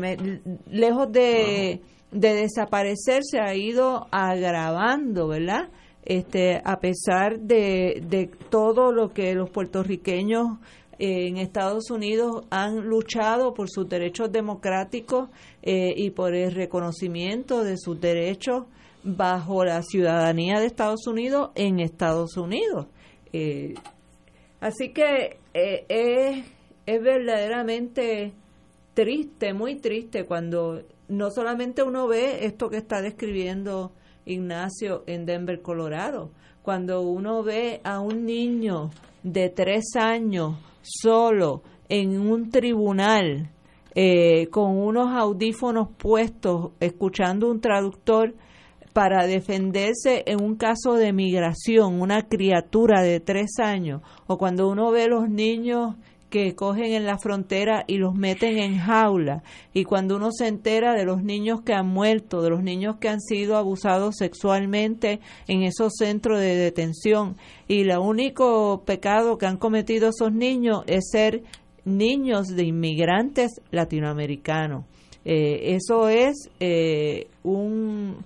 [0.72, 5.70] lejos de, de desaparecer, se ha ido agravando, ¿verdad?
[6.04, 10.60] Este, a pesar de, de todo lo que los puertorriqueños
[11.00, 15.30] en Estados Unidos han luchado por sus derechos democráticos
[15.62, 18.66] eh, y por el reconocimiento de sus derechos
[19.04, 22.88] bajo la ciudadanía de Estados Unidos en Estados Unidos.
[23.34, 23.76] Eh,
[24.60, 26.46] así que eh, es,
[26.86, 28.34] es verdaderamente
[28.94, 33.92] triste, muy triste cuando no solamente uno ve esto que está describiendo
[34.26, 36.32] Ignacio en Denver, Colorado,
[36.64, 38.90] cuando uno ve a un niño
[39.22, 43.52] de tres años solo en un tribunal
[43.96, 48.36] eh, con unos audífonos puestos, escuchando un traductor
[48.94, 54.92] para defenderse en un caso de migración, una criatura de tres años, o cuando uno
[54.92, 55.96] ve los niños
[56.30, 59.44] que cogen en la frontera y los meten en jaula.
[59.74, 63.10] Y cuando uno se entera de los niños que han muerto, de los niños que
[63.10, 67.38] han sido abusados sexualmente en esos centros de detención,
[67.68, 71.44] y el único pecado que han cometido esos niños es ser
[71.86, 74.86] niños de inmigrantes latinoamericanos.
[75.24, 78.18] Eh, eso es eh, un,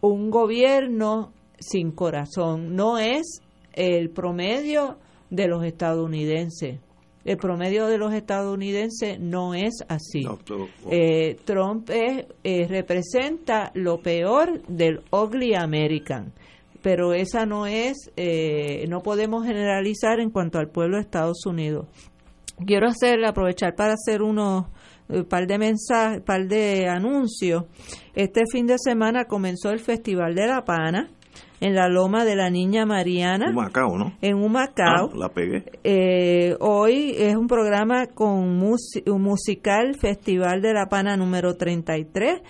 [0.00, 3.42] un gobierno sin corazón, no es
[3.72, 4.96] el promedio
[5.30, 6.80] de los estadounidenses
[7.28, 10.26] el promedio de los estadounidenses no es así.
[10.90, 12.26] Eh, Trump eh,
[12.66, 16.32] representa lo peor del ugly American,
[16.80, 21.86] pero esa no es, eh, no podemos generalizar en cuanto al pueblo de Estados Unidos.
[22.64, 24.64] Quiero hacer, aprovechar para hacer unos
[25.28, 27.64] par de mensajes, par de anuncios.
[28.14, 31.10] Este fin de semana comenzó el Festival de la Pana
[31.60, 33.50] en la Loma de la Niña Mariana.
[33.50, 34.12] Humacao, ¿no?
[34.20, 35.10] En Humacao.
[35.12, 35.64] Ah, la pegué.
[35.84, 42.40] Eh, hoy es un programa con un musical Festival de la Pana número 33.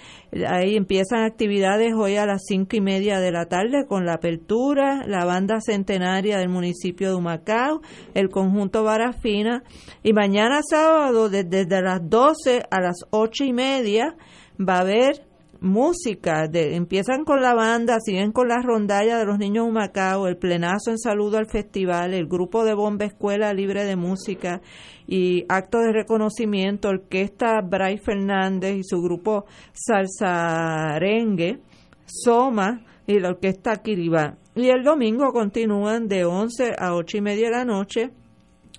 [0.46, 5.06] Ahí empiezan actividades hoy a las cinco y media de la tarde con la apertura,
[5.06, 7.80] la banda centenaria del municipio de Humacao,
[8.14, 9.62] el conjunto Barafina.
[10.02, 14.16] Y mañana sábado, desde, desde las 12 a las ocho y media,
[14.58, 15.27] va a haber
[15.60, 20.36] música, de, empiezan con la banda, siguen con la rondalla de los niños Humacao, el
[20.36, 24.60] plenazo en saludo al festival, el grupo de bomba escuela libre de música
[25.06, 31.60] y acto de reconocimiento, orquesta Bray Fernández y su grupo Salsarengue,
[32.06, 34.36] Soma, y la orquesta Kiribá.
[34.54, 38.10] Y el domingo continúan de 11 a 8 y media de la noche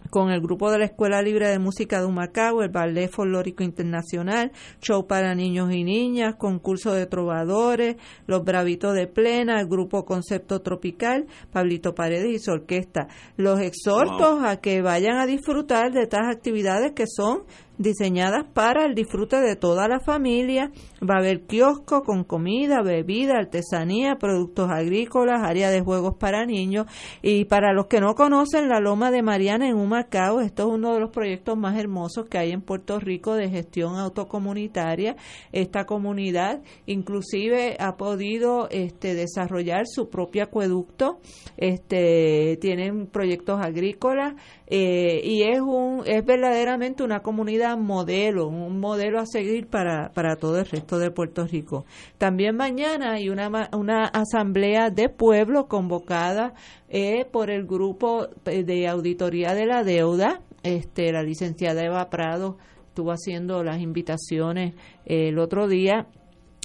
[0.09, 4.51] con el grupo de la Escuela Libre de Música de Humacao, el Ballet Folclórico Internacional,
[4.81, 10.61] show para niños y niñas, concurso de trovadores, los Bravitos de Plena, el grupo Concepto
[10.61, 13.07] Tropical, Pablito Paredes y su orquesta.
[13.37, 17.43] Los exhortos a que vayan a disfrutar de estas actividades que son
[17.79, 20.71] diseñadas para el disfrute de toda la familia.
[21.01, 26.85] Va a haber kiosco con comida, bebida, artesanía, productos agrícolas, área de juegos para niños.
[27.21, 30.93] Y para los que no conocen la Loma de Mariana en Humacao, esto es uno
[30.93, 35.15] de los proyectos más hermosos que hay en Puerto Rico de gestión autocomunitaria.
[35.53, 41.19] Esta comunidad inclusive ha podido este, desarrollar su propio acueducto.
[41.55, 44.33] Este, tienen proyectos agrícolas
[44.67, 50.35] eh, y es, un, es verdaderamente una comunidad modelo, un modelo a seguir para, para
[50.35, 51.85] todo el resto de Puerto Rico.
[52.17, 56.53] También mañana hay una, una asamblea de pueblo convocada
[56.89, 60.41] eh, por el grupo de auditoría de la deuda.
[60.63, 64.73] Este, la licenciada Eva Prado estuvo haciendo las invitaciones
[65.05, 66.07] eh, el otro día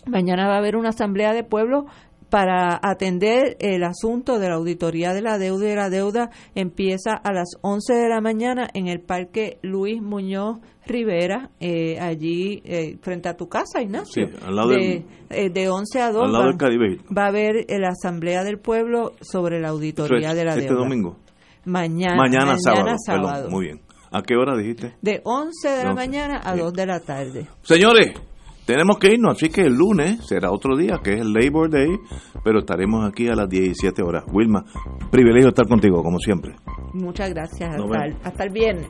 [0.07, 1.87] Mañana va a haber una asamblea de pueblo
[2.35, 7.33] para atender el asunto de la auditoría de la deuda y la deuda empieza a
[7.33, 13.29] las 11 de la mañana en el Parque Luis Muñoz Rivera, eh, allí eh, frente
[13.29, 14.27] a tu casa, Ignacio.
[14.27, 16.99] Sí, al lado de, eh, de 11 a 2 al lado va, del Caribe.
[17.17, 20.83] va a haber la Asamblea del Pueblo sobre la auditoría de la este deuda.
[20.83, 21.17] domingo?
[21.67, 23.33] Mañana, mañana, mañana sábado.
[23.33, 23.81] Perdón, muy bien.
[24.11, 24.97] ¿A qué hora dijiste?
[25.03, 26.65] De 11 de la No, mañana a bien.
[26.67, 27.47] 2 de la tarde.
[27.63, 28.13] Señores,
[28.67, 31.89] tenemos que irnos, así que el lunes será otro día, que es el Labor Day,
[32.43, 34.25] pero estaremos aquí a las 17 horas.
[34.33, 34.65] Wilma,
[35.11, 36.55] privilegio estar contigo, como siempre.
[36.93, 37.75] Muchas gracias.
[37.77, 38.89] El- hasta el viernes.